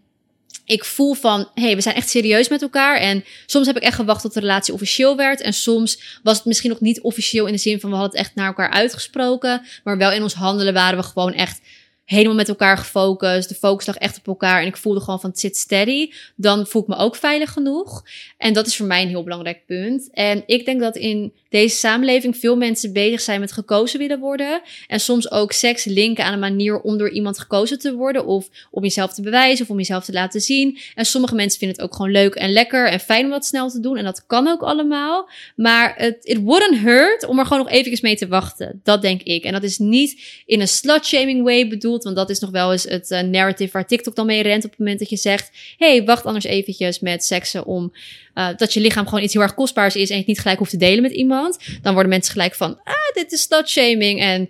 ik 0.71 0.85
voel 0.85 1.13
van, 1.13 1.49
hey, 1.53 1.75
we 1.75 1.81
zijn 1.81 1.95
echt 1.95 2.09
serieus 2.09 2.49
met 2.49 2.61
elkaar. 2.61 2.97
En 2.97 3.23
soms 3.45 3.67
heb 3.67 3.77
ik 3.77 3.83
echt 3.83 3.95
gewacht 3.95 4.21
tot 4.21 4.33
de 4.33 4.39
relatie 4.39 4.73
officieel 4.73 5.15
werd. 5.15 5.41
En 5.41 5.53
soms 5.53 6.19
was 6.23 6.37
het 6.37 6.45
misschien 6.45 6.69
nog 6.69 6.79
niet 6.79 7.01
officieel 7.01 7.45
in 7.45 7.53
de 7.53 7.59
zin 7.59 7.79
van 7.79 7.89
we 7.89 7.95
hadden 7.95 8.17
het 8.17 8.25
echt 8.25 8.35
naar 8.35 8.47
elkaar 8.47 8.69
uitgesproken. 8.69 9.65
Maar 9.83 9.97
wel 9.97 10.11
in 10.11 10.23
ons 10.23 10.33
handelen 10.33 10.73
waren 10.73 10.97
we 10.97 11.03
gewoon 11.03 11.33
echt 11.33 11.61
helemaal 12.11 12.35
met 12.35 12.49
elkaar 12.49 12.77
gefocust. 12.77 13.49
De 13.49 13.55
focus 13.55 13.85
lag 13.85 13.95
echt 13.95 14.17
op 14.17 14.27
elkaar. 14.27 14.61
En 14.61 14.67
ik 14.67 14.77
voelde 14.77 14.99
gewoon 14.99 15.19
van 15.19 15.29
het 15.29 15.39
zit 15.39 15.57
steady. 15.57 16.11
Dan 16.35 16.67
voel 16.67 16.81
ik 16.81 16.87
me 16.87 16.95
ook 16.95 17.15
veilig 17.15 17.51
genoeg. 17.51 18.03
En 18.37 18.53
dat 18.53 18.67
is 18.67 18.75
voor 18.75 18.85
mij 18.85 19.01
een 19.01 19.07
heel 19.07 19.23
belangrijk 19.23 19.65
punt. 19.65 20.09
En 20.11 20.43
ik 20.45 20.65
denk 20.65 20.79
dat 20.79 20.95
in 20.95 21.33
deze 21.49 21.75
samenleving 21.75 22.37
veel 22.37 22.55
mensen 22.55 22.93
bezig 22.93 23.21
zijn 23.21 23.39
met 23.39 23.51
gekozen 23.51 23.99
willen 23.99 24.19
worden. 24.19 24.61
En 24.87 24.99
soms 24.99 25.31
ook 25.31 25.51
seks 25.51 25.85
linken 25.85 26.25
aan 26.25 26.33
een 26.33 26.39
manier 26.39 26.81
om 26.81 26.97
door 26.97 27.09
iemand 27.09 27.39
gekozen 27.39 27.79
te 27.79 27.93
worden. 27.93 28.25
Of 28.25 28.49
om 28.71 28.83
jezelf 28.83 29.13
te 29.13 29.21
bewijzen 29.21 29.65
of 29.65 29.71
om 29.71 29.77
jezelf 29.77 30.05
te 30.05 30.13
laten 30.13 30.41
zien. 30.41 30.79
En 30.95 31.05
sommige 31.05 31.35
mensen 31.35 31.59
vinden 31.59 31.77
het 31.77 31.85
ook 31.85 31.95
gewoon 31.95 32.11
leuk 32.11 32.35
en 32.35 32.51
lekker 32.51 32.87
en 32.87 32.99
fijn 32.99 33.25
om 33.25 33.31
dat 33.31 33.45
snel 33.45 33.69
te 33.69 33.79
doen. 33.79 33.97
En 33.97 34.03
dat 34.03 34.25
kan 34.25 34.47
ook 34.47 34.61
allemaal. 34.61 35.29
Maar 35.55 35.93
het 35.97 36.17
it 36.21 36.41
wouldn't 36.41 36.79
hurt 36.79 37.25
om 37.25 37.39
er 37.39 37.45
gewoon 37.45 37.63
nog 37.63 37.71
eventjes 37.71 38.01
mee 38.01 38.15
te 38.15 38.27
wachten. 38.27 38.79
Dat 38.83 39.01
denk 39.01 39.21
ik. 39.21 39.43
En 39.43 39.51
dat 39.51 39.63
is 39.63 39.77
niet 39.77 40.41
in 40.45 40.61
een 40.61 40.67
slut-shaming 40.67 41.43
way 41.43 41.67
bedoeld. 41.67 42.00
Want 42.03 42.15
dat 42.15 42.29
is 42.29 42.39
nog 42.39 42.49
wel 42.49 42.71
eens 42.71 42.83
het 42.83 43.11
uh, 43.11 43.19
narrative 43.21 43.71
waar 43.71 43.87
TikTok 43.87 44.15
dan 44.15 44.25
mee 44.25 44.41
rent 44.41 44.63
op 44.63 44.69
het 44.69 44.79
moment 44.79 44.99
dat 44.99 45.09
je 45.09 45.17
zegt... 45.17 45.51
hey, 45.77 46.03
wacht 46.03 46.25
anders 46.25 46.45
eventjes 46.45 46.99
met 46.99 47.23
seksen 47.23 47.65
om 47.65 47.93
uh, 48.35 48.47
dat 48.57 48.73
je 48.73 48.79
lichaam 48.79 49.07
gewoon 49.07 49.23
iets 49.23 49.33
heel 49.33 49.41
erg 49.41 49.53
kostbaars 49.53 49.95
is 49.95 50.09
en 50.09 50.13
je 50.13 50.19
het 50.19 50.27
niet 50.27 50.39
gelijk 50.39 50.59
hoeft 50.59 50.71
te 50.71 50.77
delen 50.77 51.01
met 51.01 51.11
iemand, 51.11 51.57
dan 51.81 51.93
worden 51.93 52.11
mensen 52.11 52.31
gelijk 52.31 52.55
van, 52.55 52.79
ah, 52.83 53.13
dit 53.13 53.31
is 53.31 53.47
shaming 53.65 54.19
en 54.19 54.49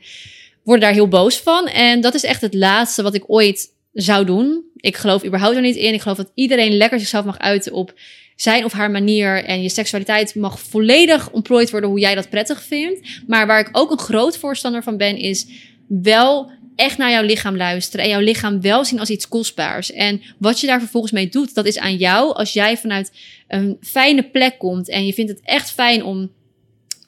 worden 0.64 0.84
daar 0.84 0.94
heel 0.94 1.08
boos 1.08 1.38
van. 1.38 1.68
En 1.68 2.02
dat 2.02 2.14
is 2.14 2.24
echt 2.24 2.42
het 2.42 2.54
laatste 2.54 3.04
wat 3.04 3.16
ik 3.16 3.24
ooit 3.28 3.74
zou 3.94 4.26
doen. 4.26 4.64
Ik 4.76 4.98
geloof 4.98 5.26
überhaupt 5.26 5.56
er 5.56 5.62
niet 5.62 5.76
in. 5.76 5.94
Ik 5.94 6.02
geloof 6.02 6.18
dat 6.18 6.32
iedereen 6.36 6.78
lekker 6.78 7.00
zichzelf 7.00 7.26
mag 7.26 7.40
uiten 7.40 7.74
op 7.74 7.94
zijn 8.36 8.66
of 8.66 8.72
haar 8.72 8.92
manier. 8.92 9.44
En 9.44 9.62
je 9.62 9.70
seksualiteit 9.70 10.36
mag 10.36 10.60
volledig 10.60 11.32
ontplooid 11.32 11.72
worden 11.72 11.90
hoe 11.90 12.00
jij 12.00 12.16
dat 12.16 12.30
prettig 12.30 12.64
vindt. 12.64 13.08
Maar 13.28 13.48
waar 13.48 13.60
ik 13.60 13.70
ook 13.72 13.92
een 13.92 14.00
groot 14.00 14.38
voorstander 14.38 14.84
van 14.84 14.98
ben, 14.98 15.18
is 15.18 15.48
wel 15.88 16.52
echt 16.76 16.98
naar 16.98 17.12
jouw 17.12 17.24
lichaam 17.24 17.58
luisteren 17.58 18.06
en 18.06 18.12
jouw 18.12 18.20
lichaam 18.20 18.62
wel 18.62 18.86
zien 18.86 19.00
als 19.00 19.10
iets 19.10 19.28
kostbaars. 19.28 19.92
En 19.92 20.22
wat 20.38 20.60
je 20.60 20.68
daar 20.68 20.80
vervolgens 20.80 21.12
mee 21.12 21.30
doet, 21.30 21.54
dat 21.54 21.66
is 21.66 21.78
aan 21.78 21.96
jou. 21.96 22.34
Als 22.36 22.54
jij 22.54 22.78
vanuit 22.78 23.12
een 23.48 23.78
fijne 23.82 24.24
plek 24.24 24.58
komt 24.58 24.90
en 24.90 25.06
je 25.06 25.14
vindt 25.14 25.32
het 25.32 25.42
echt 25.44 25.72
fijn 25.72 26.04
om 26.04 26.32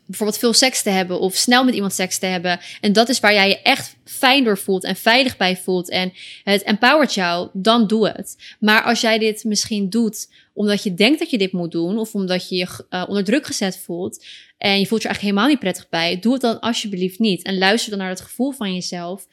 bijvoorbeeld 0.05 0.39
veel 0.39 0.53
seks 0.53 0.81
te 0.83 0.89
hebben 0.89 1.19
of 1.19 1.35
snel 1.35 1.63
met 1.63 1.73
iemand 1.73 1.93
seks 1.93 2.17
te 2.17 2.25
hebben. 2.25 2.59
En 2.81 2.93
dat 2.93 3.09
is 3.09 3.19
waar 3.19 3.33
jij 3.33 3.49
je 3.49 3.61
echt 3.61 3.95
fijn 4.05 4.43
door 4.43 4.57
voelt 4.57 4.83
en 4.83 4.95
veilig 4.95 5.37
bij 5.37 5.57
voelt 5.57 5.89
en 5.89 6.13
het 6.43 6.63
empowert 6.63 7.13
jou, 7.13 7.49
dan 7.53 7.87
doe 7.87 8.07
het. 8.07 8.35
Maar 8.59 8.83
als 8.83 9.01
jij 9.01 9.17
dit 9.17 9.43
misschien 9.43 9.89
doet 9.89 10.29
omdat 10.53 10.83
je 10.83 10.93
denkt 10.93 11.19
dat 11.19 11.29
je 11.29 11.37
dit 11.37 11.51
moet 11.51 11.71
doen 11.71 11.97
of 11.97 12.13
omdat 12.13 12.49
je 12.49 12.55
je 12.55 12.67
uh, 12.89 13.03
onder 13.07 13.23
druk 13.23 13.45
gezet 13.45 13.77
voelt 13.77 14.25
en 14.57 14.79
je 14.79 14.85
voelt 14.85 15.01
je 15.01 15.07
eigenlijk 15.07 15.21
helemaal 15.21 15.47
niet 15.47 15.59
prettig 15.59 15.89
bij, 15.89 16.19
doe 16.19 16.33
het 16.33 16.41
dan 16.41 16.59
alsjeblieft 16.59 17.19
niet. 17.19 17.43
En 17.43 17.57
luister 17.57 17.89
dan 17.89 17.99
naar 17.99 18.09
het 18.09 18.21
gevoel 18.21 18.51
van 18.51 18.73
jezelf 18.73 19.27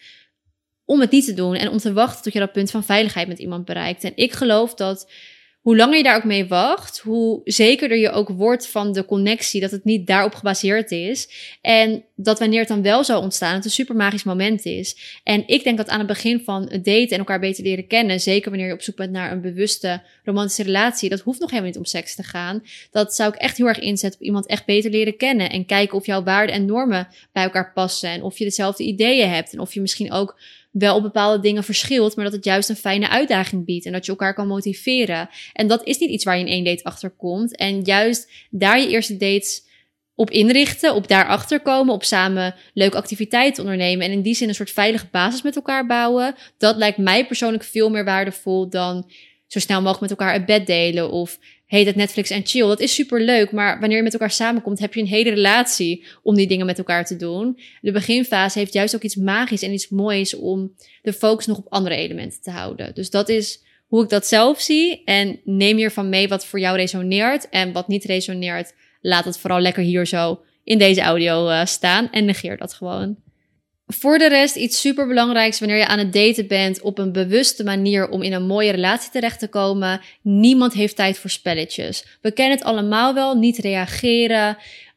om 0.91 1.01
het 1.01 1.11
niet 1.11 1.25
te 1.25 1.35
doen 1.35 1.55
en 1.55 1.71
om 1.71 1.79
te 1.79 1.93
wachten 1.93 2.23
tot 2.23 2.33
je 2.33 2.39
dat 2.39 2.53
punt 2.53 2.71
van 2.71 2.85
veiligheid 2.85 3.29
met 3.29 3.39
iemand 3.39 3.65
bereikt. 3.65 4.05
En 4.05 4.13
ik 4.15 4.33
geloof 4.33 4.75
dat 4.75 5.11
hoe 5.61 5.77
langer 5.77 5.97
je 5.97 6.03
daar 6.03 6.17
ook 6.17 6.25
mee 6.25 6.47
wacht, 6.47 6.99
hoe 6.99 7.41
zekerder 7.45 7.99
je 7.99 8.11
ook 8.11 8.29
wordt 8.29 8.67
van 8.67 8.93
de 8.93 9.05
connectie, 9.05 9.61
dat 9.61 9.71
het 9.71 9.85
niet 9.85 10.07
daarop 10.07 10.35
gebaseerd 10.35 10.91
is. 10.91 11.29
En 11.63 12.05
dat 12.17 12.39
wanneer 12.39 12.59
het 12.59 12.69
dan 12.69 12.83
wel 12.83 13.05
zou 13.05 13.23
ontstaan, 13.23 13.55
het 13.55 13.65
een 13.65 13.71
super 13.71 13.97
magisch 13.97 14.23
moment 14.23 14.65
is. 14.65 15.21
En 15.23 15.43
ik 15.47 15.65
denk 15.65 15.77
dat 15.77 15.89
aan 15.89 15.99
het 15.99 16.07
begin 16.07 16.41
van 16.45 16.63
het 16.63 16.85
daten 16.85 17.11
en 17.11 17.19
elkaar 17.19 17.41
beter 17.41 17.65
leren 17.65 17.87
kennen, 17.87 18.21
zeker 18.21 18.51
wanneer 18.51 18.69
je 18.69 18.75
op 18.75 18.83
zoek 18.83 18.97
bent 18.97 19.13
naar 19.13 19.33
een 19.33 19.41
bewuste 19.41 20.03
romantische 20.25 20.63
relatie, 20.63 21.09
dat 21.09 21.21
hoeft 21.21 21.41
nog 21.41 21.51
helemaal 21.51 21.71
niet 21.71 21.81
om 21.81 21.87
seks 21.87 22.15
te 22.15 22.23
gaan. 22.23 22.63
Dat 22.91 23.15
zou 23.15 23.33
ik 23.33 23.41
echt 23.41 23.57
heel 23.57 23.69
erg 23.69 23.79
inzetten 23.79 24.21
op 24.21 24.27
iemand 24.27 24.47
echt 24.47 24.67
beter 24.67 24.91
leren 24.91 25.17
kennen 25.17 25.51
en 25.51 25.67
kijken 25.67 25.99
of 25.99 26.07
jouw 26.07 26.23
waarden 26.23 26.55
en 26.55 26.65
normen 26.65 27.09
bij 27.33 27.43
elkaar 27.43 27.73
passen 27.73 28.11
en 28.11 28.23
of 28.23 28.39
je 28.39 28.45
dezelfde 28.45 28.85
ideeën 28.85 29.29
hebt 29.29 29.53
en 29.53 29.61
of 29.61 29.75
je 29.75 29.81
misschien 29.81 30.13
ook 30.13 30.39
wel 30.71 30.97
op 30.97 31.03
bepaalde 31.03 31.43
dingen 31.43 31.65
verschilt, 31.65 32.17
maar 32.17 32.25
dat 32.25 32.35
het 32.35 32.45
juist 32.45 32.69
een 32.69 32.77
fijne 32.77 33.09
uitdaging 33.09 33.65
biedt 33.65 33.87
en 33.87 33.93
dat 33.93 34.05
je 34.05 34.11
elkaar 34.11 34.35
kan 34.35 34.47
motiveren. 34.47 35.29
En 35.53 35.67
dat 35.67 35.87
is 35.87 35.99
niet 35.99 36.11
iets 36.11 36.25
waar 36.25 36.37
je 36.37 36.45
in 36.45 36.51
één 36.51 36.65
date 36.65 36.85
achter 36.85 37.11
komt. 37.11 37.57
En 37.57 37.81
juist 37.83 38.31
daar 38.51 38.81
je 38.81 38.89
eerste 38.89 39.17
dates 39.17 39.69
op 40.15 40.31
inrichten, 40.31 40.95
op 40.95 41.09
daarachter 41.09 41.61
komen, 41.61 41.95
op 41.95 42.05
samen 42.05 42.55
leuke 42.75 42.97
activiteiten 42.97 43.63
ondernemen 43.63 44.07
en 44.07 44.13
in 44.13 44.23
die 44.23 44.35
zin 44.35 44.49
een 44.49 44.55
soort 44.55 44.71
veilige 44.71 45.09
basis 45.11 45.43
met 45.43 45.57
elkaar 45.57 45.87
bouwen. 45.87 46.35
Dat 46.59 46.77
lijkt 46.77 46.99
mij 46.99 47.27
persoonlijk 47.27 47.65
veel 47.65 47.91
meer 47.91 48.05
waardevol 48.05 48.69
dan 48.69 49.11
zo 49.47 49.59
snel 49.59 49.79
mogelijk 49.79 50.01
met 50.01 50.11
elkaar 50.11 50.33
het 50.33 50.47
bed 50.47 50.67
delen 50.67 51.11
of 51.11 51.39
heet 51.71 51.87
het 51.87 51.97
Netflix 51.97 52.31
en 52.31 52.47
chill. 52.47 52.67
Dat 52.67 52.81
is 52.81 52.95
super 52.95 53.21
leuk, 53.21 53.53
maar 53.53 53.81
wanneer 53.81 53.97
je 53.97 54.03
met 54.03 54.13
elkaar 54.13 54.31
samenkomt, 54.31 54.79
heb 54.79 54.95
je 54.95 55.01
een 55.01 55.07
hele 55.07 55.31
relatie 55.31 56.05
om 56.23 56.35
die 56.35 56.47
dingen 56.47 56.67
met 56.67 56.79
elkaar 56.79 57.05
te 57.05 57.17
doen. 57.17 57.59
De 57.81 57.93
beginfase 57.93 58.59
heeft 58.59 58.73
juist 58.73 58.95
ook 58.95 59.03
iets 59.03 59.15
magisch 59.15 59.63
en 59.63 59.73
iets 59.73 59.89
moois 59.89 60.35
om 60.35 60.75
de 61.03 61.13
focus 61.13 61.47
nog 61.47 61.59
op 61.59 61.67
andere 61.69 61.95
elementen 61.95 62.41
te 62.43 62.51
houden. 62.51 62.95
Dus 62.95 63.11
dat 63.11 63.29
is 63.29 63.63
hoe 63.87 64.03
ik 64.03 64.09
dat 64.09 64.27
zelf 64.27 64.61
zie. 64.61 65.03
En 65.05 65.41
neem 65.45 65.77
hiervan 65.77 66.09
mee 66.09 66.29
wat 66.29 66.47
voor 66.47 66.61
jou 66.61 66.77
resoneert 66.77 67.49
en 67.49 67.73
wat 67.73 67.89
niet 67.89 68.05
resoneert. 68.05 68.73
Laat 69.01 69.25
het 69.25 69.39
vooral 69.39 69.61
lekker 69.61 69.83
hier 69.83 70.07
zo 70.07 70.41
in 70.65 70.79
deze 70.79 71.01
audio 71.01 71.49
uh, 71.49 71.65
staan 71.65 72.11
en 72.11 72.25
negeer 72.25 72.57
dat 72.57 72.73
gewoon. 72.73 73.17
Voor 73.93 74.19
de 74.19 74.29
rest 74.29 74.57
iets 74.57 74.81
super 74.81 75.07
belangrijks 75.07 75.59
wanneer 75.59 75.77
je 75.77 75.87
aan 75.87 75.99
het 75.99 76.13
daten 76.13 76.47
bent 76.47 76.81
op 76.81 76.99
een 76.99 77.13
bewuste 77.13 77.65
manier 77.65 78.09
om 78.09 78.23
in 78.23 78.33
een 78.33 78.47
mooie 78.47 78.71
relatie 78.71 79.11
terecht 79.11 79.39
te 79.39 79.49
komen. 79.49 80.01
Niemand 80.23 80.73
heeft 80.73 80.97
tijd 80.97 81.19
voor 81.19 81.31
spelletjes. 81.31 82.05
We 82.21 82.33
kennen 82.33 82.57
het 82.57 82.67
allemaal 82.67 83.15
wel, 83.15 83.35
niet 83.35 83.59
reageren, 83.59 84.57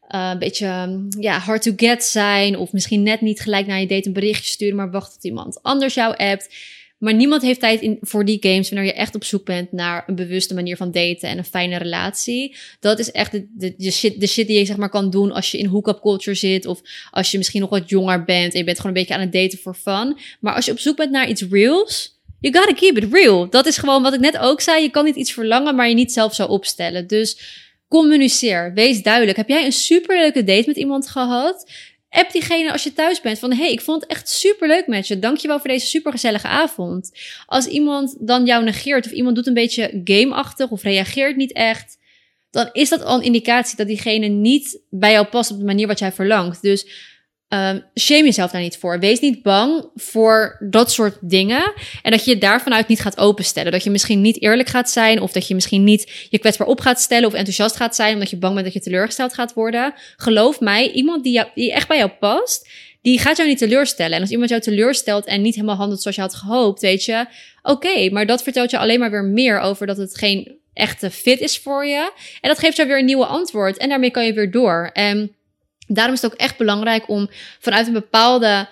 uh, 0.10 0.30
een 0.32 0.40
beetje 0.40 1.00
ja, 1.20 1.40
hard 1.40 1.62
to 1.62 1.72
get 1.76 2.04
zijn 2.04 2.58
of 2.58 2.72
misschien 2.72 3.04
net 3.04 3.22
niet 3.22 3.42
gelijk 3.42 3.68
naar 3.68 3.80
je 3.80 3.88
date 3.88 4.08
een 4.08 4.14
berichtje 4.14 4.52
sturen, 4.52 4.76
maar 4.76 4.92
wacht 4.92 5.14
tot 5.14 5.24
iemand 5.24 5.64
anders 5.64 5.94
jou 5.94 6.16
appt. 6.18 6.56
Maar 7.04 7.14
niemand 7.14 7.42
heeft 7.42 7.60
tijd 7.60 7.82
in, 7.82 7.98
voor 8.02 8.26
die 8.26 8.38
games 8.40 8.70
wanneer 8.70 8.88
je 8.88 8.94
echt 8.94 9.16
op 9.16 9.24
zoek 9.24 9.46
bent 9.46 9.72
naar 9.72 10.04
een 10.08 10.16
bewuste 10.16 10.54
manier 10.54 10.78
van 10.78 10.92
daten 10.92 11.30
en 11.30 11.38
een 11.38 11.46
fijne 11.46 11.78
relatie. 11.78 12.56
Dat 12.80 13.00
is 13.00 13.12
echt 13.12 13.32
de, 13.32 13.74
de, 13.78 13.92
shit, 13.92 14.20
de 14.20 14.28
shit 14.28 14.48
die 14.48 14.58
je 14.58 14.66
zeg 14.66 14.78
maar 14.78 14.90
kan 14.90 15.10
doen 15.10 15.32
als 15.32 15.52
je 15.52 15.58
in 15.58 15.66
hook-up 15.66 16.02
culture 16.02 16.36
zit. 16.36 16.66
Of 16.66 16.82
als 17.12 17.32
je 17.32 17.38
misschien 17.38 17.62
nog 17.62 17.70
wat 17.70 17.90
jonger 17.90 18.24
bent 18.24 18.54
en 18.54 18.60
je 18.60 18.66
bent 18.66 18.78
gewoon 18.78 18.96
een 18.96 19.00
beetje 19.00 19.16
aan 19.16 19.22
het 19.22 19.32
daten 19.32 19.58
voor 19.58 19.76
fun. 19.76 20.18
Maar 20.40 20.56
als 20.56 20.66
je 20.66 20.72
op 20.72 20.80
zoek 20.80 20.96
bent 20.96 21.12
naar 21.12 21.30
iets 21.30 21.46
reals, 21.50 22.20
you 22.40 22.54
gotta 22.56 22.74
keep 22.74 22.98
it 22.98 23.14
real. 23.14 23.50
Dat 23.50 23.66
is 23.66 23.78
gewoon 23.78 24.04
wat 24.04 24.14
ik 24.14 24.20
net 24.20 24.38
ook 24.38 24.62
zei. 24.62 24.82
Je 24.82 24.90
kan 24.90 25.06
niet 25.06 25.16
iets 25.16 25.34
verlangen, 25.34 25.76
maar 25.76 25.90
je 25.90 25.96
niet 25.96 26.14
zelf 26.14 26.36
zou 26.36 26.50
opstellen. 26.50 27.08
Dus 27.08 27.38
communiceer. 27.88 28.74
Wees 28.74 29.04
duidelijk. 29.04 29.38
Heb 29.38 29.50
jij 29.50 29.66
een 29.66 29.72
superleuke 29.72 30.44
date 30.44 30.68
met 30.68 30.78
iemand 30.78 31.10
gehad? 31.10 31.72
App 32.14 32.32
diegene 32.32 32.72
als 32.72 32.84
je 32.84 32.94
thuis 32.94 33.22
bent 33.22 33.40
van 33.40 33.54
hey, 33.54 33.72
ik 33.72 33.82
vond 33.82 34.02
het 34.02 34.12
echt 34.12 34.30
super 34.30 34.68
leuk 34.68 34.88
met 34.88 35.08
je. 35.08 35.20
Dankjewel 35.20 35.60
voor 35.60 35.70
deze 35.70 35.86
super 35.86 36.12
gezellige 36.12 36.48
avond. 36.48 37.12
Als 37.46 37.66
iemand 37.66 38.16
dan 38.20 38.46
jou 38.46 38.64
negeert 38.64 39.06
of 39.06 39.12
iemand 39.12 39.36
doet 39.36 39.48
een 39.48 39.54
beetje 39.54 40.02
gameachtig 40.04 40.70
of 40.70 40.84
reageert 40.84 41.36
niet 41.36 41.54
echt, 41.54 41.98
dan 42.52 42.70
is 42.72 42.90
dat 42.90 43.04
al 43.04 43.18
een 43.18 43.24
indicatie 43.24 43.78
dat 43.78 43.88
diegene 43.88 44.28
niet 44.28 44.80
bij 44.90 45.12
jou 45.12 45.26
past 45.26 45.52
op 45.52 45.58
de 45.58 45.66
manier 45.66 45.88
wat 45.88 46.00
jij 46.00 46.12
verlangt. 46.12 46.62
Dus 46.62 46.88
Um, 47.54 47.84
shame 47.96 48.24
jezelf 48.24 48.52
daar 48.52 48.62
niet 48.62 48.78
voor. 48.78 49.00
Wees 49.00 49.20
niet 49.20 49.42
bang 49.42 49.90
voor 49.96 50.58
dat 50.60 50.92
soort 50.92 51.18
dingen. 51.22 51.74
En 52.02 52.12
dat 52.12 52.26
je 52.26 52.32
je 52.32 52.38
daar 52.38 52.62
vanuit 52.62 52.88
niet 52.88 53.00
gaat 53.00 53.18
openstellen. 53.18 53.72
Dat 53.72 53.84
je 53.84 53.90
misschien 53.90 54.22
niet 54.22 54.42
eerlijk 54.42 54.70
gaat 54.70 54.90
zijn. 54.90 55.22
Of 55.22 55.32
dat 55.32 55.48
je 55.48 55.54
misschien 55.54 55.84
niet 55.84 56.28
je 56.30 56.40
kwetsbaar 56.40 56.68
op 56.68 56.80
gaat 56.80 57.02
stellen. 57.02 57.28
Of 57.28 57.34
enthousiast 57.34 57.76
gaat 57.76 57.96
zijn. 57.96 58.14
Omdat 58.14 58.30
je 58.30 58.38
bang 58.38 58.54
bent 58.54 58.66
dat 58.66 58.74
je 58.74 58.82
teleurgesteld 58.82 59.34
gaat 59.34 59.54
worden. 59.54 59.94
Geloof 60.18 60.60
mij, 60.60 60.92
iemand 60.92 61.24
die, 61.24 61.34
jou, 61.34 61.48
die 61.56 61.74
echt 61.74 61.88
bij 61.88 61.98
jou 61.98 62.10
past. 62.10 62.70
Die 63.02 63.20
gaat 63.20 63.38
jou 63.38 63.50
niet 63.50 63.58
teleurstellen. 63.58 64.16
En 64.16 64.22
als 64.22 64.32
iemand 64.32 64.50
jou 64.50 64.62
teleurstelt 64.62 65.26
en 65.26 65.42
niet 65.42 65.56
helemaal 65.56 65.76
handelt 65.76 66.02
zoals 66.02 66.16
je 66.16 66.22
had 66.22 66.36
gehoopt, 66.36 66.82
weet 66.82 67.06
je, 67.06 67.26
oké, 67.62 68.10
maar 68.10 68.26
dat 68.26 68.44
vertelt 68.44 68.72
je 68.72 68.78
alleen 68.78 69.00
maar 69.00 69.12
weer 69.12 69.24
meer 69.24 69.60
over 69.60 69.88
dat 69.88 69.98
het 69.98 70.18
geen 70.18 70.58
echte 70.74 71.12
fit 71.12 71.40
is 71.40 71.58
voor 71.58 71.86
je. 71.86 72.12
En 72.42 72.50
dat 72.50 72.60
geeft 72.60 72.76
jou 72.76 72.88
weer 72.88 73.00
een 73.00 73.06
nieuwe 73.06 73.26
antwoord. 73.26 73.78
En 73.78 73.90
daarmee 73.90 74.12
kan 74.12 74.26
je 74.26 74.34
weer 74.34 74.52
door. 74.52 74.90
En 74.94 75.36
daarom 75.88 76.14
is 76.14 76.22
het 76.22 76.32
ook 76.32 76.40
echt 76.40 76.58
belangrijk 76.58 77.10
om 77.10 77.30
vanuit 77.60 77.88
een 77.88 77.94
bepaalde 77.94 78.68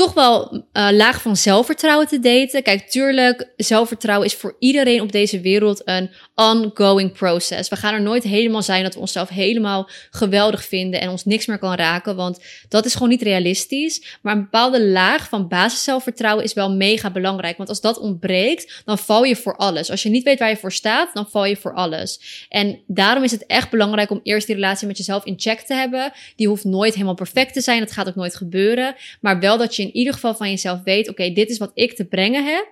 toch 0.00 0.14
wel 0.14 0.52
uh, 0.52 0.88
laag 0.90 1.22
van 1.22 1.36
zelfvertrouwen 1.36 2.06
te 2.06 2.20
daten. 2.20 2.62
Kijk, 2.62 2.88
tuurlijk, 2.88 3.52
zelfvertrouwen 3.56 4.26
is 4.26 4.34
voor 4.34 4.56
iedereen 4.58 5.00
op 5.00 5.12
deze 5.12 5.40
wereld 5.40 5.82
een 5.84 6.10
ongoing 6.34 7.12
process. 7.12 7.68
We 7.68 7.76
gaan 7.76 7.94
er 7.94 8.02
nooit 8.02 8.22
helemaal 8.22 8.62
zijn 8.62 8.82
dat 8.82 8.94
we 8.94 9.00
onszelf 9.00 9.28
helemaal 9.28 9.88
geweldig 10.10 10.64
vinden 10.64 11.00
en 11.00 11.08
ons 11.08 11.24
niks 11.24 11.46
meer 11.46 11.58
kan 11.58 11.74
raken, 11.74 12.16
want 12.16 12.44
dat 12.68 12.84
is 12.84 12.92
gewoon 12.92 13.08
niet 13.08 13.22
realistisch. 13.22 14.18
Maar 14.22 14.34
een 14.34 14.42
bepaalde 14.42 14.86
laag 14.86 15.28
van 15.28 15.48
basis 15.48 15.84
zelfvertrouwen 15.84 16.44
is 16.44 16.52
wel 16.52 16.72
mega 16.72 17.10
belangrijk, 17.10 17.56
want 17.56 17.68
als 17.68 17.80
dat 17.80 17.98
ontbreekt, 17.98 18.82
dan 18.84 18.98
val 18.98 19.24
je 19.24 19.36
voor 19.36 19.56
alles. 19.56 19.90
Als 19.90 20.02
je 20.02 20.08
niet 20.08 20.24
weet 20.24 20.38
waar 20.38 20.48
je 20.48 20.56
voor 20.56 20.72
staat, 20.72 21.14
dan 21.14 21.28
val 21.30 21.44
je 21.44 21.56
voor 21.56 21.74
alles. 21.74 22.46
En 22.48 22.80
daarom 22.86 23.24
is 23.24 23.30
het 23.30 23.46
echt 23.46 23.70
belangrijk 23.70 24.10
om 24.10 24.20
eerst 24.22 24.46
die 24.46 24.54
relatie 24.54 24.86
met 24.86 24.96
jezelf 24.96 25.24
in 25.24 25.40
check 25.40 25.60
te 25.60 25.74
hebben. 25.74 26.12
Die 26.36 26.48
hoeft 26.48 26.64
nooit 26.64 26.92
helemaal 26.92 27.14
perfect 27.14 27.52
te 27.52 27.60
zijn, 27.60 27.80
dat 27.80 27.92
gaat 27.92 28.08
ook 28.08 28.14
nooit 28.14 28.36
gebeuren, 28.36 28.94
maar 29.20 29.40
wel 29.40 29.58
dat 29.58 29.76
je 29.76 29.88
in 29.90 29.98
ieder 29.98 30.12
geval 30.12 30.34
van 30.34 30.50
jezelf 30.50 30.80
weet: 30.84 31.08
oké, 31.08 31.32
dit 31.32 31.50
is 31.50 31.58
wat 31.58 31.70
ik 31.74 31.92
te 31.92 32.04
brengen 32.04 32.44
heb. 32.44 32.68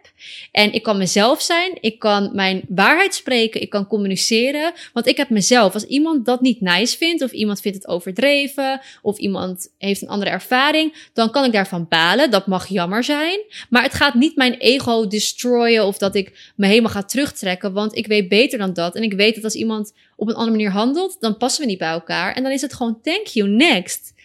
En 0.52 0.72
ik 0.72 0.82
kan 0.82 0.98
mezelf 0.98 1.42
zijn, 1.42 1.78
ik 1.80 1.98
kan 1.98 2.30
mijn 2.32 2.62
waarheid 2.68 3.14
spreken, 3.14 3.60
ik 3.60 3.70
kan 3.70 3.86
communiceren. 3.86 4.72
Want 4.92 5.06
ik 5.06 5.16
heb 5.16 5.30
mezelf. 5.30 5.74
Als 5.74 5.84
iemand 5.84 6.26
dat 6.26 6.40
niet 6.40 6.60
nice 6.60 6.96
vindt, 6.96 7.22
of 7.22 7.32
iemand 7.32 7.60
vindt 7.60 7.78
het 7.78 7.88
overdreven, 7.88 8.80
of 9.02 9.18
iemand 9.18 9.74
heeft 9.78 10.02
een 10.02 10.08
andere 10.08 10.30
ervaring, 10.30 11.08
dan 11.12 11.30
kan 11.30 11.44
ik 11.44 11.52
daarvan 11.52 11.86
balen. 11.88 12.30
Dat 12.30 12.46
mag 12.46 12.66
jammer 12.66 13.04
zijn. 13.04 13.40
Maar 13.70 13.82
het 13.82 13.94
gaat 13.94 14.14
niet 14.14 14.36
mijn 14.36 14.54
ego 14.54 15.06
destroyen 15.06 15.86
of 15.86 15.98
dat 15.98 16.14
ik 16.14 16.52
me 16.56 16.66
helemaal 16.66 16.90
ga 16.90 17.02
terugtrekken. 17.02 17.72
Want 17.72 17.96
ik 17.96 18.06
weet 18.06 18.28
beter 18.28 18.58
dan 18.58 18.72
dat. 18.72 18.94
En 18.94 19.02
ik 19.02 19.12
weet 19.12 19.34
dat 19.34 19.44
als 19.44 19.54
iemand 19.54 19.92
op 20.16 20.28
een 20.28 20.34
andere 20.34 20.50
manier 20.50 20.70
handelt, 20.70 21.16
dan 21.20 21.36
passen 21.36 21.62
we 21.62 21.68
niet 21.68 21.78
bij 21.78 21.88
elkaar. 21.88 22.34
En 22.34 22.42
dan 22.42 22.52
is 22.52 22.62
het 22.62 22.74
gewoon 22.74 23.00
thank 23.02 23.26
you, 23.26 23.48
next. 23.48 24.16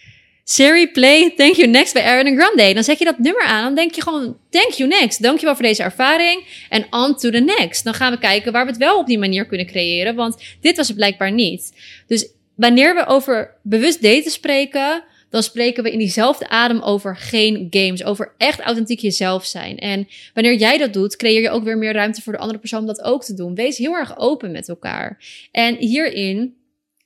Siri, 0.44 0.92
play 0.92 1.34
Thank 1.36 1.56
You 1.56 1.68
Next 1.68 1.94
bij 1.94 2.04
Ariana 2.04 2.36
Grande. 2.36 2.74
Dan 2.74 2.84
zet 2.84 3.00
je 3.00 3.06
dat 3.06 3.20
nummer 3.20 3.44
aan. 3.44 3.64
Dan 3.64 3.76
denk 3.76 3.94
je 3.94 4.02
gewoon 4.02 4.38
Thank 4.50 4.72
You 4.72 4.90
Next. 4.90 5.22
Dankjewel 5.22 5.56
voor 5.56 5.66
deze 5.66 5.84
ervaring. 5.84 6.66
En 6.70 6.86
on 6.90 7.16
to 7.16 7.30
the 7.30 7.40
next. 7.40 7.84
Dan 7.84 7.94
gaan 7.94 8.12
we 8.12 8.20
kijken 8.20 8.52
waar 8.52 8.66
we 8.66 8.72
het 8.72 8.80
wel 8.80 8.98
op 8.98 9.06
die 9.06 9.18
manier 9.18 9.46
kunnen 9.46 9.66
creëren. 9.66 10.16
Want 10.16 10.44
dit 10.62 10.78
was 10.78 10.88
het 10.88 10.96
blijkbaar 10.96 11.32
niet. 11.32 11.74
Dus 12.08 12.28
wanneer 12.56 12.96
we 12.96 13.06
over 13.06 13.56
bewust 13.62 14.02
daten 14.02 14.32
spreken, 14.32 15.04
dan 15.30 15.44
spreken 15.44 15.84
we 15.84 15.92
in 15.92 16.00
diezelfde 16.00 16.50
adem 16.50 16.82
over 16.82 17.18
geen 17.18 17.68
games. 17.70 18.04
Over 18.04 18.34
echt 18.38 18.60
authentiek 18.60 19.00
jezelf 19.00 19.46
zijn. 19.46 19.78
En 19.78 20.08
wanneer 20.34 20.56
jij 20.56 20.78
dat 20.78 20.94
doet, 20.94 21.16
creëer 21.16 21.42
je 21.42 21.50
ook 21.50 21.64
weer 21.64 21.78
meer 21.78 21.94
ruimte 21.94 22.22
voor 22.22 22.34
de 22.34 22.40
andere 22.40 22.60
persoon 22.60 22.80
om 22.80 22.88
dat 22.88 23.02
ook 23.02 23.24
te 23.24 23.34
doen. 23.34 23.56
Wees 23.56 23.78
heel 23.78 23.94
erg 23.94 24.18
open 24.18 24.52
met 24.52 24.70
elkaar. 24.70 25.24
En 25.52 25.76
hierin 25.76 26.56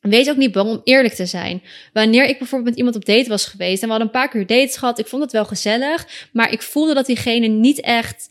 Wees 0.09 0.29
ook 0.29 0.37
niet 0.37 0.51
bang 0.51 0.69
om 0.69 0.81
eerlijk 0.83 1.13
te 1.13 1.25
zijn. 1.25 1.63
Wanneer 1.93 2.25
ik 2.25 2.37
bijvoorbeeld 2.37 2.69
met 2.69 2.77
iemand 2.77 2.95
op 2.95 3.05
date 3.05 3.29
was 3.29 3.45
geweest 3.45 3.81
en 3.81 3.87
we 3.87 3.93
hadden 3.93 4.07
een 4.07 4.19
paar 4.19 4.29
keer 4.29 4.45
dates 4.45 4.77
gehad, 4.77 4.99
ik 4.99 5.07
vond 5.07 5.23
het 5.23 5.31
wel 5.31 5.45
gezellig, 5.45 6.27
maar 6.31 6.51
ik 6.51 6.61
voelde 6.61 6.93
dat 6.93 7.05
diegene 7.05 7.47
niet 7.47 7.79
echt 7.81 8.29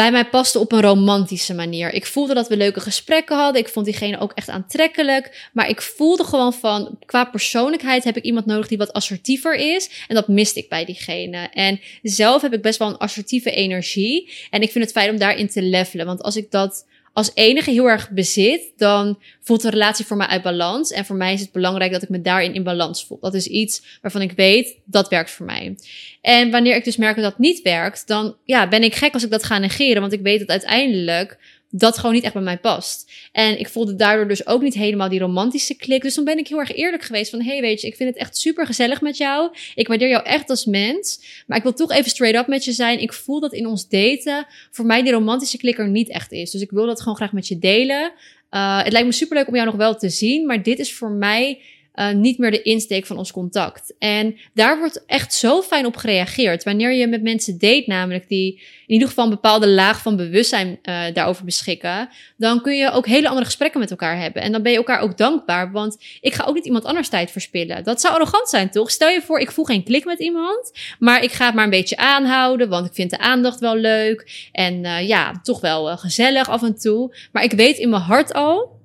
bij 0.00 0.10
mij 0.10 0.24
paste 0.24 0.58
op 0.58 0.72
een 0.72 0.80
romantische 0.80 1.54
manier. 1.54 1.92
Ik 1.92 2.06
voelde 2.06 2.34
dat 2.34 2.48
we 2.48 2.56
leuke 2.56 2.80
gesprekken 2.80 3.36
hadden. 3.36 3.60
Ik 3.60 3.68
vond 3.68 3.86
diegene 3.86 4.18
ook 4.18 4.32
echt 4.32 4.48
aantrekkelijk. 4.48 5.48
Maar 5.52 5.68
ik 5.68 5.82
voelde 5.82 6.24
gewoon 6.24 6.52
van, 6.52 6.98
qua 7.06 7.24
persoonlijkheid 7.24 8.04
heb 8.04 8.16
ik 8.16 8.24
iemand 8.24 8.46
nodig 8.46 8.68
die 8.68 8.78
wat 8.78 8.92
assertiever 8.92 9.54
is. 9.54 9.90
En 10.08 10.14
dat 10.14 10.28
miste 10.28 10.58
ik 10.58 10.68
bij 10.68 10.84
diegene. 10.84 11.48
En 11.52 11.80
zelf 12.02 12.42
heb 12.42 12.52
ik 12.52 12.62
best 12.62 12.78
wel 12.78 12.88
een 12.88 12.96
assertieve 12.96 13.50
energie. 13.50 14.32
En 14.50 14.62
ik 14.62 14.70
vind 14.70 14.84
het 14.84 14.92
fijn 14.92 15.10
om 15.10 15.18
daarin 15.18 15.48
te 15.48 15.62
levelen. 15.62 16.06
Want 16.06 16.22
als 16.22 16.36
ik 16.36 16.50
dat 16.50 16.86
als 17.12 17.30
enige 17.34 17.70
heel 17.70 17.88
erg 17.88 18.10
bezit, 18.10 18.72
dan 18.76 19.18
voelt 19.40 19.62
de 19.62 19.70
relatie 19.70 20.04
voor 20.04 20.16
mij 20.16 20.26
uit 20.26 20.42
balans. 20.42 20.90
En 20.90 21.04
voor 21.04 21.16
mij 21.16 21.32
is 21.32 21.40
het 21.40 21.52
belangrijk 21.52 21.92
dat 21.92 22.02
ik 22.02 22.08
me 22.08 22.20
daarin 22.20 22.54
in 22.54 22.62
balans 22.62 23.04
voel. 23.04 23.18
Dat 23.20 23.34
is 23.34 23.46
iets 23.46 23.82
waarvan 24.02 24.22
ik 24.22 24.32
weet, 24.32 24.76
dat 24.84 25.08
werkt 25.08 25.30
voor 25.30 25.46
mij. 25.46 25.76
En 26.20 26.50
wanneer 26.50 26.76
ik 26.76 26.84
dus 26.84 26.96
merk 26.96 27.14
dat 27.14 27.24
dat 27.24 27.38
niet 27.38 27.62
werkt, 27.62 28.06
dan 28.06 28.36
ja, 28.44 28.68
ben 28.68 28.82
ik 28.82 28.94
gek 28.94 29.14
als 29.14 29.24
ik 29.24 29.30
dat 29.30 29.44
ga 29.44 29.58
negeren. 29.58 30.00
Want 30.00 30.12
ik 30.12 30.20
weet 30.20 30.38
dat 30.38 30.48
uiteindelijk 30.48 31.38
dat 31.70 31.98
gewoon 31.98 32.14
niet 32.14 32.24
echt 32.24 32.32
bij 32.32 32.42
mij 32.42 32.58
past. 32.58 33.10
En 33.32 33.58
ik 33.58 33.68
voelde 33.68 33.96
daardoor 33.96 34.28
dus 34.28 34.46
ook 34.46 34.62
niet 34.62 34.74
helemaal 34.74 35.08
die 35.08 35.20
romantische 35.20 35.76
klik. 35.76 36.02
Dus 36.02 36.14
dan 36.14 36.24
ben 36.24 36.38
ik 36.38 36.48
heel 36.48 36.58
erg 36.58 36.74
eerlijk 36.74 37.02
geweest 37.02 37.30
van... 37.30 37.42
hey, 37.42 37.60
weet 37.60 37.80
je, 37.80 37.86
ik 37.86 37.96
vind 37.96 38.08
het 38.08 38.18
echt 38.18 38.36
super 38.36 38.66
gezellig 38.66 39.00
met 39.00 39.16
jou. 39.16 39.50
Ik 39.74 39.88
waardeer 39.88 40.08
jou 40.08 40.24
echt 40.24 40.50
als 40.50 40.64
mens. 40.64 41.20
Maar 41.46 41.56
ik 41.56 41.62
wil 41.62 41.72
toch 41.72 41.92
even 41.92 42.10
straight 42.10 42.40
up 42.40 42.46
met 42.46 42.64
je 42.64 42.72
zijn. 42.72 43.00
Ik 43.00 43.12
voel 43.12 43.40
dat 43.40 43.52
in 43.52 43.66
ons 43.66 43.88
daten 43.88 44.46
voor 44.70 44.84
mij 44.84 45.02
die 45.02 45.12
romantische 45.12 45.58
klik 45.58 45.78
er 45.78 45.88
niet 45.88 46.08
echt 46.08 46.32
is. 46.32 46.50
Dus 46.50 46.60
ik 46.60 46.70
wil 46.70 46.86
dat 46.86 47.00
gewoon 47.00 47.16
graag 47.16 47.32
met 47.32 47.48
je 47.48 47.58
delen. 47.58 48.12
Uh, 48.50 48.82
het 48.82 48.92
lijkt 48.92 49.06
me 49.06 49.12
super 49.12 49.36
leuk 49.36 49.48
om 49.48 49.54
jou 49.54 49.66
nog 49.66 49.76
wel 49.76 49.96
te 49.96 50.08
zien. 50.08 50.46
Maar 50.46 50.62
dit 50.62 50.78
is 50.78 50.94
voor 50.94 51.10
mij 51.10 51.60
uh, 51.94 52.12
niet 52.12 52.38
meer 52.38 52.50
de 52.50 52.62
insteek 52.62 53.06
van 53.06 53.18
ons 53.18 53.32
contact. 53.32 53.94
En 53.98 54.36
daar 54.54 54.78
wordt 54.78 55.04
echt 55.06 55.34
zo 55.34 55.62
fijn 55.62 55.86
op 55.86 55.96
gereageerd. 55.96 56.64
Wanneer 56.64 56.92
je 56.92 57.06
met 57.06 57.22
mensen 57.22 57.58
date, 57.58 57.84
namelijk 57.86 58.28
die 58.28 58.54
in 58.86 58.94
ieder 58.94 59.08
geval 59.08 59.24
een 59.24 59.30
bepaalde 59.30 59.68
laag 59.68 60.02
van 60.02 60.16
bewustzijn 60.16 60.78
uh, 60.82 61.02
daarover 61.12 61.44
beschikken, 61.44 62.08
dan 62.36 62.62
kun 62.62 62.76
je 62.76 62.90
ook 62.90 63.06
hele 63.06 63.28
andere 63.28 63.46
gesprekken 63.46 63.80
met 63.80 63.90
elkaar 63.90 64.18
hebben. 64.20 64.42
En 64.42 64.52
dan 64.52 64.62
ben 64.62 64.72
je 64.72 64.78
elkaar 64.78 65.00
ook 65.00 65.18
dankbaar, 65.18 65.72
want 65.72 65.96
ik 66.20 66.34
ga 66.34 66.44
ook 66.44 66.54
niet 66.54 66.64
iemand 66.64 66.84
anders 66.84 67.08
tijd 67.08 67.30
verspillen. 67.30 67.84
Dat 67.84 68.00
zou 68.00 68.14
arrogant 68.14 68.48
zijn, 68.48 68.70
toch? 68.70 68.90
Stel 68.90 69.08
je 69.08 69.22
voor, 69.22 69.38
ik 69.38 69.50
voel 69.50 69.64
geen 69.64 69.84
klik 69.84 70.04
met 70.04 70.18
iemand, 70.18 70.72
maar 70.98 71.22
ik 71.22 71.32
ga 71.32 71.46
het 71.46 71.54
maar 71.54 71.64
een 71.64 71.70
beetje 71.70 71.96
aanhouden, 71.96 72.68
want 72.68 72.86
ik 72.86 72.94
vind 72.94 73.10
de 73.10 73.18
aandacht 73.18 73.60
wel 73.60 73.76
leuk. 73.76 74.48
En 74.52 74.84
uh, 74.84 75.08
ja, 75.08 75.40
toch 75.42 75.60
wel 75.60 75.96
gezellig 75.96 76.48
af 76.48 76.62
en 76.62 76.78
toe. 76.78 77.14
Maar 77.32 77.44
ik 77.44 77.52
weet 77.52 77.78
in 77.78 77.88
mijn 77.88 78.02
hart 78.02 78.32
al, 78.32 78.78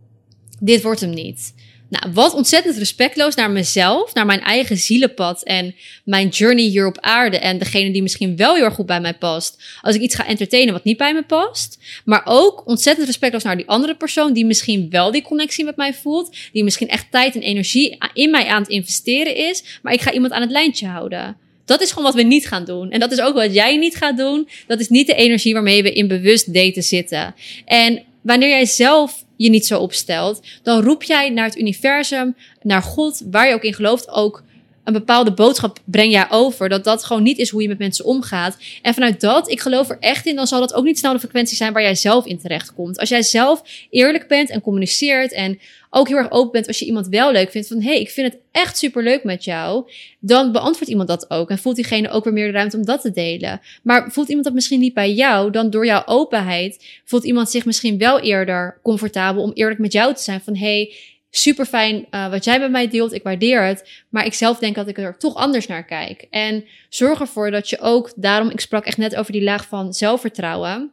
dit 0.60 0.82
wordt 0.82 1.00
hem 1.00 1.10
niet. 1.10 1.54
Nou, 1.89 2.13
wat 2.13 2.34
ontzettend 2.34 2.78
respectloos 2.78 3.36
naar 3.36 3.52
mezelf, 3.52 4.13
naar 4.13 4.26
mijn 4.26 4.41
eigen 4.41 4.78
zielenpad 4.78 5.43
en 5.43 5.76
mijn 6.04 6.28
journey 6.28 6.63
hier 6.63 6.86
op 6.86 6.98
aarde. 7.00 7.38
En 7.38 7.58
degene 7.58 7.91
die 7.91 8.02
misschien 8.02 8.36
wel 8.36 8.56
heel 8.56 8.63
erg 8.63 8.74
goed 8.74 8.86
bij 8.86 9.02
mij 9.02 9.13
past. 9.13 9.63
Als 9.82 9.95
ik 9.95 10.02
iets 10.02 10.15
ga 10.15 10.28
entertainen 10.28 10.74
wat 10.74 10.84
niet 10.84 10.98
bij 10.98 11.13
me 11.13 11.24
past. 11.24 11.78
Maar 12.06 12.21
ook 12.26 12.67
ontzettend 12.67 13.08
respectloos 13.08 13.43
naar 13.43 13.58
die 13.58 13.67
andere 13.67 13.95
persoon 13.95 14.34
die 14.34 14.45
misschien 14.45 14.89
wel 14.89 15.12
die 15.12 15.21
connectie 15.21 15.65
met 15.65 15.76
mij 15.76 15.93
voelt. 15.93 16.36
Die 16.52 16.63
misschien 16.63 16.89
echt 16.89 17.12
tijd 17.12 17.36
en 17.36 17.41
energie 17.41 17.98
in 18.13 18.30
mij 18.30 18.45
aan 18.45 18.62
het 18.62 18.71
investeren 18.71 19.36
is. 19.36 19.63
Maar 19.82 19.93
ik 19.93 20.02
ga 20.02 20.12
iemand 20.12 20.34
aan 20.34 20.41
het 20.41 20.52
lijntje 20.52 20.88
houden. 20.88 21.38
Dat 21.65 21.82
is 21.82 21.89
gewoon 21.89 22.04
wat 22.04 22.15
we 22.15 22.21
niet 22.21 22.48
gaan 22.48 22.65
doen. 22.65 22.91
En 22.91 23.00
dat 23.00 23.12
is 23.12 23.21
ook 23.21 23.36
wat 23.36 23.54
jij 23.54 23.78
niet 23.78 23.95
gaat 23.95 24.17
doen. 24.17 24.48
Dat 24.67 24.80
is 24.80 24.89
niet 24.89 25.08
de 25.08 25.15
energie 25.15 25.54
waarmee 25.54 25.84
we 25.84 25.93
in 25.93 26.08
bewust 26.08 26.54
daten 26.54 26.84
zitten. 26.84 27.36
En 27.65 28.04
wanneer 28.21 28.50
jij 28.50 28.65
zelf 28.65 29.25
je 29.36 29.50
niet 29.50 29.65
zo 29.65 29.80
opstelt, 29.80 30.41
dan 30.63 30.84
roep 30.84 31.04
jij 31.04 31.30
naar 31.30 31.45
het 31.45 31.58
universum, 31.58 32.36
naar 32.62 32.82
God, 32.82 33.21
waar 33.32 33.48
je 33.48 33.54
ook 33.54 33.63
in 33.63 33.74
gelooft, 33.74 34.10
ook 34.10 34.43
een 34.86 34.93
bepaalde 34.93 35.34
boodschap 35.34 35.80
breng 35.86 36.12
jij 36.12 36.30
over. 36.30 36.69
Dat 36.69 36.84
dat 36.84 37.04
gewoon 37.04 37.24
niet 37.24 37.38
is 37.38 37.50
hoe 37.50 37.62
je 37.62 37.67
met 37.67 37.78
mensen 37.78 38.06
omgaat. 38.06 38.58
En 38.82 38.93
vanuit 38.93 39.21
dat, 39.21 39.52
ik 39.52 39.60
geloof 39.60 39.89
er 39.89 39.98
echt 40.00 40.26
in, 40.26 40.36
dan 40.36 40.48
zal 40.48 40.60
dat 40.60 40.74
ook 40.74 40.84
niet 40.84 40.98
snel 40.98 41.13
de 41.13 41.19
frequentie 41.19 41.58
zijn 41.58 41.74
waar 41.74 41.82
jij 41.82 41.95
zelf 41.95 42.26
in 42.26 42.39
terecht 42.39 42.74
komt. 42.74 43.00
Als 43.00 43.10
jij 43.10 43.21
zelf 43.21 43.62
eerlijk 43.89 44.28
bent 44.28 44.50
en 44.50 44.62
communiceert 44.62 45.32
en 45.32 45.60
ook 45.89 46.08
heel 46.08 46.17
erg 46.17 46.32
open 46.32 46.52
bent 46.52 46.67
als 46.67 46.80
je 46.80 46.86
iemand 46.86 47.08
wel 47.08 47.32
leuk 47.32 47.52
vindt. 47.52 47.67
Van 47.67 47.82
hé, 47.82 47.89
hey, 47.89 48.00
ik 48.00 48.10
vind 48.10 48.34
het 48.34 48.41
echt 48.52 48.78
super 48.78 49.04
leuk 49.04 49.24
met 49.24 49.43
jou. 49.43 49.89
Dan 50.19 50.52
beantwoordt 50.52 50.89
iemand 50.89 51.08
dat 51.08 51.30
ook. 51.30 51.50
En 51.50 51.58
voelt 51.58 51.76
diegene 51.76 52.10
ook 52.10 52.24
weer 52.24 52.34
meer 52.34 52.45
de 52.45 52.52
ruimte 52.52 52.78
om 52.78 52.86
dat 52.86 53.02
te 53.02 53.12
delen. 53.12 53.62
Maar 53.84 54.12
voelt 54.12 54.28
iemand 54.28 54.45
dat 54.45 54.56
misschien 54.56 54.80
niet 54.80 54.93
bij 54.93 55.13
jou, 55.13 55.52
dan 55.52 55.69
door 55.69 55.86
jouw 55.86 56.06
openheid 56.06 56.86
voelt 57.06 57.24
iemand 57.24 57.50
zich 57.50 57.65
misschien 57.65 57.98
wel 57.98 58.19
eerder 58.19 58.80
comfortabel 58.84 59.43
om 59.43 59.52
eerlijk 59.54 59.80
met 59.80 59.91
jou 59.91 60.13
te 60.13 60.24
zijn. 60.24 60.41
Van 60.41 60.56
hé, 60.56 60.65
hey, 60.65 60.93
super 61.38 61.65
fijn 61.65 62.06
uh, 62.12 62.30
wat 62.30 62.43
jij 62.43 62.60
met 62.60 62.71
mij 62.71 62.88
deelt. 62.88 63.13
Ik 63.13 63.24
waardeer 63.24 63.63
het. 63.63 63.89
Maar 64.10 64.26
ik 64.26 64.34
zelf 64.34 64.58
denk 64.58 64.76
dat 64.76 64.88
ik 64.88 64.98
er 64.98 65.17
toch 65.17 65.36
anders 65.36 65.67
naar 65.67 65.86
kijk. 65.86 66.28
En 66.30 66.65
zorg 66.89 67.19
ervoor 67.19 67.52
dat 67.52 67.69
je 67.69 67.80
ook, 67.80 68.12
daarom, 68.15 68.50
ik 68.50 68.60
sprak 68.60 68.86
echt 68.86 68.98
net 68.98 69.15
over 69.15 69.32
die 69.32 69.43
laag 69.43 69.67
van 69.67 69.93
zelfvertrouwen. 69.93 70.91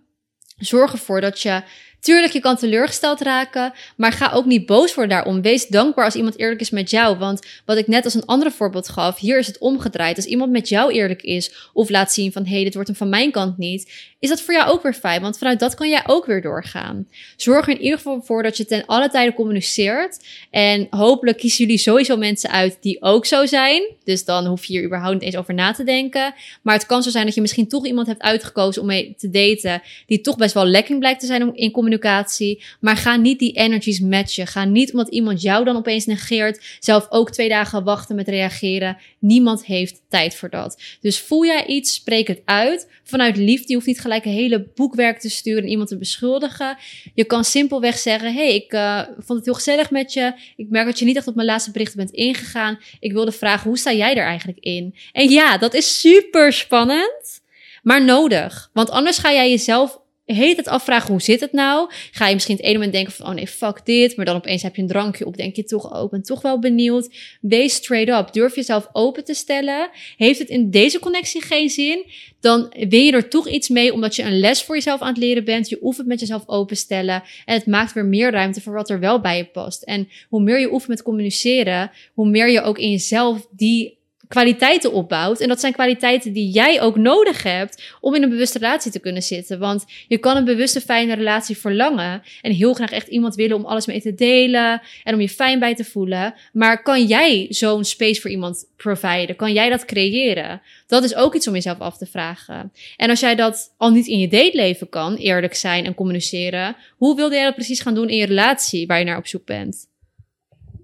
Zorg 0.57 0.93
ervoor 0.93 1.21
dat 1.21 1.41
je 1.41 1.63
Tuurlijk, 2.03 2.33
je 2.33 2.41
kan 2.41 2.57
teleurgesteld 2.57 3.21
raken, 3.21 3.73
maar 3.97 4.13
ga 4.13 4.31
ook 4.33 4.45
niet 4.45 4.67
boos 4.67 4.95
worden 4.95 5.17
daarom. 5.17 5.43
Wees 5.43 5.67
dankbaar 5.67 6.05
als 6.05 6.15
iemand 6.15 6.39
eerlijk 6.39 6.61
is 6.61 6.71
met 6.71 6.91
jou. 6.91 7.19
Want 7.19 7.47
wat 7.65 7.77
ik 7.77 7.87
net 7.87 8.05
als 8.05 8.15
een 8.15 8.25
andere 8.25 8.51
voorbeeld 8.51 8.89
gaf, 8.89 9.19
hier 9.19 9.39
is 9.39 9.47
het 9.47 9.59
omgedraaid. 9.59 10.17
Als 10.17 10.25
iemand 10.25 10.51
met 10.51 10.69
jou 10.69 10.93
eerlijk 10.93 11.23
is 11.23 11.71
of 11.73 11.89
laat 11.89 12.13
zien 12.13 12.33
van 12.33 12.45
hé, 12.45 12.55
hey, 12.55 12.65
dit 12.65 12.75
wordt 12.75 12.89
hem 12.89 12.97
van 12.97 13.09
mijn 13.09 13.31
kant 13.31 13.59
niet. 13.59 14.12
Is 14.23 14.29
dat 14.29 14.41
voor 14.41 14.55
jou 14.55 14.71
ook 14.71 14.83
weer 14.83 14.95
fijn. 14.95 15.23
Want 15.23 15.39
vanuit 15.39 15.61
dat 15.61 15.75
kan 15.75 15.89
jij 15.89 16.03
ook 16.07 16.27
weer 16.27 16.43
doorgaan. 16.43 17.09
Zorg 17.37 17.67
er 17.67 17.75
in 17.75 17.81
ieder 17.81 17.97
geval 17.97 18.23
voor 18.23 18.43
dat 18.43 18.57
je 18.57 18.65
ten 18.65 18.87
alle 18.87 19.09
tijden 19.09 19.35
communiceert. 19.35 20.27
En 20.51 20.87
hopelijk 20.91 21.39
kiezen 21.39 21.65
jullie 21.65 21.79
sowieso 21.79 22.17
mensen 22.17 22.51
uit 22.51 22.77
die 22.81 23.03
ook 23.03 23.27
zo 23.27 23.47
zijn. 23.47 23.83
Dus 24.05 24.25
dan 24.25 24.47
hoef 24.47 24.65
je 24.65 24.73
hier 24.73 24.85
überhaupt 24.85 25.15
niet 25.15 25.23
eens 25.23 25.37
over 25.37 25.55
na 25.55 25.73
te 25.73 25.85
denken. 25.85 26.35
Maar 26.63 26.75
het 26.75 26.87
kan 26.87 27.03
zo 27.03 27.11
zijn 27.11 27.25
dat 27.25 27.35
je 27.35 27.41
misschien 27.41 27.69
toch 27.69 27.87
iemand 27.87 28.07
hebt 28.07 28.23
uitgekozen 28.23 28.81
om 28.81 28.89
mee 28.89 29.15
te 29.19 29.31
daten. 29.31 29.83
Die 30.07 30.21
toch 30.21 30.37
best 30.37 30.55
wel 30.55 30.67
lekking 30.67 30.99
blijkt 30.99 31.21
te 31.21 31.27
zijn 31.27 31.55
in 31.55 31.71
communicatie. 31.71 32.63
Maar 32.81 32.97
ga 32.97 33.17
niet 33.17 33.39
die 33.39 33.53
energies 33.53 34.01
matchen. 34.01 34.47
Ga 34.47 34.65
niet 34.65 34.93
omdat 34.93 35.09
iemand 35.09 35.43
jou 35.43 35.65
dan 35.65 35.77
opeens 35.77 36.07
negeert. 36.07 36.77
Zelf 36.81 37.07
ook 37.09 37.31
twee 37.31 37.49
dagen 37.49 37.85
wachten 37.85 38.17
met 38.17 38.29
reageren. 38.29 38.97
Niemand 39.19 39.65
heeft 39.65 40.01
tijd 40.09 40.35
voor 40.35 40.51
dat. 40.51 40.83
Dus 41.01 41.21
voel 41.21 41.45
jij 41.45 41.67
iets, 41.67 41.95
spreek 41.95 42.29
het 42.29 42.43
uit. 42.45 42.89
Vanuit 43.05 43.37
liefde. 43.37 43.75
Hoeft 43.75 43.87
niet 43.87 44.01
gelijk 44.01 44.11
een 44.21 44.33
hele 44.33 44.71
boekwerk 44.75 45.19
te 45.19 45.31
sturen 45.31 45.63
en 45.63 45.69
iemand 45.69 45.89
te 45.89 45.99
beschuldigen. 45.99 46.77
Je 47.15 47.25
kan 47.25 47.45
simpelweg 47.45 47.99
zeggen: 47.99 48.35
hey, 48.35 48.55
ik 48.55 48.73
uh, 48.73 49.03
vond 49.19 49.39
het 49.39 49.45
heel 49.45 49.55
gezellig 49.55 49.91
met 49.91 50.13
je. 50.13 50.33
Ik 50.57 50.67
merk 50.71 50.87
dat 50.87 50.99
je 50.99 51.05
niet 51.05 51.17
echt 51.17 51.27
op 51.27 51.35
mijn 51.35 51.47
laatste 51.47 51.71
berichten 51.71 51.97
bent 51.97 52.11
ingegaan. 52.11 52.79
Ik 53.01 53.13
wilde 53.13 53.33
vragen: 53.33 53.69
hoe 53.69 53.79
sta 53.79 53.93
jij 53.93 54.17
er 54.17 54.25
eigenlijk 54.25 54.59
in? 54.59 54.95
En 55.13 55.31
ja, 55.31 55.59
dat 55.59 55.75
is 55.75 56.01
super 56.01 56.53
spannend. 56.53 57.41
Maar 57.83 58.05
nodig. 58.05 58.71
Want 58.73 58.91
anders 58.91 59.19
ga 59.19 59.33
jij 59.33 59.51
jezelf 59.51 60.02
heet 60.33 60.57
het 60.57 60.69
afvragen, 60.69 61.11
hoe 61.11 61.23
zit 61.23 61.41
het 61.41 61.53
nou? 61.53 61.91
Ga 62.13 62.27
je 62.29 62.35
misschien 62.35 62.57
het 62.57 62.65
ene 62.65 62.75
moment 62.75 62.93
denken 62.93 63.13
van, 63.13 63.27
oh 63.27 63.35
nee, 63.35 63.47
fuck 63.47 63.81
dit. 63.85 64.17
Maar 64.17 64.25
dan 64.25 64.37
opeens 64.37 64.63
heb 64.63 64.77
je 64.77 64.83
een 64.83 64.89
drankje 64.89 65.27
op, 65.27 65.37
denk 65.37 65.57
je 65.57 65.65
toch 65.65 65.95
open, 65.95 66.23
toch 66.23 66.43
wel 66.43 66.59
benieuwd. 66.59 67.15
Wees 67.41 67.75
straight 67.75 68.21
up. 68.21 68.33
Durf 68.33 68.55
jezelf 68.55 68.89
open 68.93 69.25
te 69.25 69.35
stellen. 69.35 69.91
Heeft 70.17 70.39
het 70.39 70.49
in 70.49 70.71
deze 70.71 70.99
connectie 70.99 71.43
geen 71.43 71.71
zin? 71.71 72.05
Dan 72.41 72.75
win 72.89 73.05
je 73.05 73.13
er 73.13 73.29
toch 73.29 73.49
iets 73.49 73.69
mee, 73.69 73.93
omdat 73.93 74.17
je 74.17 74.23
een 74.23 74.39
les 74.39 74.63
voor 74.63 74.75
jezelf 74.75 75.01
aan 75.01 75.09
het 75.09 75.17
leren 75.17 75.45
bent. 75.45 75.69
Je 75.69 75.79
oefent 75.83 76.07
met 76.07 76.21
jezelf 76.21 76.43
openstellen. 76.47 77.23
En 77.45 77.55
het 77.55 77.67
maakt 77.67 77.93
weer 77.93 78.07
meer 78.07 78.31
ruimte 78.31 78.61
voor 78.61 78.73
wat 78.73 78.91
er 78.91 79.01
wel 79.01 79.21
bij 79.21 79.37
je 79.37 79.45
past. 79.45 79.83
En 79.83 80.09
hoe 80.29 80.43
meer 80.43 80.61
je 80.61 80.73
oefent 80.73 80.89
met 80.89 81.03
communiceren, 81.03 81.91
hoe 82.15 82.29
meer 82.29 82.51
je 82.51 82.63
ook 82.63 82.79
in 82.79 82.91
jezelf 82.91 83.47
die 83.51 84.01
kwaliteiten 84.33 84.93
opbouwt. 84.93 85.41
En 85.41 85.49
dat 85.49 85.61
zijn 85.61 85.73
kwaliteiten 85.73 86.33
die 86.33 86.51
jij 86.51 86.81
ook 86.81 86.97
nodig 86.97 87.43
hebt 87.43 87.83
om 88.01 88.15
in 88.15 88.23
een 88.23 88.29
bewuste 88.29 88.59
relatie 88.59 88.91
te 88.91 89.01
kunnen 89.01 89.23
zitten. 89.23 89.59
Want 89.59 89.85
je 90.09 90.19
kan 90.19 90.37
een 90.37 90.45
bewuste, 90.45 90.81
fijne 90.81 91.15
relatie 91.15 91.57
verlangen. 91.57 92.23
En 92.43 92.53
heel 92.53 92.75
graag 92.75 92.91
echt 92.91 93.09
iemand 93.09 93.35
willen 93.35 93.57
om 93.57 93.65
alles 93.65 93.87
mee 93.87 94.01
te 94.01 94.15
delen. 94.15 94.83
En 95.05 95.15
om 95.15 95.21
je 95.21 95.29
fijn 95.29 95.59
bij 95.59 95.75
te 95.75 95.85
voelen. 95.85 96.35
Maar 96.53 96.83
kan 96.83 97.07
jij 97.07 97.47
zo'n 97.49 97.85
space 97.85 98.21
voor 98.21 98.31
iemand 98.31 98.65
providen? 98.77 99.37
Kan 99.37 99.53
jij 99.53 99.69
dat 99.69 99.85
creëren? 99.85 100.63
Dat 100.87 101.05
is 101.05 101.15
ook 101.15 101.35
iets 101.35 101.49
om 101.49 101.55
jezelf 101.55 101.79
af 101.79 101.99
te 101.99 102.07
vragen. 102.07 102.73
En 102.97 103.11
als 103.11 103.21
jij 103.21 103.35
dat 103.35 103.75
al 103.77 103.91
niet 103.91 104.07
in 104.07 104.19
je 104.19 104.29
dateleven 104.29 104.89
kan, 104.89 105.17
eerlijk 105.17 105.55
zijn 105.55 105.85
en 105.85 105.95
communiceren. 105.95 106.77
Hoe 106.97 107.17
wilde 107.17 107.35
jij 107.35 107.45
dat 107.45 107.55
precies 107.55 107.81
gaan 107.81 107.95
doen 107.95 108.09
in 108.09 108.17
je 108.17 108.27
relatie 108.27 108.87
waar 108.87 108.99
je 108.99 109.05
naar 109.05 109.19
op 109.19 109.27
zoek 109.27 109.45
bent? 109.45 109.91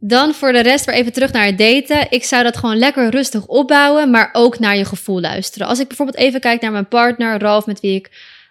Dan 0.00 0.34
voor 0.34 0.52
de 0.52 0.60
rest 0.60 0.84
weer 0.84 0.94
even 0.94 1.12
terug 1.12 1.32
naar 1.32 1.44
het 1.44 1.58
daten. 1.58 2.06
Ik 2.10 2.24
zou 2.24 2.42
dat 2.42 2.56
gewoon 2.56 2.76
lekker 2.76 3.10
rustig 3.10 3.46
opbouwen, 3.46 4.10
maar 4.10 4.28
ook 4.32 4.58
naar 4.58 4.76
je 4.76 4.84
gevoel 4.84 5.20
luisteren. 5.20 5.66
Als 5.66 5.78
ik 5.78 5.88
bijvoorbeeld 5.88 6.18
even 6.18 6.40
kijk 6.40 6.60
naar 6.60 6.72
mijn 6.72 6.88
partner, 6.88 7.38
Ralf, 7.38 7.66
met 7.66 7.80
wie 7.80 7.94
ik 7.94 8.10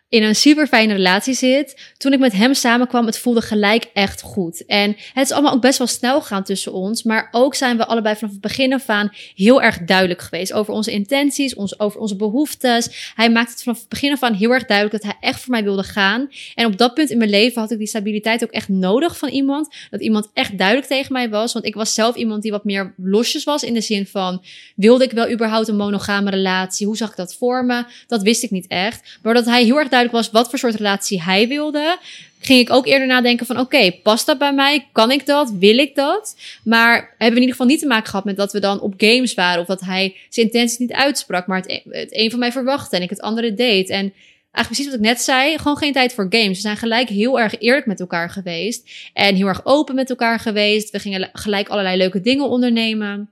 in 0.10 0.24
een 0.24 0.36
super 0.36 0.68
fijne 0.68 0.94
relatie 0.94 1.34
zit. 1.34 1.94
Toen 1.98 2.14
ik 2.14 2.20
met 2.20 2.34
hem 2.34 2.54
samenkwam, 2.54 3.06
het 3.06 3.18
voelde 3.18 3.42
gelijk 3.42 3.90
echt 3.94 4.22
goed. 4.22 4.66
En 4.66 4.96
het 5.14 5.26
is 5.26 5.32
allemaal 5.32 5.54
ook 5.54 5.62
best 5.62 5.78
wel 5.78 5.88
snel 5.88 6.22
gegaan 6.22 6.44
tussen 6.44 6.74
ons. 6.74 7.04
Maar 7.04 7.28
ook 7.32 7.56
zijn 7.56 7.78
we 7.78 7.86
allebei 7.86 8.16
vanaf 8.16 8.32
het 8.32 8.42
begin 8.42 8.74
af 8.74 8.90
aan 8.90 9.10
heel 9.36 9.62
erg 9.62 9.78
duidelijk 9.78 10.22
geweest 10.22 10.54
over 10.54 10.74
onze 10.74 10.92
intenties, 10.92 11.56
ons, 11.56 11.80
over 11.80 12.00
onze 12.00 12.16
behoeftes. 12.16 13.12
Hij 13.16 13.32
maakte 13.32 13.52
het 13.52 13.64
vanaf 13.64 13.80
het 13.80 13.90
begin 13.90 14.12
af 14.12 14.24
aan 14.24 14.34
heel 14.34 14.54
erg 14.54 14.66
duidelijk 14.66 15.04
dat 15.04 15.12
hij 15.12 15.30
echt 15.30 15.42
voor 15.42 15.52
mij 15.52 15.64
wilde 15.64 15.84
gaan. 15.84 16.30
En 16.56 16.66
op 16.66 16.78
dat 16.78 16.94
punt 16.94 17.10
in 17.10 17.18
mijn 17.18 17.30
leven 17.30 17.62
had 17.62 17.72
ik 17.72 17.78
die 17.78 17.88
stabiliteit 17.88 18.44
ook 18.44 18.52
echt 18.52 18.70
nodig 18.70 19.18
van 19.18 19.30
iemand. 19.30 19.76
Dat 19.90 20.02
iemand 20.02 20.30
echt 20.34 20.58
duidelijk 20.58 20.88
tegen 20.88 21.14
mij 21.14 21.30
was. 21.30 21.54
Want 21.54 21.66
ik 21.66 21.76
was 21.76 21.94
zelf 21.94 22.16
iemand 22.16 22.42
die 22.42 22.52
wat 22.52 22.64
meer 22.64 22.94
losjes 22.98 23.44
was 23.44 23.64
in 23.64 23.74
de 23.74 23.82
zin 23.82 24.06
van, 24.06 24.44
wilde 24.76 25.04
ik 25.04 25.12
wel 25.12 25.32
überhaupt 25.32 25.68
een 25.68 25.76
monogame 25.76 26.30
relatie? 26.30 26.88
Hoe 26.88 26.98
zag 26.98 27.10
ik 27.10 27.16
dat 27.16 27.36
voor 27.36 27.66
me? 27.66 27.84
Dat 28.08 28.22
wist 28.22 28.44
ik 28.44 28.52
niet 28.52 28.68
echt. 28.68 29.20
Maar 29.22 29.34
dat 29.34 29.46
hij 29.46 29.64
heel 29.64 29.78
erg 29.78 29.90
duidelijk 29.90 29.96
was 30.06 30.32
wat 30.32 30.50
voor 30.50 30.60
soort 30.60 30.76
relatie 30.76 31.22
hij 31.22 31.48
wilde, 31.48 31.98
ging 32.40 32.60
ik 32.60 32.70
ook 32.70 32.86
eerder 32.86 33.08
nadenken 33.08 33.46
van 33.46 33.60
oké, 33.60 33.92
past 33.92 34.26
dat 34.26 34.38
bij 34.38 34.54
mij? 34.54 34.88
Kan 34.92 35.12
ik 35.12 35.26
dat? 35.26 35.52
Wil 35.60 35.78
ik 35.78 35.96
dat? 35.96 36.36
Maar 36.64 36.94
hebben 36.94 37.18
we 37.18 37.26
in 37.26 37.36
ieder 37.36 37.52
geval 37.52 37.68
niet 37.68 37.80
te 37.80 37.88
maken 37.88 38.10
gehad 38.10 38.26
met 38.26 38.38
dat 38.38 38.52
we 38.52 38.60
dan 38.60 38.80
op 38.80 38.94
games 38.98 39.34
waren 39.34 39.62
of 39.62 39.68
dat 39.68 39.82
hij 39.82 40.16
zijn 40.30 40.46
intenties 40.46 40.78
niet 40.78 40.94
uitsprak, 40.94 41.48
maar 41.48 41.58
het, 41.58 41.70
e-, 41.70 41.82
het 41.90 42.16
een 42.16 42.30
van 42.30 42.40
mij 42.40 42.52
verwachtte 42.52 42.96
en 42.96 43.02
ik 43.02 43.10
het 43.10 43.22
andere 43.22 43.54
deed. 43.54 43.90
En 43.90 44.14
eigenlijk 44.52 44.68
precies 44.68 44.86
wat 44.86 44.94
ik 44.94 45.00
net 45.00 45.22
zei, 45.22 45.58
gewoon 45.58 45.78
geen 45.78 45.94
tijd 45.94 46.14
voor 46.14 46.28
games. 46.30 46.48
We 46.48 46.56
zijn 46.56 46.78
gelijk 46.78 47.10
heel 47.10 47.40
erg 47.40 47.60
eerlijk 47.60 47.86
met 47.86 48.00
elkaar 48.00 48.30
geweest 48.30 48.90
en 49.14 49.36
heel 49.36 49.48
erg 49.48 49.66
open 49.66 49.96
met 49.96 50.10
elkaar 50.10 50.40
geweest. 50.40 50.90
We 50.90 51.00
gingen 51.00 51.30
gelijk 51.34 51.70
allerlei 51.70 51.98
leuke 51.98 52.22
dingen 52.22 52.50
ondernemen. 52.50 53.32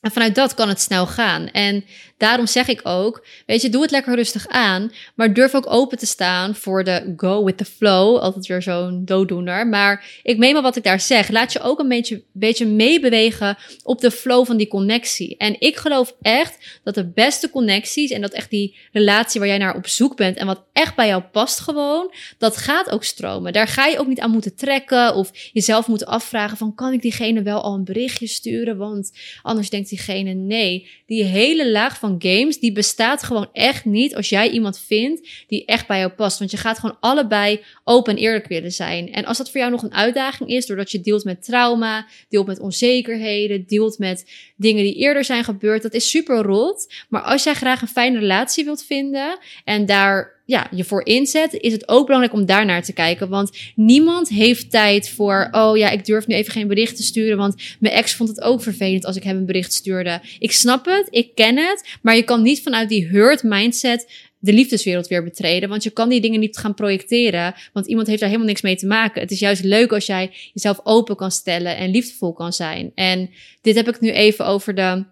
En 0.00 0.12
vanuit 0.12 0.34
dat 0.34 0.54
kan 0.54 0.68
het 0.68 0.80
snel 0.80 1.06
gaan. 1.06 1.48
En 1.48 1.84
daarom 2.18 2.46
zeg 2.46 2.68
ik 2.68 2.80
ook, 2.82 3.26
weet 3.46 3.62
je, 3.62 3.68
doe 3.68 3.82
het 3.82 3.90
lekker 3.90 4.14
rustig 4.14 4.48
aan, 4.48 4.92
maar 5.14 5.34
durf 5.34 5.54
ook 5.54 5.72
open 5.72 5.98
te 5.98 6.06
staan 6.06 6.54
voor 6.54 6.84
de 6.84 7.14
go 7.16 7.44
with 7.44 7.56
the 7.56 7.64
flow. 7.64 8.16
Altijd 8.16 8.46
weer 8.46 8.62
zo'n 8.62 9.04
dooddoener. 9.04 9.66
Maar 9.66 10.20
ik 10.22 10.38
meen 10.38 10.52
maar 10.52 10.62
wat 10.62 10.76
ik 10.76 10.82
daar 10.82 11.00
zeg. 11.00 11.28
Laat 11.28 11.52
je 11.52 11.60
ook 11.60 11.78
een 11.78 11.88
beetje, 11.88 12.22
beetje 12.32 12.66
meebewegen 12.66 13.56
op 13.82 14.00
de 14.00 14.10
flow 14.10 14.46
van 14.46 14.56
die 14.56 14.68
connectie. 14.68 15.36
En 15.36 15.60
ik 15.60 15.76
geloof 15.76 16.14
echt 16.22 16.80
dat 16.84 16.94
de 16.94 17.06
beste 17.06 17.50
connecties 17.50 18.10
en 18.10 18.20
dat 18.20 18.32
echt 18.32 18.50
die 18.50 18.76
relatie 18.92 19.40
waar 19.40 19.48
jij 19.48 19.58
naar 19.58 19.76
op 19.76 19.86
zoek 19.86 20.16
bent 20.16 20.36
en 20.36 20.46
wat 20.46 20.64
echt 20.72 20.96
bij 20.96 21.06
jou 21.06 21.22
past 21.22 21.60
gewoon, 21.60 22.12
dat 22.38 22.56
gaat 22.56 22.90
ook 22.90 23.04
stromen. 23.04 23.52
Daar 23.52 23.68
ga 23.68 23.86
je 23.86 23.98
ook 23.98 24.06
niet 24.06 24.20
aan 24.20 24.30
moeten 24.30 24.56
trekken 24.56 25.14
of 25.14 25.30
jezelf 25.52 25.86
moeten 25.86 26.06
afvragen 26.06 26.56
van 26.56 26.74
kan 26.74 26.92
ik 26.92 27.02
diegene 27.02 27.42
wel 27.42 27.62
al 27.62 27.74
een 27.74 27.84
berichtje 27.84 28.26
sturen, 28.26 28.76
want 28.76 29.12
anders 29.42 29.70
denkt 29.70 29.88
diegene 29.88 30.32
nee. 30.32 30.88
Die 31.06 31.24
hele 31.24 31.70
laag 31.70 31.98
van 31.98 32.05
games, 32.18 32.58
die 32.58 32.72
bestaat 32.72 33.22
gewoon 33.22 33.48
echt 33.52 33.84
niet 33.84 34.16
als 34.16 34.28
jij 34.28 34.50
iemand 34.50 34.78
vindt 34.78 35.28
die 35.46 35.64
echt 35.64 35.86
bij 35.86 35.98
jou 35.98 36.10
past. 36.10 36.38
Want 36.38 36.50
je 36.50 36.56
gaat 36.56 36.78
gewoon 36.78 36.96
allebei 37.00 37.60
open 37.84 38.16
en 38.16 38.22
eerlijk 38.22 38.46
willen 38.46 38.72
zijn. 38.72 39.12
En 39.12 39.24
als 39.24 39.38
dat 39.38 39.50
voor 39.50 39.60
jou 39.60 39.72
nog 39.72 39.82
een 39.82 39.94
uitdaging 39.94 40.50
is, 40.50 40.66
doordat 40.66 40.90
je 40.90 41.00
deelt 41.00 41.24
met 41.24 41.44
trauma, 41.44 42.06
deelt 42.28 42.46
met 42.46 42.60
onzekerheden, 42.60 43.66
deelt 43.66 43.98
met 43.98 44.30
dingen 44.56 44.82
die 44.82 44.94
eerder 44.94 45.24
zijn 45.24 45.44
gebeurd, 45.44 45.82
dat 45.82 45.94
is 45.94 46.10
super 46.10 46.42
rot. 46.42 46.94
Maar 47.08 47.22
als 47.22 47.44
jij 47.44 47.54
graag 47.54 47.82
een 47.82 47.88
fijne 47.88 48.18
relatie 48.18 48.64
wilt 48.64 48.84
vinden 48.84 49.38
en 49.64 49.86
daar 49.86 50.35
ja, 50.46 50.66
je 50.70 50.84
voor 50.84 51.06
inzet, 51.06 51.52
is 51.52 51.72
het 51.72 51.88
ook 51.88 52.06
belangrijk 52.06 52.34
om 52.34 52.46
daar 52.46 52.64
naar 52.64 52.82
te 52.82 52.92
kijken. 52.92 53.28
Want 53.28 53.50
niemand 53.74 54.28
heeft 54.28 54.70
tijd 54.70 55.08
voor, 55.08 55.48
oh 55.50 55.76
ja, 55.76 55.90
ik 55.90 56.04
durf 56.04 56.26
nu 56.26 56.34
even 56.34 56.52
geen 56.52 56.68
bericht 56.68 56.96
te 56.96 57.02
sturen, 57.02 57.36
want 57.36 57.54
mijn 57.80 57.94
ex 57.94 58.14
vond 58.14 58.28
het 58.28 58.40
ook 58.40 58.62
vervelend 58.62 59.04
als 59.04 59.16
ik 59.16 59.22
hem 59.22 59.36
een 59.36 59.46
bericht 59.46 59.72
stuurde. 59.72 60.20
Ik 60.38 60.52
snap 60.52 60.84
het, 60.84 61.06
ik 61.10 61.34
ken 61.34 61.56
het, 61.56 61.98
maar 62.02 62.16
je 62.16 62.22
kan 62.22 62.42
niet 62.42 62.62
vanuit 62.62 62.88
die 62.88 63.06
hurt 63.06 63.42
mindset 63.42 64.06
de 64.38 64.52
liefdeswereld 64.52 65.08
weer 65.08 65.24
betreden. 65.24 65.68
Want 65.68 65.82
je 65.82 65.90
kan 65.90 66.08
die 66.08 66.20
dingen 66.20 66.40
niet 66.40 66.58
gaan 66.58 66.74
projecteren. 66.74 67.54
Want 67.72 67.86
iemand 67.86 68.06
heeft 68.06 68.20
daar 68.20 68.28
helemaal 68.28 68.50
niks 68.50 68.62
mee 68.62 68.76
te 68.76 68.86
maken. 68.86 69.20
Het 69.20 69.30
is 69.30 69.38
juist 69.38 69.64
leuk 69.64 69.92
als 69.92 70.06
jij 70.06 70.30
jezelf 70.52 70.80
open 70.82 71.16
kan 71.16 71.30
stellen 71.30 71.76
en 71.76 71.90
liefdevol 71.90 72.32
kan 72.32 72.52
zijn. 72.52 72.92
En 72.94 73.30
dit 73.60 73.74
heb 73.74 73.88
ik 73.88 74.00
nu 74.00 74.10
even 74.10 74.46
over 74.46 74.74
de 74.74 75.04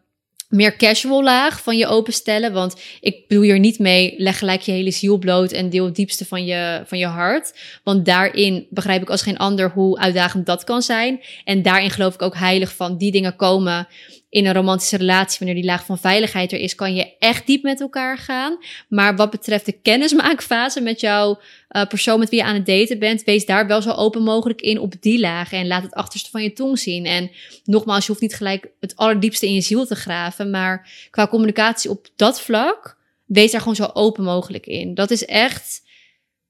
meer 0.55 0.76
casual 0.76 1.22
laag 1.22 1.62
van 1.62 1.76
je 1.76 1.86
openstellen. 1.86 2.52
Want 2.52 2.80
ik 3.00 3.28
bedoel 3.28 3.42
hier 3.42 3.59
niet 3.59 3.78
mee, 3.78 4.14
leg 4.16 4.38
gelijk 4.38 4.61
je 4.61 4.72
hele 4.72 4.90
ziel 4.90 5.18
bloot 5.18 5.52
en 5.52 5.70
deel 5.70 5.84
het 5.84 5.94
diepste 5.96 6.24
van 6.24 6.44
je, 6.44 6.82
van 6.86 6.98
je 6.98 7.07
hart. 7.07 7.59
Want 7.84 8.05
daarin 8.05 8.66
begrijp 8.70 9.02
ik 9.02 9.11
als 9.11 9.22
geen 9.22 9.38
ander 9.38 9.70
hoe 9.70 9.98
uitdagend 9.98 10.46
dat 10.46 10.64
kan 10.64 10.82
zijn. 10.82 11.20
En 11.44 11.62
daarin 11.62 11.90
geloof 11.90 12.14
ik 12.14 12.22
ook 12.22 12.36
heilig 12.36 12.74
van 12.74 12.98
die 12.98 13.12
dingen 13.12 13.36
komen 13.36 13.88
in 14.35 14.47
een 14.47 14.55
romantische 14.55 14.97
relatie, 14.97 15.39
wanneer 15.39 15.57
die 15.57 15.70
laag 15.70 15.85
van 15.85 15.99
veiligheid 15.99 16.53
er 16.53 16.59
is, 16.59 16.74
kan 16.74 16.95
je 16.95 17.16
echt 17.18 17.47
diep 17.47 17.62
met 17.62 17.80
elkaar 17.80 18.18
gaan. 18.18 18.59
Maar 18.89 19.16
wat 19.16 19.30
betreft 19.30 19.66
de 19.66 19.72
kennismaakfase 19.72 20.80
met 20.80 21.01
jouw 21.01 21.41
uh, 21.70 21.87
persoon 21.87 22.18
met 22.18 22.28
wie 22.30 22.39
je 22.39 22.45
aan 22.45 22.55
het 22.55 22.66
daten 22.66 22.99
bent, 22.99 23.24
wees 23.24 23.47
daar 23.47 23.66
wel 23.66 23.82
zo 23.82 23.91
open 23.91 24.22
mogelijk 24.22 24.61
in 24.61 24.78
op 24.78 24.95
die 25.01 25.20
lagen 25.20 25.59
en 25.59 25.66
laat 25.66 25.82
het 25.82 25.95
achterste 25.95 26.30
van 26.30 26.43
je 26.43 26.53
tong 26.53 26.78
zien. 26.78 27.07
En 27.07 27.30
nogmaals, 27.64 28.05
je 28.05 28.09
hoeft 28.09 28.22
niet 28.22 28.35
gelijk 28.35 28.68
het 28.80 28.97
allerdiepste 28.97 29.47
in 29.47 29.55
je 29.55 29.61
ziel 29.61 29.87
te 29.87 29.95
graven, 29.95 30.51
maar 30.51 30.89
qua 31.11 31.26
communicatie 31.26 31.91
op 31.91 32.07
dat 32.16 32.41
vlak, 32.41 32.97
wees 33.24 33.51
daar 33.51 33.61
gewoon 33.61 33.76
zo 33.76 33.91
open 33.93 34.24
mogelijk 34.24 34.66
in. 34.66 34.95
Dat 34.95 35.11
is 35.11 35.24
echt 35.24 35.82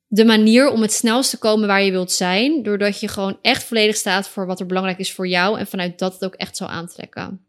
de 0.06 0.24
manier 0.24 0.70
om 0.70 0.82
het 0.82 0.92
snelst 0.92 1.30
te 1.30 1.38
komen 1.38 1.68
waar 1.68 1.82
je 1.82 1.90
wilt 1.90 2.12
zijn, 2.12 2.62
doordat 2.62 3.00
je 3.00 3.08
gewoon 3.08 3.38
echt 3.42 3.64
volledig 3.64 3.96
staat 3.96 4.28
voor 4.28 4.46
wat 4.46 4.60
er 4.60 4.66
belangrijk 4.66 4.98
is 4.98 5.12
voor 5.12 5.28
jou 5.28 5.58
en 5.58 5.66
vanuit 5.66 5.98
dat 5.98 6.12
het 6.12 6.24
ook 6.24 6.34
echt 6.34 6.56
zal 6.56 6.68
aantrekken. 6.68 7.44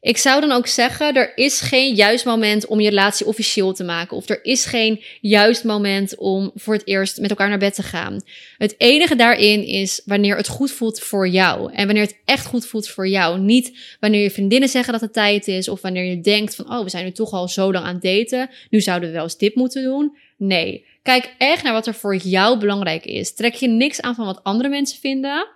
Ik 0.00 0.16
zou 0.16 0.40
dan 0.40 0.52
ook 0.52 0.66
zeggen, 0.66 1.14
er 1.14 1.32
is 1.34 1.60
geen 1.60 1.94
juist 1.94 2.24
moment 2.24 2.66
om 2.66 2.80
je 2.80 2.88
relatie 2.88 3.26
officieel 3.26 3.72
te 3.72 3.84
maken. 3.84 4.16
Of 4.16 4.28
er 4.28 4.44
is 4.44 4.64
geen 4.64 5.02
juist 5.20 5.64
moment 5.64 6.16
om 6.16 6.50
voor 6.54 6.74
het 6.74 6.86
eerst 6.86 7.20
met 7.20 7.30
elkaar 7.30 7.48
naar 7.48 7.58
bed 7.58 7.74
te 7.74 7.82
gaan. 7.82 8.20
Het 8.58 8.74
enige 8.78 9.16
daarin 9.16 9.64
is 9.64 10.02
wanneer 10.04 10.36
het 10.36 10.48
goed 10.48 10.70
voelt 10.70 11.00
voor 11.00 11.28
jou. 11.28 11.72
En 11.72 11.86
wanneer 11.86 12.04
het 12.04 12.18
echt 12.24 12.46
goed 12.46 12.66
voelt 12.66 12.88
voor 12.88 13.08
jou. 13.08 13.38
Niet 13.38 13.96
wanneer 14.00 14.22
je 14.22 14.30
vriendinnen 14.30 14.68
zeggen 14.68 14.92
dat 14.92 15.00
het 15.00 15.12
tijd 15.12 15.48
is. 15.48 15.68
Of 15.68 15.80
wanneer 15.80 16.04
je 16.04 16.20
denkt 16.20 16.54
van, 16.54 16.72
oh, 16.72 16.82
we 16.82 16.90
zijn 16.90 17.04
nu 17.04 17.12
toch 17.12 17.32
al 17.32 17.48
zo 17.48 17.72
lang 17.72 17.84
aan 17.84 17.94
het 17.94 18.02
daten. 18.02 18.50
Nu 18.70 18.80
zouden 18.80 19.08
we 19.08 19.14
wel 19.14 19.24
eens 19.24 19.38
dit 19.38 19.54
moeten 19.54 19.82
doen. 19.82 20.16
Nee. 20.36 20.86
Kijk 21.02 21.34
echt 21.38 21.62
naar 21.62 21.72
wat 21.72 21.86
er 21.86 21.94
voor 21.94 22.16
jou 22.16 22.58
belangrijk 22.58 23.04
is. 23.04 23.34
Trek 23.34 23.54
je 23.54 23.68
niks 23.68 24.00
aan 24.00 24.14
van 24.14 24.26
wat 24.26 24.44
andere 24.44 24.68
mensen 24.68 24.98
vinden. 25.00 25.46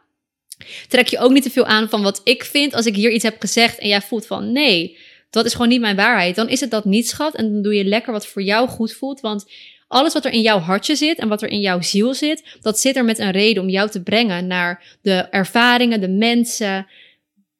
Trek 0.89 1.09
je 1.09 1.19
ook 1.19 1.33
niet 1.33 1.43
te 1.43 1.51
veel 1.51 1.67
aan 1.67 1.89
van 1.89 2.03
wat 2.03 2.21
ik 2.25 2.45
vind 2.45 2.75
als 2.75 2.87
ik 2.87 2.97
hier 2.97 3.11
iets 3.11 3.25
heb 3.25 3.41
gezegd 3.41 3.79
en 3.79 3.89
jij 3.89 4.01
voelt 4.01 4.27
van 4.27 4.53
nee, 4.53 4.97
dat 5.33 5.45
is 5.45 5.53
gewoon 5.53 5.69
niet 5.69 5.81
mijn 5.81 5.97
waarheid. 5.97 6.35
Dan 6.35 6.49
is 6.49 6.61
het 6.61 6.71
dat 6.71 6.85
niet, 6.85 7.09
schat. 7.09 7.35
En 7.35 7.53
dan 7.53 7.63
doe 7.63 7.75
je 7.75 7.85
lekker 7.85 8.13
wat 8.13 8.27
voor 8.27 8.43
jou 8.43 8.69
goed 8.69 8.93
voelt. 8.93 9.21
Want 9.21 9.47
alles 9.89 10.13
wat 10.13 10.25
er 10.25 10.33
in 10.33 10.41
jouw 10.41 10.59
hartje 10.59 10.97
zit 10.97 11.19
en 11.19 11.29
wat 11.29 11.43
er 11.43 11.49
in 11.49 11.61
jouw 11.61 11.81
ziel 11.81 12.15
zit, 12.15 12.43
dat 12.61 12.79
zit 12.79 12.97
er 12.97 13.05
met 13.05 13.19
een 13.19 13.31
reden 13.31 13.63
om 13.63 13.69
jou 13.69 13.91
te 13.91 14.03
brengen 14.03 14.47
naar 14.47 14.97
de 15.03 15.15
ervaringen, 15.15 16.01
de 16.01 16.09
mensen 16.09 16.87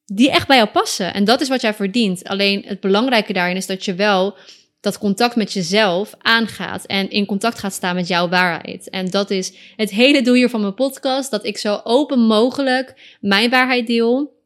die 0.05 0.31
echt 0.31 0.47
bij 0.47 0.57
jou 0.57 0.69
passen. 0.69 1.15
En 1.15 1.25
dat 1.25 1.41
is 1.41 1.49
wat 1.49 1.61
jij 1.61 1.75
verdient. 1.75 2.25
Alleen 2.25 2.65
het 2.67 2.81
belangrijke 2.81 3.33
daarin 3.33 3.57
is 3.57 3.67
dat 3.67 3.85
je 3.85 3.95
wel 3.95 4.37
dat 4.83 4.99
contact 4.99 5.37
met 5.37 5.53
jezelf 5.53 6.15
aangaat 6.19 6.85
en 6.85 7.11
in 7.11 7.27
contact 7.27 7.59
gaat 7.59 7.73
staan 7.73 7.95
met 7.95 8.09
jouw 8.09 8.29
waarheid. 8.29 8.91
En 8.91 9.11
dat 9.11 9.31
is 9.31 9.53
het 9.77 9.91
hele 9.91 10.23
doel 10.23 10.35
hier 10.35 10.49
van 10.49 10.61
mijn 10.61 10.75
podcast, 10.75 11.31
dat 11.31 11.45
ik 11.45 11.59
zo 11.59 11.81
open 11.85 12.19
mogelijk 12.19 13.17
mijn 13.21 13.51
waarheid 13.51 13.87
deel. 13.87 14.41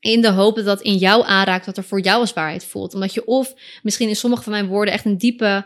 In 0.00 0.20
de 0.20 0.30
hoop 0.30 0.56
dat 0.56 0.64
dat 0.64 0.80
in 0.80 0.96
jou 0.96 1.24
aanraakt 1.26 1.66
wat 1.66 1.76
er 1.76 1.84
voor 1.84 2.00
jou 2.00 2.20
als 2.20 2.32
waarheid 2.32 2.64
voelt. 2.64 2.94
Omdat 2.94 3.14
je 3.14 3.26
of 3.26 3.54
misschien 3.82 4.08
in 4.08 4.16
sommige 4.16 4.42
van 4.42 4.52
mijn 4.52 4.66
woorden 4.66 4.94
echt 4.94 5.04
een 5.04 5.18
diepe, 5.18 5.64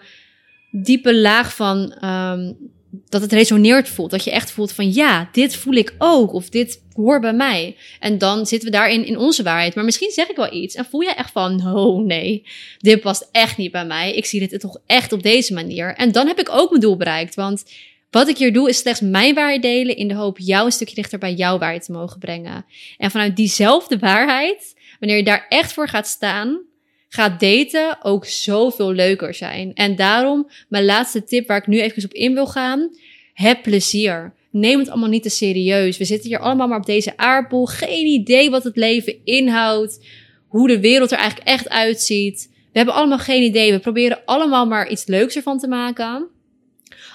diepe 0.71 1.15
laag 1.15 1.55
van 1.55 2.05
um, 2.05 2.57
dat 2.91 3.23
het 3.23 3.33
resoneert 3.33 3.89
voelt. 3.89 4.11
Dat 4.11 4.25
je 4.25 4.31
echt 4.31 4.51
voelt 4.51 4.73
van 4.73 4.93
ja, 4.93 5.29
dit 5.33 5.57
voel 5.57 5.75
ik 5.75 5.95
ook. 5.99 6.33
Of 6.33 6.49
dit 6.49 6.83
hoort 6.93 7.21
bij 7.21 7.33
mij. 7.33 7.77
En 8.01 8.19
dan 8.19 8.47
zitten 8.47 8.71
we 8.71 8.77
daarin 8.77 9.05
in 9.05 9.19
onze 9.19 9.43
waarheid. 9.43 9.75
Maar 9.75 9.85
misschien 9.85 10.11
zeg 10.11 10.29
ik 10.29 10.37
wel 10.37 10.53
iets 10.53 10.75
en 10.75 10.85
voel 10.85 11.01
je 11.01 11.15
echt 11.15 11.31
van, 11.31 11.77
oh 11.77 12.05
nee, 12.05 12.47
dit 12.79 13.01
past 13.01 13.29
echt 13.33 13.57
niet 13.57 13.73
bij 13.73 13.87
mij. 13.87 14.15
Ik 14.15 14.27
zie 14.27 14.49
dit 14.49 14.61
toch 14.61 14.79
echt 14.87 15.13
op 15.13 15.23
deze 15.23 15.53
manier. 15.53 15.95
En 15.95 16.13
dan 16.13 16.27
heb 16.27 16.39
ik 16.39 16.49
ook 16.51 16.71
mijn 16.71 16.83
doel 16.83 16.97
bereikt. 16.97 17.35
Want 17.35 17.65
wat 18.11 18.29
ik 18.29 18.39
hier 18.39 18.53
doe 18.53 18.69
is 18.69 18.79
slechts 18.79 19.01
mijn 19.01 19.35
waarheid 19.35 19.63
delen 19.63 19.97
in 19.97 20.09
de 20.09 20.15
hoop 20.15 20.39
jou 20.39 20.65
een 20.65 20.73
stukje 20.73 20.95
dichter 20.95 21.19
bij 21.19 21.35
jouw 21.35 21.59
waarheid 21.59 21.85
te 21.85 21.93
mogen 21.93 22.19
brengen. 22.19 22.65
En 22.99 23.11
vanuit 23.11 23.37
diezelfde 23.37 23.99
waarheid, 23.99 24.75
wanneer 24.99 25.17
je 25.17 25.25
daar 25.25 25.47
echt 25.49 25.73
voor 25.73 25.89
gaat 25.89 26.07
staan, 26.07 26.61
gaat 27.09 27.41
daten 27.41 27.99
ook 28.03 28.27
zoveel 28.27 28.93
leuker 28.93 29.35
zijn. 29.35 29.75
En 29.75 29.97
daarom 29.97 30.51
mijn 30.69 30.85
laatste 30.85 31.25
tip 31.25 31.47
waar 31.47 31.57
ik 31.57 31.67
nu 31.67 31.81
even 31.81 32.05
op 32.05 32.13
in 32.13 32.35
wil 32.35 32.47
gaan. 32.47 32.91
Heb 33.35 33.63
plezier. 33.63 34.35
Neem 34.51 34.79
het 34.79 34.89
allemaal 34.89 35.09
niet 35.09 35.23
te 35.23 35.29
serieus. 35.29 35.99
We 35.99 36.05
zitten 36.05 36.29
hier 36.29 36.39
allemaal 36.39 36.69
maar 36.69 36.79
op 36.79 36.87
deze 36.87 37.17
aardbol. 37.17 37.67
Geen 37.67 38.07
idee 38.07 38.51
wat 38.51 38.65
het 38.65 38.77
leven 38.77 39.17
inhoudt. 39.25 40.05
Hoe 40.49 40.69
de 40.69 40.81
wereld 40.81 41.11
er 41.11 41.19
eigenlijk 41.19 41.49
echt 41.49 41.69
uitziet. 41.69 42.49
We 42.53 42.85
hebben 42.85 42.95
allemaal 42.95 43.19
geen 43.19 43.43
idee. 43.43 43.73
We 43.73 43.79
proberen 43.79 44.21
allemaal 44.25 44.67
maar 44.67 44.91
iets 44.91 45.07
leuks 45.07 45.37
ervan 45.37 45.59
te 45.59 45.69
maken. 45.69 46.29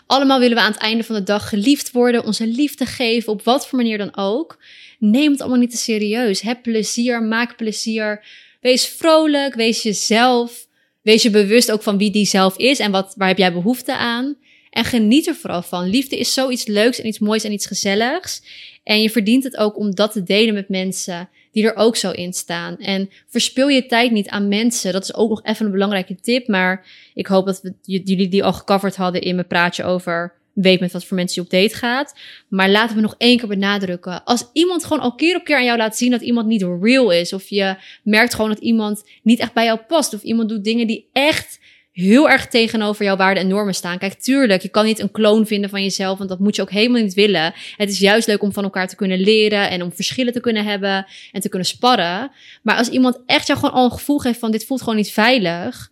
Allemaal 0.08 0.40
willen 0.40 0.58
we 0.58 0.64
aan 0.64 0.72
het 0.72 0.82
einde 0.82 1.04
van 1.04 1.16
de 1.16 1.24
dag 1.24 1.50
geliefd 1.50 1.92
worden, 1.92 2.26
onze 2.26 2.48
liefde 2.48 2.86
geven, 2.86 3.32
op 3.32 3.44
wat 3.44 3.68
voor 3.68 3.78
manier 3.78 3.98
dan 3.98 4.16
ook. 4.16 4.58
Neem 5.00 5.32
het 5.32 5.42
allemaal 5.42 5.60
niet 5.60 5.72
te 5.72 5.78
serieus. 5.78 6.42
Heb 6.42 6.62
plezier, 6.62 7.24
maak 7.24 7.58
plezier. 7.58 8.26
Wees 8.64 8.88
vrolijk, 8.88 9.56
wees 9.56 9.84
jezelf. 9.84 10.68
Wees 11.02 11.24
je 11.24 11.30
bewust 11.30 11.72
ook 11.72 11.82
van 11.82 11.98
wie 11.98 12.12
die 12.12 12.26
zelf 12.26 12.58
is 12.58 12.80
en 12.80 12.92
wat, 12.92 13.14
waar 13.18 13.28
heb 13.28 13.38
jij 13.38 13.54
behoefte 13.54 13.98
aan. 13.98 14.36
En 14.70 14.86
geniet 14.86 15.28
er 15.28 15.36
vooral 15.36 15.62
van. 15.62 15.90
Liefde 15.90 16.18
is 16.18 16.34
zoiets 16.34 16.66
leuks 16.66 17.00
en 17.00 17.08
iets 17.08 17.20
moois 17.20 17.44
en 17.44 17.52
iets 17.52 17.66
gezelligs. 17.66 18.42
En 18.84 19.02
je 19.02 19.10
verdient 19.10 19.44
het 19.44 19.58
ook 19.58 19.78
om 19.78 19.96
dat 19.96 20.12
te 20.12 20.24
delen 20.24 20.54
met 20.54 20.70
mensen 20.70 21.30
die 21.52 21.66
er 21.66 21.76
ook 21.76 21.96
zo 21.96 22.12
in 22.12 22.34
staan. 22.34 22.78
En 22.78 23.10
verspil 23.28 23.68
je 23.68 23.86
tijd 23.86 24.12
niet 24.12 24.30
aan 24.30 24.48
mensen. 24.48 24.94
Dat 24.94 25.04
is 25.04 25.14
ook 25.14 25.30
nog 25.30 25.44
even 25.44 25.66
een 25.66 25.72
belangrijke 25.72 26.16
tip. 26.16 26.48
Maar 26.48 26.86
ik 27.14 27.28
hoop 27.28 27.46
dat 27.46 27.62
we, 27.62 27.74
jullie 27.82 28.30
die 28.30 28.44
al 28.44 28.54
gecoverd 28.54 28.96
hadden 28.96 29.22
in 29.22 29.36
mijn 29.36 29.48
praatje 29.48 29.84
over 29.84 30.34
weet 30.54 30.80
met 30.80 30.92
wat 30.92 31.06
voor 31.06 31.18
mensen 31.18 31.42
je 31.42 31.48
op 31.48 31.62
date 31.62 31.76
gaat. 31.76 32.16
Maar 32.48 32.70
laten 32.70 32.96
we 32.96 33.02
nog 33.02 33.16
één 33.18 33.38
keer 33.38 33.48
benadrukken. 33.48 34.24
Als 34.24 34.50
iemand 34.54 34.84
gewoon 34.84 35.04
al 35.04 35.16
keer 35.16 35.36
op 35.36 35.44
keer 35.44 35.56
aan 35.56 35.66
jou 35.66 35.78
laat 35.78 35.98
zien 35.98 36.12
dat 36.12 36.22
iemand 36.22 36.48
niet 36.48 36.66
real 36.82 37.12
is. 37.12 37.34
Of 37.34 37.48
je 37.48 37.76
merkt 38.04 38.34
gewoon 38.34 38.50
dat 38.50 38.60
iemand 38.60 39.04
niet 39.24 39.40
echt 39.40 39.54
bij 39.54 39.66
jou 39.66 39.80
past. 39.88 40.14
Of 40.14 40.22
iemand 40.22 40.50
doet 40.50 40.64
dingen 40.64 40.88
die 40.88 41.10
echt 41.14 41.60
heel 41.94 42.30
erg 42.30 42.48
tegenover 42.48 43.06
jouw 43.06 43.16
waarden 43.16 43.44
en 43.44 43.50
normen 43.50 43.76
staan. 43.76 43.98
Kijk, 43.98 44.14
tuurlijk, 44.14 44.62
je 44.62 44.70
kan 44.70 44.86
niet 44.86 45.00
een 45.00 45.12
kloon 45.12 45.48
vinden 45.48 45.70
van 45.70 45.82
jezelf, 45.82 46.18
want 46.18 46.30
dat 46.30 46.40
moet 46.40 46.56
je 46.56 46.62
ook 46.62 46.72
helemaal 46.72 47.02
niet 47.02 47.14
willen. 47.14 47.54
Het 47.78 47.90
is 47.90 48.00
juist 48.00 48.28
leuk 48.28 48.44
om 48.44 48.54
van 48.54 48.64
elkaar 48.64 48.88
te 48.88 48.96
kunnen 48.96 49.20
leren 49.20 49.70
en 49.70 49.82
om 49.82 49.92
verschillen 49.92 50.34
te 50.34 50.40
kunnen 50.40 50.66
hebben 50.66 51.06
en 51.32 51.42
te 51.42 51.50
kunnen 51.50 51.68
sparren. 51.68 52.32
Maar 52.62 52.78
als 52.78 52.90
iemand 52.90 53.20
echt 53.26 53.48
jou 53.48 53.60
gewoon 53.60 53.76
al 53.76 53.86
een 53.86 53.92
gevoel 53.92 54.18
geeft 54.18 54.40
van 54.40 54.52
dit 54.52 54.66
voelt 54.66 54.82
gewoon 54.82 54.96
niet 54.96 55.12
veilig, 55.12 55.92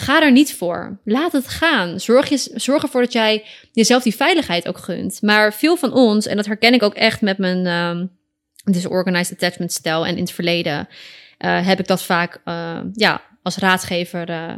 Ga 0.00 0.22
er 0.22 0.32
niet 0.32 0.54
voor. 0.54 0.98
Laat 1.04 1.32
het 1.32 1.48
gaan. 1.48 2.00
Zorg, 2.00 2.28
je, 2.28 2.50
zorg 2.54 2.82
ervoor 2.82 3.00
dat 3.00 3.12
jij 3.12 3.44
jezelf 3.72 4.02
die 4.02 4.14
veiligheid 4.14 4.68
ook 4.68 4.78
gunt. 4.78 5.22
Maar 5.22 5.54
veel 5.54 5.76
van 5.76 5.92
ons, 5.92 6.26
en 6.26 6.36
dat 6.36 6.46
herken 6.46 6.74
ik 6.74 6.82
ook 6.82 6.94
echt 6.94 7.20
met 7.20 7.38
mijn 7.38 7.66
um, 7.66 8.10
disorganized 8.64 9.32
attachment 9.32 9.72
stijl 9.72 10.06
en 10.06 10.14
in 10.14 10.22
het 10.22 10.32
verleden, 10.32 10.88
uh, 11.38 11.66
heb 11.66 11.78
ik 11.78 11.86
dat 11.86 12.02
vaak 12.02 12.40
uh, 12.44 12.80
ja, 12.92 13.22
als 13.42 13.56
raadgever 13.56 14.30
uh, 14.30 14.52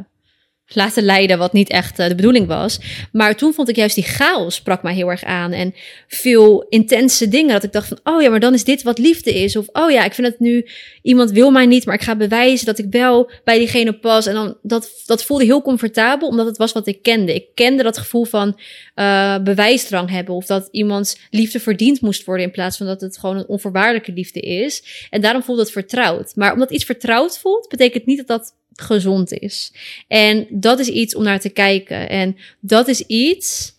laten 0.74 1.02
leiden, 1.02 1.38
wat 1.38 1.52
niet 1.52 1.70
echt 1.70 1.98
uh, 1.98 2.08
de 2.08 2.14
bedoeling 2.14 2.46
was. 2.46 2.80
Maar 3.12 3.36
toen 3.36 3.52
vond 3.52 3.68
ik 3.68 3.76
juist 3.76 3.94
die 3.94 4.04
chaos 4.04 4.54
sprak 4.54 4.82
mij 4.82 4.94
heel 4.94 5.10
erg 5.10 5.24
aan. 5.24 5.52
En 5.52 5.74
veel 6.08 6.66
intense 6.68 7.28
dingen. 7.28 7.52
Dat 7.52 7.62
ik 7.62 7.72
dacht 7.72 7.88
van, 7.88 8.00
oh 8.04 8.22
ja, 8.22 8.30
maar 8.30 8.40
dan 8.40 8.54
is 8.54 8.64
dit 8.64 8.82
wat 8.82 8.98
liefde 8.98 9.34
is. 9.34 9.56
Of, 9.56 9.66
oh 9.72 9.90
ja, 9.90 10.04
ik 10.04 10.14
vind 10.14 10.26
het 10.26 10.40
nu, 10.40 10.66
iemand 11.02 11.30
wil 11.30 11.50
mij 11.50 11.66
niet, 11.66 11.86
maar 11.86 11.94
ik 11.94 12.02
ga 12.02 12.16
bewijzen 12.16 12.66
dat 12.66 12.78
ik 12.78 12.86
wel 12.90 13.30
bij 13.44 13.58
diegene 13.58 13.98
pas. 13.98 14.26
En 14.26 14.34
dan, 14.34 14.56
dat, 14.62 14.90
dat 15.06 15.24
voelde 15.24 15.44
heel 15.44 15.62
comfortabel, 15.62 16.28
omdat 16.28 16.46
het 16.46 16.56
was 16.56 16.72
wat 16.72 16.86
ik 16.86 17.02
kende. 17.02 17.34
Ik 17.34 17.46
kende 17.54 17.82
dat 17.82 17.98
gevoel 17.98 18.24
van 18.24 18.58
uh, 18.96 19.38
bewijsdrang 19.38 20.10
hebben. 20.10 20.34
Of 20.34 20.46
dat 20.46 20.68
iemands 20.70 21.18
liefde 21.30 21.60
verdiend 21.60 22.00
moest 22.00 22.24
worden, 22.24 22.44
in 22.46 22.52
plaats 22.52 22.76
van 22.76 22.86
dat 22.86 23.00
het 23.00 23.18
gewoon 23.18 23.36
een 23.36 23.48
onvoorwaardelijke 23.48 24.12
liefde 24.12 24.40
is. 24.40 25.06
En 25.10 25.20
daarom 25.20 25.42
voelde 25.42 25.62
het 25.62 25.70
vertrouwd. 25.70 26.32
Maar 26.34 26.52
omdat 26.52 26.70
iets 26.70 26.84
vertrouwd 26.84 27.38
voelt, 27.38 27.68
betekent 27.68 28.06
niet 28.06 28.18
dat 28.18 28.26
dat 28.26 28.58
gezond 28.74 29.32
is. 29.32 29.72
En 30.08 30.46
dat 30.50 30.78
is 30.78 30.88
iets 30.88 31.14
om 31.14 31.22
naar 31.22 31.40
te 31.40 31.48
kijken. 31.48 32.08
En 32.08 32.36
dat 32.60 32.88
is 32.88 33.00
iets 33.00 33.72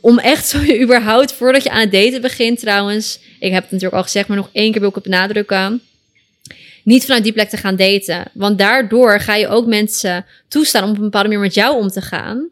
om 0.00 0.18
echt 0.18 0.48
zo 0.48 0.58
überhaupt, 0.82 1.32
voordat 1.32 1.62
je 1.62 1.70
aan 1.70 1.80
het 1.80 1.92
daten 1.92 2.20
begint 2.20 2.60
trouwens, 2.60 3.20
ik 3.38 3.52
heb 3.52 3.62
het 3.62 3.70
natuurlijk 3.70 3.96
al 3.96 4.02
gezegd, 4.02 4.28
maar 4.28 4.36
nog 4.36 4.50
één 4.52 4.70
keer 4.70 4.80
wil 4.80 4.88
ik 4.88 4.94
het 4.94 5.04
benadrukken, 5.04 5.82
niet 6.84 7.04
vanuit 7.04 7.22
die 7.22 7.32
plek 7.32 7.48
te 7.48 7.56
gaan 7.56 7.76
daten. 7.76 8.30
Want 8.34 8.58
daardoor 8.58 9.20
ga 9.20 9.34
je 9.34 9.48
ook 9.48 9.66
mensen 9.66 10.26
toestaan 10.48 10.84
om 10.84 10.90
op 10.90 10.96
een 10.96 11.02
bepaalde 11.02 11.28
manier 11.28 11.44
met 11.44 11.54
jou 11.54 11.76
om 11.76 11.88
te 11.88 12.00
gaan. 12.00 12.48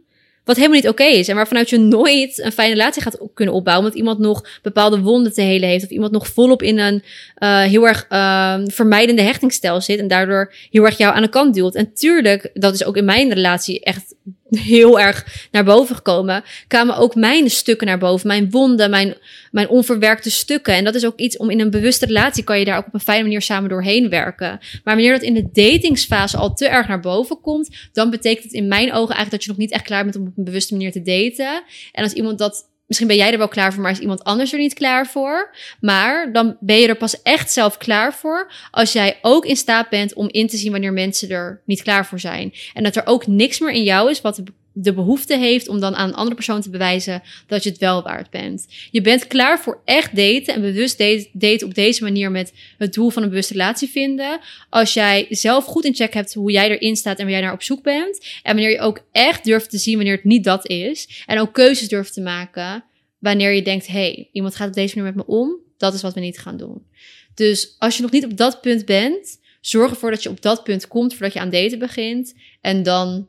Wat 0.49 0.57
helemaal 0.57 0.77
niet 0.77 0.89
oké 0.89 1.05
is. 1.05 1.29
En 1.29 1.35
waarvanuit 1.35 1.71
je 1.71 1.79
nooit 1.79 2.39
een 2.39 2.53
fijne 2.53 2.73
relatie 2.75 3.03
gaat 3.03 3.19
kunnen 3.35 3.55
opbouwen. 3.55 3.87
Omdat 3.87 4.01
iemand 4.01 4.19
nog 4.19 4.45
bepaalde 4.63 5.01
wonden 5.01 5.33
te 5.33 5.41
helen 5.41 5.69
heeft. 5.69 5.85
Of 5.85 5.91
iemand 5.91 6.13
nog 6.13 6.27
volop 6.27 6.63
in 6.63 6.79
een 6.79 7.03
uh, 7.39 7.63
heel 7.63 7.87
erg 7.89 8.07
uh, 8.11 8.59
vermijdende 8.65 9.23
hechtingsstijl 9.23 9.81
zit. 9.81 9.99
En 9.99 10.09
daardoor 10.09 10.55
heel 10.71 10.85
erg 10.85 10.99
jou 10.99 11.15
aan 11.15 11.23
de 11.23 11.29
kant 11.29 11.55
duwt. 11.55 11.75
En 11.75 11.95
tuurlijk, 11.95 12.51
dat 12.55 12.75
is 12.75 12.85
ook 12.85 12.97
in 12.97 13.05
mijn 13.05 13.33
relatie 13.33 13.81
echt 13.81 14.15
heel 14.51 15.01
erg 15.01 15.49
naar 15.51 15.65
boven 15.65 15.97
gekomen, 15.97 16.45
kwamen 16.69 16.97
ook 16.97 17.15
mijn 17.15 17.51
stukken 17.51 17.87
naar 17.87 17.99
boven. 17.99 18.27
Mijn 18.27 18.51
wonden, 18.51 18.91
mijn, 18.91 19.15
mijn 19.51 19.69
onverwerkte 19.69 20.31
stukken. 20.31 20.75
En 20.75 20.85
dat 20.85 20.95
is 20.95 21.07
ook 21.07 21.19
iets 21.19 21.37
om 21.37 21.51
in 21.51 21.61
een 21.61 21.71
bewuste 21.71 22.07
relatie 22.07 22.45
kan 22.45 22.59
je 22.59 22.65
daar 22.65 22.79
ook 22.79 22.87
op 22.87 22.95
een 22.95 23.01
fijne 23.01 23.23
manier 23.23 23.43
samen 23.43 23.69
doorheen 23.69 24.09
werken. 24.09 24.49
Maar 24.85 24.95
wanneer 24.95 25.13
dat 25.13 25.23
in 25.23 25.35
de 25.35 25.49
datingsfase 25.53 26.37
al 26.37 26.55
te 26.55 26.69
erg 26.69 26.89
naar 26.89 27.01
boven 27.01 27.41
komt, 27.41 27.89
dan 27.93 28.11
betekent 28.11 28.45
het 28.45 28.53
in 28.53 28.69
mijn 28.69 28.93
ogen 28.93 29.15
eigenlijk 29.15 29.31
dat 29.31 29.43
je 29.43 29.49
nog 29.49 29.59
niet 29.59 29.73
echt 29.73 29.85
klaar 29.85 30.03
bent 30.03 30.17
om 30.17 30.27
op 30.27 30.33
een 30.37 30.45
bewuste 30.45 30.75
manier 30.75 30.93
te 30.93 31.03
daten. 31.03 31.63
En 31.93 32.03
als 32.03 32.13
iemand 32.13 32.39
dat 32.39 32.69
Misschien 32.89 33.09
ben 33.09 33.17
jij 33.17 33.33
er 33.33 33.39
wel 33.39 33.49
klaar 33.49 33.73
voor, 33.73 33.83
maar 33.83 33.93
is 33.93 33.99
iemand 33.99 34.25
anders 34.25 34.53
er 34.53 34.59
niet 34.59 34.75
klaar 34.75 35.07
voor. 35.07 35.55
Maar 35.81 36.33
dan 36.33 36.57
ben 36.61 36.77
je 36.77 36.89
er 36.89 36.97
pas 36.97 37.23
echt 37.23 37.53
zelf 37.53 37.77
klaar 37.77 38.15
voor 38.15 38.53
als 38.71 38.93
jij 38.93 39.19
ook 39.23 39.47
in 39.47 39.57
staat 39.57 39.89
bent 39.89 40.15
om 40.15 40.29
in 40.31 40.47
te 40.47 40.57
zien 40.57 40.73
wanneer 40.73 40.93
mensen 40.93 41.31
er 41.31 41.63
niet 41.65 41.83
klaar 41.83 42.07
voor 42.07 42.21
zijn. 42.21 42.53
En 42.75 42.83
dat 42.83 42.97
er 42.97 43.07
ook 43.07 43.27
niks 43.27 43.59
meer 43.59 43.73
in 43.73 43.83
jou 43.83 44.11
is 44.11 44.21
wat 44.21 44.43
de 44.81 44.93
behoefte 44.93 45.39
heeft 45.39 45.69
om 45.69 45.81
dan 45.81 45.95
aan 45.95 46.09
een 46.09 46.15
andere 46.15 46.35
persoon 46.35 46.61
te 46.61 46.71
bewijzen 46.71 47.23
dat 47.47 47.63
je 47.63 47.71
het 47.71 47.79
wel 47.79 48.03
waard 48.03 48.31
bent. 48.31 48.67
Je 48.91 49.01
bent 49.01 49.27
klaar 49.27 49.61
voor 49.61 49.81
echt 49.85 50.17
daten 50.17 50.55
en 50.55 50.61
bewust 50.61 50.99
daten 51.33 51.67
op 51.67 51.75
deze 51.75 52.03
manier 52.03 52.31
met 52.31 52.53
het 52.79 52.95
doel 52.95 53.11
van 53.11 53.23
een 53.23 53.29
bewuste 53.29 53.53
relatie 53.53 53.89
vinden. 53.89 54.41
Als 54.71 54.95
jij 54.95 55.27
zelf 55.31 55.65
goed 55.65 55.85
in 55.85 55.95
check 55.95 56.15
hebt 56.15 56.35
hoe 56.35 56.51
jij 56.51 56.71
erin 56.71 56.97
staat 56.97 57.19
en 57.19 57.25
waar 57.25 57.33
jij 57.33 57.43
naar 57.43 57.53
op 57.53 57.63
zoek 57.63 57.83
bent. 57.83 58.27
En 58.43 58.55
wanneer 58.55 58.71
je 58.71 58.81
ook 58.81 59.01
echt 59.13 59.45
durft 59.45 59.71
te 59.71 59.79
zien 59.79 59.97
wanneer 59.97 60.15
het 60.15 60.25
niet 60.25 60.45
dat 60.45 60.69
is. 60.69 61.23
En 61.27 61.39
ook 61.39 61.53
keuzes 61.53 61.89
durft 61.89 62.13
te 62.13 62.21
maken 62.21 62.85
wanneer 63.19 63.53
je 63.53 63.63
denkt, 63.63 63.87
hey, 63.87 64.29
iemand 64.33 64.55
gaat 64.55 64.69
op 64.69 64.75
deze 64.75 64.97
manier 64.97 65.15
met 65.15 65.27
me 65.27 65.33
om. 65.33 65.57
Dat 65.77 65.95
is 65.95 66.03
wat 66.03 66.15
we 66.15 66.21
niet 66.21 66.39
gaan 66.39 66.57
doen. 66.57 66.87
Dus 67.35 67.75
als 67.79 67.97
je 67.97 68.03
nog 68.03 68.11
niet 68.11 68.25
op 68.25 68.37
dat 68.37 68.61
punt 68.61 68.85
bent, 68.85 69.39
zorg 69.61 69.91
ervoor 69.91 70.11
dat 70.11 70.23
je 70.23 70.29
op 70.29 70.43
dat 70.43 70.65
punt 70.65 70.89
komt 70.89 71.13
voordat 71.13 71.33
je 71.33 71.41
aan 71.41 71.51
daten 71.51 71.79
begint. 71.79 72.35
En 72.61 72.83
dan 72.83 73.27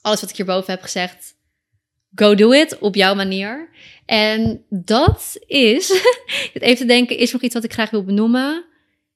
alles 0.00 0.20
wat 0.20 0.30
ik 0.30 0.36
hierboven 0.36 0.72
heb 0.72 0.82
gezegd, 0.82 1.34
go 2.14 2.34
do 2.34 2.52
it 2.52 2.78
op 2.78 2.94
jouw 2.94 3.14
manier. 3.14 3.68
En 4.06 4.64
dat 4.68 5.36
is, 5.46 5.90
even 6.52 6.76
te 6.76 6.84
denken, 6.84 7.18
is 7.18 7.32
nog 7.32 7.42
iets 7.42 7.54
wat 7.54 7.64
ik 7.64 7.72
graag 7.72 7.90
wil 7.90 8.04
benoemen. 8.04 8.64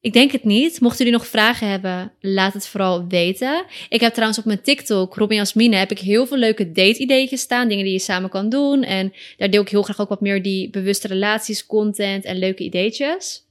Ik 0.00 0.12
denk 0.12 0.32
het 0.32 0.44
niet. 0.44 0.80
Mochten 0.80 1.04
jullie 1.04 1.20
nog 1.20 1.28
vragen 1.28 1.68
hebben, 1.68 2.12
laat 2.20 2.52
het 2.52 2.66
vooral 2.66 3.06
weten. 3.06 3.64
Ik 3.88 4.00
heb 4.00 4.12
trouwens 4.12 4.38
op 4.38 4.44
mijn 4.44 4.62
TikTok, 4.62 5.14
Robin 5.14 5.36
Jasmine, 5.36 5.76
heb 5.76 5.90
ik 5.90 5.98
heel 5.98 6.26
veel 6.26 6.36
leuke 6.36 6.72
date-ideeën 6.72 7.38
staan. 7.38 7.68
Dingen 7.68 7.84
die 7.84 7.92
je 7.92 7.98
samen 7.98 8.30
kan 8.30 8.48
doen. 8.48 8.82
En 8.82 9.12
daar 9.36 9.50
deel 9.50 9.62
ik 9.62 9.68
heel 9.68 9.82
graag 9.82 10.00
ook 10.00 10.08
wat 10.08 10.20
meer 10.20 10.42
die 10.42 10.70
bewuste 10.70 11.08
relaties, 11.08 11.66
content 11.66 12.24
en 12.24 12.38
leuke 12.38 12.62
ideetjes. 12.62 13.46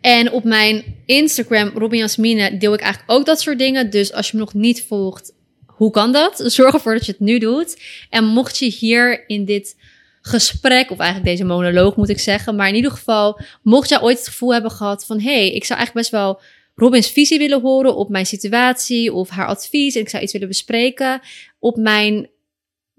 En 0.00 0.32
op 0.32 0.44
mijn 0.44 0.84
Instagram, 1.06 1.70
Robin 1.74 1.98
Jasmine, 1.98 2.56
deel 2.56 2.74
ik 2.74 2.80
eigenlijk 2.80 3.12
ook 3.12 3.26
dat 3.26 3.40
soort 3.40 3.58
dingen. 3.58 3.90
Dus 3.90 4.12
als 4.12 4.30
je 4.30 4.36
me 4.36 4.42
nog 4.42 4.54
niet 4.54 4.82
volgt, 4.82 5.33
hoe 5.76 5.90
kan 5.90 6.12
dat? 6.12 6.42
Zorg 6.46 6.74
ervoor 6.74 6.94
dat 6.94 7.06
je 7.06 7.12
het 7.12 7.20
nu 7.20 7.38
doet. 7.38 7.80
En 8.10 8.24
mocht 8.24 8.58
je 8.58 8.66
hier 8.66 9.28
in 9.28 9.44
dit 9.44 9.76
gesprek, 10.20 10.90
of 10.90 10.98
eigenlijk 10.98 11.30
deze 11.30 11.44
monoloog 11.44 11.96
moet 11.96 12.08
ik 12.08 12.18
zeggen, 12.18 12.56
maar 12.56 12.68
in 12.68 12.74
ieder 12.74 12.90
geval, 12.90 13.40
mocht 13.62 13.88
jij 13.88 14.00
ooit 14.00 14.18
het 14.18 14.28
gevoel 14.28 14.52
hebben 14.52 14.70
gehad 14.70 15.06
van, 15.06 15.20
hey, 15.20 15.52
ik 15.52 15.64
zou 15.64 15.78
eigenlijk 15.78 15.92
best 15.92 16.10
wel 16.10 16.40
Robins 16.74 17.10
visie 17.10 17.38
willen 17.38 17.60
horen 17.60 17.96
op 17.96 18.08
mijn 18.08 18.26
situatie 18.26 19.12
of 19.12 19.28
haar 19.28 19.46
advies 19.46 19.94
en 19.94 20.00
ik 20.00 20.08
zou 20.08 20.22
iets 20.22 20.32
willen 20.32 20.48
bespreken, 20.48 21.20
op 21.58 21.76
mijn 21.76 22.28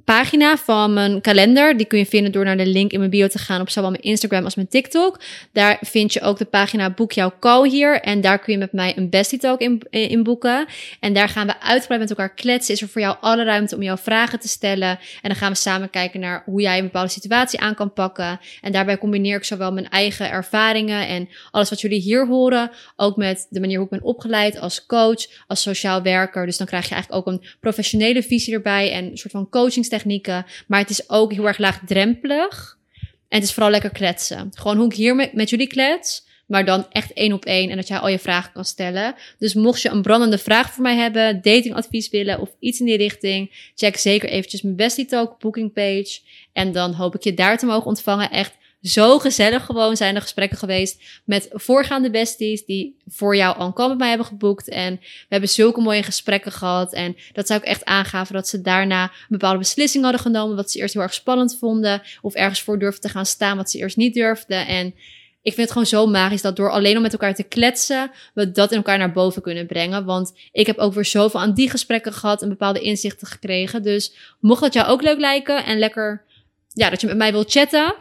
pagina 0.06 0.58
van 0.58 0.94
mijn 0.94 1.22
kalender. 1.22 1.78
Die 1.78 1.86
kun 1.86 1.98
je 1.98 2.06
vinden 2.06 2.32
door 2.32 2.46
naar 2.46 2.58
de 2.58 2.66
link 2.66 2.92
in 2.92 3.00
mijn 3.00 3.12
bio 3.12 3.28
te 3.28 3.38
gaan 3.38 3.62
op 3.62 3.70
zowel 3.70 3.90
mijn 3.90 4.04
Instagram 4.04 4.44
als 4.44 4.56
mijn 4.56 4.68
TikTok. 4.68 5.20
Daar 5.52 5.78
vind 5.82 6.14
je 6.14 6.22
ook 6.22 6.38
de 6.38 6.46
pagina 6.46 6.90
Boek 6.90 7.12
jouw 7.12 7.34
call 7.40 7.70
hier. 7.70 8.02
En 8.02 8.22
daar 8.22 8.40
kun 8.40 8.54
je 8.54 8.60
met 8.60 8.72
mij 8.72 8.98
een 8.98 9.10
bestie 9.10 9.40
talk 9.40 9.60
in, 9.60 9.82
in 9.90 10.24
boeken. 10.24 10.66
En 11.00 11.14
daar 11.14 11.30
gaan 11.30 11.48
we 11.48 11.62
uitgebreid 11.62 12.02
met 12.02 12.10
elkaar 12.10 12.34
kletsen. 12.34 12.74
Is 12.74 12.82
er 12.82 12.88
voor 12.88 13.02
jou 13.02 13.16
alle 13.22 13.44
ruimte 13.44 13.76
om 13.76 13.82
jouw 13.82 13.98
vragen 13.98 14.40
te 14.40 14.48
stellen. 14.48 14.90
En 14.90 15.00
dan 15.30 15.36
gaan 15.36 15.52
we 15.52 15.58
samen 15.58 15.90
kijken 15.90 16.20
naar 16.20 16.44
hoe 16.46 16.62
jij 16.62 16.78
een 16.78 16.84
bepaalde 16.84 17.10
situatie 17.10 17.60
aan 17.60 17.76
kan 17.76 17.94
pakken. 17.94 18.40
En 18.62 18.72
daarbij 18.72 18.98
combineer 18.98 19.38
ik 19.38 19.44
zowel 19.44 19.72
mijn 19.72 19.90
eigen 19.90 20.32
ervaringen 20.32 21.08
en 21.08 21.30
alles 21.52 21.70
wat 21.70 21.82
jullie 21.82 22.02
hier 22.02 22.28
horen. 22.28 22.72
Ook 22.96 23.16
met 23.16 23.48
de 23.50 23.60
manier 23.60 23.76
hoe 23.76 23.86
ik 23.86 23.92
ben 23.92 24.04
opgeleid 24.04 24.60
als 24.60 24.86
coach, 24.86 25.26
als 25.48 25.62
sociaal 25.62 26.02
werker. 26.02 26.46
Dus 26.46 26.58
dan 26.58 26.68
krijg 26.68 26.88
je 26.88 26.94
eigenlijk 26.94 27.28
ook 27.28 27.34
een 27.34 27.48
professionele 27.60 28.24
visie 28.24 28.54
erbij 28.54 28.92
en 28.92 29.06
een 29.06 29.18
soort 29.18 29.34
van 29.34 29.50
coaching 29.50 29.86
technieken. 29.96 30.46
Maar 30.68 30.80
het 30.80 30.90
is 30.90 31.10
ook 31.10 31.34
heel 31.34 31.48
erg 31.48 31.58
laagdrempelig. 31.58 32.78
En 33.28 33.38
het 33.40 33.44
is 33.44 33.54
vooral 33.54 33.72
lekker 33.72 33.90
kletsen. 33.90 34.52
Gewoon 34.54 34.78
hoe 34.78 34.86
ik 34.86 34.94
hier 34.94 35.16
met, 35.34 35.50
jullie 35.50 35.68
klets. 35.68 36.24
Maar 36.46 36.66
dan 36.66 36.86
echt 36.92 37.14
één 37.14 37.34
op 37.34 37.46
één. 37.46 37.70
En 37.70 37.76
dat 37.76 37.88
jij 37.88 37.98
al 37.98 38.08
je 38.08 38.20
vragen 38.20 38.52
kan 38.52 38.66
stellen. 38.66 39.16
Dus 39.40 39.54
mocht 39.54 39.82
je 39.82 39.90
een 39.90 40.02
brandende 40.02 40.38
vraag 40.38 40.72
voor 40.72 40.84
mij 40.84 40.96
hebben, 40.96 41.42
datingadvies 41.42 42.10
willen 42.10 42.40
of 42.40 42.50
iets 42.60 42.80
in 42.80 42.86
die 42.86 42.98
richting, 42.98 43.72
check 43.76 43.98
zeker 43.98 44.30
eventjes 44.30 44.62
mijn 44.62 44.76
Bestie 44.76 45.06
Talk 45.06 45.40
booking 45.40 45.74
page. 45.74 46.20
En 46.54 46.72
dan 46.72 46.94
hoop 46.94 47.16
ik 47.16 47.24
je 47.24 47.34
daar 47.34 47.58
te 47.58 47.66
mogen 47.66 47.86
ontvangen. 47.86 48.32
Echt 48.32 48.54
zo 48.86 49.20
gezellig 49.20 49.66
gewoon 49.66 49.98
zijn 49.98 50.16
er 50.16 50.22
gesprekken 50.22 50.58
geweest 50.58 51.02
met 51.24 51.48
voorgaande 51.52 52.10
besties 52.10 52.66
die 52.66 52.98
voor 53.08 53.36
jou 53.36 53.58
al 53.58 53.88
met 53.88 53.98
mij 53.98 54.08
hebben 54.08 54.28
geboekt. 54.28 54.70
En 54.70 54.96
we 55.02 55.26
hebben 55.30 55.50
zulke 55.50 55.82
mooie 55.82 56.04
gesprekken 56.04 56.52
gehad. 56.52 56.94
En 56.94 57.16
dat 57.34 57.48
zou 57.48 57.60
ik 57.60 57.66
echt 57.66 57.86
aangaven 57.86 58.34
dat 58.34 58.48
ze 58.48 58.62
daarna 58.62 59.04
een 59.04 59.12
bepaalde 59.28 59.58
beslissing 59.58 60.04
hadden 60.04 60.22
genomen. 60.22 60.56
Wat 60.56 60.72
ze 60.72 60.80
eerst 60.80 60.94
heel 60.94 61.04
erg 61.04 61.14
spannend 61.14 61.58
vonden. 61.60 62.02
Of 62.22 62.34
ergens 62.34 62.62
voor 62.62 62.80
durfden 62.80 63.02
te 63.02 63.10
gaan 63.10 63.26
staan 63.26 63.58
wat 63.58 63.72
ze 63.72 63.78
eerst 63.78 63.98
niet 63.98 64.14
durfden. 64.14 64.68
En 64.68 64.86
ik 65.42 65.54
vind 65.54 65.58
het 65.58 65.72
gewoon 65.72 65.86
zo 65.88 66.08
magisch 66.08 66.42
dat 66.42 66.56
door 66.56 66.72
alleen 66.72 66.96
om 66.96 67.02
met 67.02 67.12
elkaar 67.12 67.36
te 67.36 67.44
kletsen, 67.44 68.12
we 68.34 68.52
dat 68.52 68.72
in 68.72 68.78
elkaar 68.78 68.98
naar 68.98 69.12
boven 69.12 69.42
kunnen 69.42 69.68
brengen. 69.68 70.06
Want 70.06 70.34
ik 70.52 70.66
heb 70.68 70.78
ook 70.78 70.94
weer 70.94 71.06
zoveel 71.06 71.40
aan 71.40 71.54
die 71.54 71.70
gesprekken 71.70 72.14
gehad 72.14 72.42
en 72.42 72.50
bepaalde 72.50 72.80
inzichten 72.80 73.28
gekregen. 73.28 73.84
Dus 73.84 74.14
mocht 74.40 74.62
dat 74.62 74.74
jou 74.74 74.88
ook 74.88 75.02
leuk 75.02 75.20
lijken 75.20 75.66
en 75.66 75.80
lekker, 75.80 76.24
ja, 76.74 76.90
dat 76.90 77.02
je 77.02 77.08
met 77.08 77.18
mij 77.18 77.32
wilt 77.32 77.52
chatten, 77.52 77.96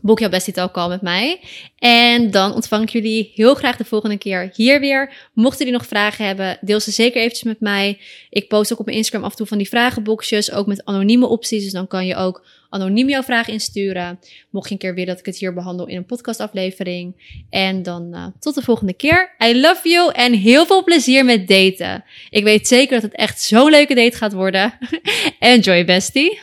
boek 0.00 0.18
jouw 0.18 0.28
bestie 0.28 0.70
call 0.70 0.88
met 0.88 1.02
mij. 1.02 1.40
En 1.78 2.30
dan 2.30 2.54
ontvang 2.54 2.82
ik 2.82 2.88
jullie 2.88 3.32
heel 3.34 3.54
graag 3.54 3.76
de 3.76 3.84
volgende 3.84 4.18
keer 4.18 4.50
hier 4.54 4.80
weer. 4.80 5.12
Mochten 5.32 5.58
jullie 5.58 5.80
nog 5.80 5.88
vragen 5.88 6.26
hebben, 6.26 6.58
deel 6.60 6.80
ze 6.80 6.90
zeker 6.90 7.20
eventjes 7.20 7.42
met 7.42 7.60
mij. 7.60 7.98
Ik 8.30 8.48
post 8.48 8.72
ook 8.72 8.78
op 8.78 8.84
mijn 8.84 8.96
Instagram 8.96 9.24
af 9.24 9.30
en 9.30 9.36
toe 9.36 9.46
van 9.46 9.58
die 9.58 9.68
vragenboxjes, 9.68 10.52
ook 10.52 10.66
met 10.66 10.84
anonieme 10.84 11.26
opties. 11.26 11.62
Dus 11.62 11.72
dan 11.72 11.86
kan 11.86 12.06
je 12.06 12.16
ook 12.16 12.46
anoniem 12.68 13.08
jouw 13.08 13.22
vraag 13.22 13.48
insturen. 13.48 14.18
Mocht 14.50 14.68
je 14.68 14.72
een 14.74 14.80
keer 14.80 14.94
willen 14.94 15.08
dat 15.08 15.18
ik 15.18 15.26
het 15.26 15.36
hier 15.36 15.54
behandel 15.54 15.86
in 15.86 15.96
een 15.96 16.06
podcastaflevering. 16.06 17.38
En 17.50 17.82
dan 17.82 18.10
uh, 18.14 18.26
tot 18.38 18.54
de 18.54 18.62
volgende 18.62 18.92
keer. 18.92 19.34
I 19.44 19.60
love 19.60 19.88
you 19.88 20.12
en 20.12 20.32
heel 20.32 20.66
veel 20.66 20.84
plezier 20.84 21.24
met 21.24 21.48
daten. 21.48 22.04
Ik 22.30 22.44
weet 22.44 22.68
zeker 22.68 22.94
dat 22.94 23.02
het 23.02 23.20
echt 23.20 23.40
zo'n 23.40 23.70
leuke 23.70 23.94
date 23.94 24.16
gaat 24.16 24.32
worden. 24.32 24.78
Enjoy 25.38 25.84
bestie. 25.84 26.40